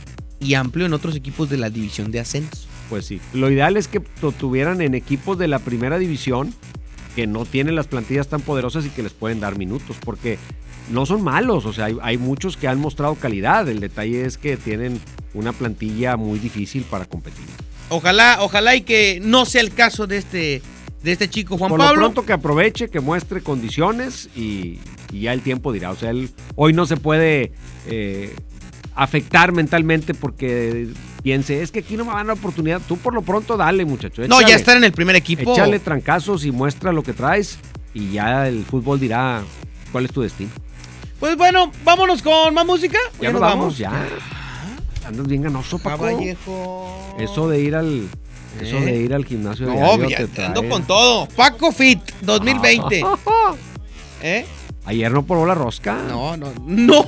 y 0.41 0.55
amplio 0.55 0.87
en 0.87 0.93
otros 0.93 1.17
equipos 1.17 1.49
de 1.49 1.57
la 1.57 1.71
división 1.71 2.11
de 2.11 2.21
ascenso. 2.21 2.67
Pues 2.91 3.07
sí. 3.07 3.21
Lo 3.33 3.51
ideal 3.51 3.77
es 3.77 3.89
que 3.89 4.03
lo 4.23 4.33
tuvieran 4.33 4.81
en 4.81 4.95
equipos 4.95 5.39
de 5.39 5.49
la 5.49 5.59
primera 5.59 5.99
división 5.99 6.55
que 7.15 7.27
no 7.27 7.47
tienen 7.47 7.75
las 7.75 7.87
plantillas 7.87 8.29
tan 8.29 8.43
poderosas 8.43 8.85
y 8.85 8.91
que 8.91 9.03
les 9.03 9.13
pueden 9.13 9.41
dar 9.41 9.57
minutos, 9.57 9.97
porque 10.05 10.39
no 10.91 11.07
son 11.07 11.23
malos, 11.23 11.65
o 11.65 11.73
sea, 11.73 11.87
hay, 11.87 11.97
hay 12.03 12.19
muchos 12.19 12.57
que 12.59 12.69
han 12.69 12.79
mostrado 12.79 13.15
calidad. 13.15 13.69
El 13.69 13.81
detalle 13.81 14.27
es 14.27 14.37
que 14.37 14.57
tienen 14.59 15.01
una 15.33 15.53
plantilla 15.53 16.17
muy 16.17 16.39
difícil 16.39 16.83
para 16.85 17.07
competir. 17.07 17.47
Ojalá, 17.89 18.39
ojalá 18.41 18.75
y 18.75 18.83
que 18.83 19.21
no 19.23 19.47
sea 19.47 19.63
el 19.63 19.73
caso 19.73 20.07
de 20.07 20.19
este, 20.19 20.63
de 21.07 21.13
este 21.13 21.31
chico 21.31 21.57
Juan 21.57 21.69
Por 21.69 21.79
Pablo. 21.79 21.95
lo 21.95 22.01
pronto 22.01 22.27
que 22.27 22.33
aproveche, 22.33 22.89
que 22.89 22.99
muestre 22.99 23.41
condiciones 23.41 24.29
y, 24.35 24.81
y 25.13 25.21
ya 25.21 25.33
el 25.33 25.41
tiempo 25.41 25.73
dirá. 25.73 25.93
O 25.93 25.97
sea, 25.97 26.11
él 26.11 26.31
hoy 26.57 26.73
no 26.73 26.85
se 26.85 26.97
puede 26.97 27.53
eh, 27.87 28.35
afectar 28.97 29.53
mentalmente 29.53 30.15
porque 30.15 30.89
piense, 31.23 31.63
es 31.63 31.71
que 31.71 31.79
aquí 31.79 31.97
no 31.97 32.05
me 32.05 32.09
van 32.11 32.17
a 32.17 32.19
dar 32.19 32.27
la 32.27 32.33
oportunidad. 32.33 32.83
Tú 32.89 32.97
por 32.97 33.15
lo 33.15 33.23
pronto 33.23 33.57
dale, 33.57 33.85
muchacho. 33.85 34.27
No, 34.27 34.41
ya 34.41 34.57
estar 34.57 34.77
en 34.77 34.83
el 34.83 34.91
primer 34.91 35.15
equipo. 35.15 35.53
Échale 35.53 35.79
trancazos 35.79 36.45
y 36.45 36.51
muestra 36.51 36.93
lo 36.93 37.05
que 37.05 37.13
traes 37.13 37.61
y 37.95 38.11
ya 38.11 38.49
el 38.49 38.65
fútbol 38.65 38.99
dirá 38.99 39.45
cuál 39.93 40.07
es 40.07 40.13
tu 40.13 40.23
destino. 40.23 40.51
Pues 41.21 41.37
bueno, 41.37 41.71
vámonos 41.85 42.21
con 42.21 42.53
más 42.53 42.67
música. 42.67 42.99
Ya, 43.21 43.31
nos 43.31 43.41
vamos, 43.41 43.79
ya. 43.79 43.93
Andas 45.07 45.29
bien 45.29 45.43
ganoso, 45.43 45.79
Paco. 45.79 46.05
Caballejo. 46.05 47.15
Eso 47.21 47.49
de 47.49 47.61
ir 47.61 47.77
al 47.77 48.09
eso 48.65 48.79
¿Eh? 48.79 48.85
de 48.85 48.97
ir 48.97 49.15
al 49.15 49.25
gimnasio 49.25 49.67
No, 49.67 49.99
diario 49.99 50.29
te 50.29 50.45
ando 50.45 50.69
con 50.69 50.87
todo. 50.87 51.27
Paco 51.29 51.73
Fit 51.73 52.01
2020. 52.23 53.05
¿Eh? 54.23 54.47
Ayer 54.87 55.11
no 55.11 55.25
probó 55.25 55.47
la 55.47 55.55
rosca. 55.55 55.95
No, 56.09 56.37
no, 56.37 56.53
no. 56.65 57.05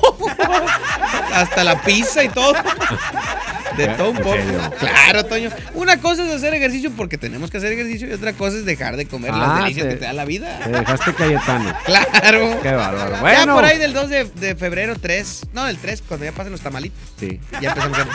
Hasta 1.33 1.63
la 1.65 1.81
pizza 1.83 2.25
y 2.25 2.29
todo. 2.29 2.53
De 3.77 3.87
todo 3.89 4.11
un 4.11 4.17
¿En 4.17 4.23
poco. 4.25 4.37
Claro, 4.81 5.25
Toño. 5.27 5.51
Una 5.75 6.01
cosa 6.01 6.25
es 6.27 6.33
hacer 6.35 6.55
ejercicio 6.55 6.91
porque 6.97 7.19
tenemos 7.19 7.51
que 7.51 7.59
hacer 7.59 7.73
ejercicio 7.73 8.09
y 8.09 8.13
otra 8.13 8.33
cosa 8.33 8.57
es 8.57 8.65
dejar 8.65 8.97
de 8.97 9.07
comer 9.07 9.33
las 9.33 9.49
Ah, 9.49 9.61
delicias 9.63 9.87
te- 9.87 9.93
que 9.95 9.99
te 10.01 10.05
da 10.07 10.13
la 10.13 10.25
vida. 10.25 10.59
Te 10.65 10.71
dejaste 10.71 11.15
Cayetano. 11.15 11.73
Claro. 11.85 12.59
Qué 12.63 12.73
bárbaro. 12.73 13.15
Ya 13.15 13.21
Bueno. 13.21 13.55
por 13.55 13.65
ahí 13.65 13.79
del 13.79 13.93
2 13.93 14.09
de, 14.11 14.25
de 14.25 14.57
febrero, 14.57 14.97
3. 15.01 15.43
No, 15.53 15.65
del 15.67 15.79
3, 15.79 16.03
cuando 16.09 16.27
ya 16.27 16.33
pasen 16.33 16.51
los 16.53 16.61
tamalitos. 16.61 16.99
Sí. 17.21 17.41
Ya 17.61 17.69
empezamos 17.71 17.99
a 17.99 18.07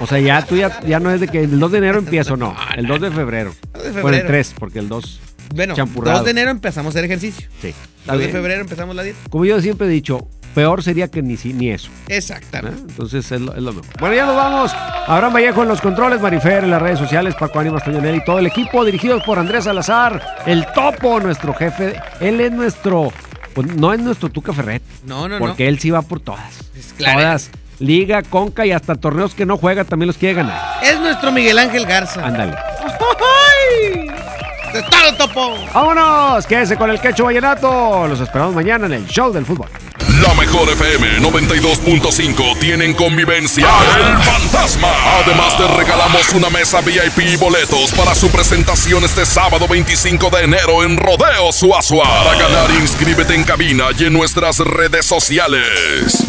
O 0.00 0.06
sea, 0.08 0.18
ya 0.18 0.42
tú 0.44 0.56
ya, 0.56 0.80
ya 0.80 0.98
no 0.98 1.12
es 1.12 1.20
de 1.20 1.28
que 1.28 1.44
el 1.44 1.60
2 1.60 1.70
de 1.70 1.78
enero 1.78 1.98
empiezo, 2.00 2.36
no. 2.36 2.56
El 2.76 2.86
2 2.86 3.00
de 3.00 3.10
febrero. 3.12 3.54
de 3.74 3.78
Bueno, 3.78 3.86
el 3.88 3.94
febrero. 3.94 4.26
3, 4.26 4.54
porque 4.58 4.78
el 4.80 4.88
2. 4.88 5.20
Bueno, 5.54 5.74
champurrado. 5.74 6.18
2 6.18 6.24
de 6.24 6.30
enero 6.32 6.50
empezamos 6.50 6.90
a 6.90 6.98
hacer 6.98 7.04
ejercicio. 7.04 7.48
Sí. 7.60 7.74
2 8.06 8.18
de 8.18 8.28
febrero 8.28 8.60
empezamos 8.62 8.94
la 8.96 9.02
dieta. 9.02 9.18
Como 9.30 9.44
yo 9.44 9.60
siempre 9.60 9.86
he 9.86 9.90
dicho, 9.90 10.28
peor 10.54 10.82
sería 10.82 11.08
que 11.08 11.22
ni, 11.22 11.36
si- 11.36 11.52
ni 11.52 11.70
eso. 11.70 11.90
Exactamente. 12.08 12.78
¿eh? 12.80 12.84
Entonces 12.88 13.30
es 13.30 13.40
lo, 13.40 13.54
es 13.54 13.62
lo 13.62 13.72
mejor. 13.72 13.86
Bueno, 14.00 14.14
ya 14.16 14.26
nos 14.26 14.36
vamos. 14.36 14.72
Abraham 15.06 15.34
Vallejo 15.34 15.62
en 15.62 15.68
los 15.68 15.80
controles, 15.80 16.20
Marifer 16.20 16.64
en 16.64 16.70
las 16.70 16.82
redes 16.82 16.98
sociales, 16.98 17.34
Paco 17.34 17.58
Ánimas, 17.60 17.84
Toñonel 17.84 18.16
y 18.16 18.24
todo 18.24 18.38
el 18.38 18.46
equipo 18.46 18.84
dirigidos 18.84 19.22
por 19.24 19.38
Andrés 19.38 19.64
Salazar, 19.64 20.20
el 20.46 20.66
topo, 20.74 21.20
nuestro 21.20 21.54
jefe. 21.54 21.94
Él 22.20 22.40
es 22.40 22.52
nuestro, 22.52 23.12
pues, 23.54 23.68
no 23.76 23.92
es 23.92 24.00
nuestro 24.00 24.28
Tuca 24.30 24.52
Ferret. 24.52 24.82
No, 25.06 25.28
no, 25.28 25.38
porque 25.38 25.64
no. 25.64 25.68
él 25.70 25.78
sí 25.78 25.90
va 25.90 26.02
por 26.02 26.20
todas. 26.20 26.70
claro. 26.96 27.20
Todas. 27.20 27.50
Liga, 27.78 28.22
Conca 28.22 28.64
y 28.64 28.70
hasta 28.70 28.94
torneos 28.94 29.34
que 29.34 29.44
no 29.44 29.56
juega 29.56 29.82
también 29.84 30.06
los 30.06 30.16
quiere 30.16 30.36
ganar. 30.36 30.60
Es 30.84 31.00
nuestro 31.00 31.32
Miguel 31.32 31.58
Ángel 31.58 31.84
Garza. 31.84 32.24
Ándale. 32.24 32.54
¡De 34.72 34.82
todo, 34.84 35.14
topo! 35.18 35.58
¡Vámonos! 35.74 36.46
Quédese 36.46 36.76
con 36.76 36.88
el 36.88 36.98
quecho 37.00 37.24
vallenato. 37.24 38.06
Los 38.08 38.20
esperamos 38.20 38.54
mañana 38.54 38.86
en 38.86 38.92
el 38.94 39.06
show 39.06 39.30
del 39.30 39.44
fútbol. 39.44 39.68
La 40.22 40.32
mejor 40.34 40.68
FM 40.70 41.20
92.5 41.20 42.58
tienen 42.58 42.94
convivencia 42.94 43.66
El 43.96 44.18
Fantasma. 44.22 44.88
Además 45.24 45.56
te 45.56 45.66
regalamos 45.76 46.32
una 46.34 46.48
mesa 46.48 46.80
VIP 46.80 47.18
y 47.18 47.36
boletos 47.36 47.92
para 47.92 48.14
su 48.14 48.30
presentación 48.30 49.04
este 49.04 49.26
sábado 49.26 49.66
25 49.68 50.30
de 50.30 50.44
enero 50.44 50.82
en 50.84 50.96
Rodeo 50.96 51.52
Suazua. 51.52 52.04
Para 52.04 52.38
ganar, 52.38 52.70
inscríbete 52.80 53.34
en 53.34 53.44
cabina 53.44 53.86
y 53.98 54.04
en 54.04 54.12
nuestras 54.12 54.58
redes 54.58 55.04
sociales. 55.04 56.24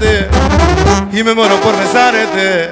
Y 0.00 1.24
me 1.24 1.34
muero 1.34 1.56
por 1.60 1.76
besarte. 1.76 2.70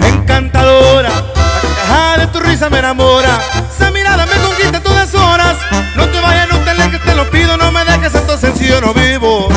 Encantadora, 0.00 1.10
la 1.10 1.60
carcajada 1.60 2.16
de 2.18 2.26
tu 2.28 2.40
risa 2.40 2.68
me 2.70 2.80
enamora. 2.80 3.38
Esa 3.70 3.90
mirada 3.92 4.26
me 4.26 4.34
conquista 4.40 4.82
todas 4.82 5.14
horas. 5.14 5.56
No 5.94 6.08
te 6.08 6.20
vayas, 6.20 6.48
no 6.50 6.58
te 6.58 6.70
alejes, 6.70 7.02
te 7.04 7.14
lo 7.14 7.30
pido, 7.30 7.56
no 7.56 7.70
me 7.70 7.84
dejes, 7.84 8.14
entonces 8.16 8.50
sencillo 8.50 8.80
no 8.80 8.92
vivo. 8.92 9.48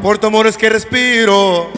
Por 0.00 0.18
tu 0.18 0.28
amor 0.28 0.46
es 0.46 0.56
que 0.56 0.68
respiro. 0.68 1.72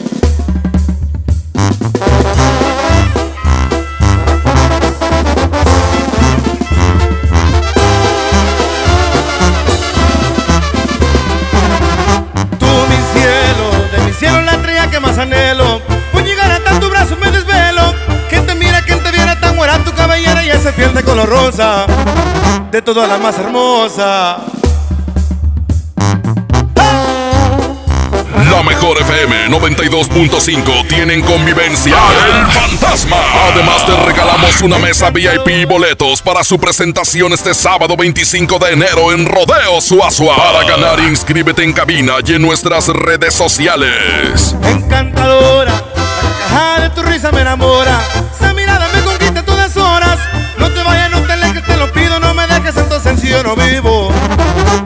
De 22.70 22.80
toda 22.82 23.06
la 23.08 23.18
más 23.18 23.36
hermosa. 23.36 24.38
La 28.48 28.62
mejor 28.62 28.96
FM 29.00 29.48
92.5 29.48 30.86
tienen 30.88 31.22
convivencia 31.22 31.96
El 32.26 32.46
Fantasma. 32.46 33.16
Además 33.52 33.84
te 33.84 33.96
regalamos 34.06 34.62
una 34.62 34.78
mesa 34.78 35.10
VIP 35.10 35.48
y 35.48 35.64
boletos 35.64 36.22
para 36.22 36.44
su 36.44 36.60
presentación 36.60 37.32
este 37.32 37.54
sábado 37.54 37.96
25 37.96 38.58
de 38.60 38.72
enero 38.72 39.12
en 39.12 39.26
Rodeo 39.26 39.80
Suazua. 39.80 40.36
Para 40.36 40.64
ganar 40.64 41.00
inscríbete 41.00 41.64
en 41.64 41.72
cabina 41.72 42.14
y 42.24 42.34
en 42.34 42.42
nuestras 42.42 42.86
redes 42.88 43.34
sociales. 43.34 44.54
Encantadora, 44.62 45.72
la 45.72 46.22
carcajada 46.22 46.80
de 46.82 46.90
tu 46.90 47.02
risa 47.02 47.32
me 47.32 47.40
enamora. 47.40 48.00
Esa 48.38 48.54
mirada 48.54 48.88
me 48.94 49.00
conquista 49.02 49.44
todas 49.44 49.76
horas. 49.76 50.18
No 50.58 50.70
te 50.70 50.82
vayas, 50.82 50.99
sencillo 53.30 53.42
no 53.42 53.56
vivo. 53.56 54.08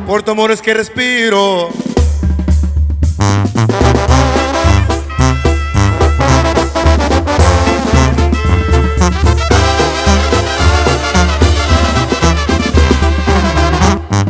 Por 0.07 0.23
tu 0.23 0.33
amor 0.33 0.51
es 0.51 0.61
que 0.61 0.75
respiro. 0.75 1.71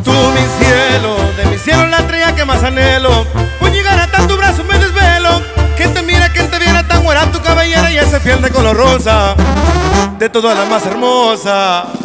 Tú 0.03 0.11
mi 0.11 0.45
cielo, 0.59 1.15
de 1.37 1.45
mi 1.49 1.57
cielo 1.57 1.87
la 1.87 1.97
estrella 1.97 2.35
que 2.35 2.45
más 2.45 2.63
anhelo. 2.63 3.25
Por 3.59 3.71
llegar 3.71 3.99
hasta 3.99 4.27
tu 4.27 4.37
brazo 4.37 4.63
me 4.63 4.77
desvelo. 4.77 5.41
Quien 5.75 5.93
te 5.93 6.01
mira, 6.01 6.31
quien 6.31 6.49
te 6.49 6.59
viera 6.59 6.87
tan 6.87 7.03
buena 7.03 7.29
tu 7.31 7.41
cabellera 7.41 7.91
y 7.91 7.97
ese 7.97 8.19
piel 8.21 8.41
de 8.41 8.49
color 8.49 8.77
rosa. 8.77 9.35
De 10.17 10.29
toda 10.29 10.55
la 10.55 10.65
más 10.65 10.85
hermosa. 10.85 12.04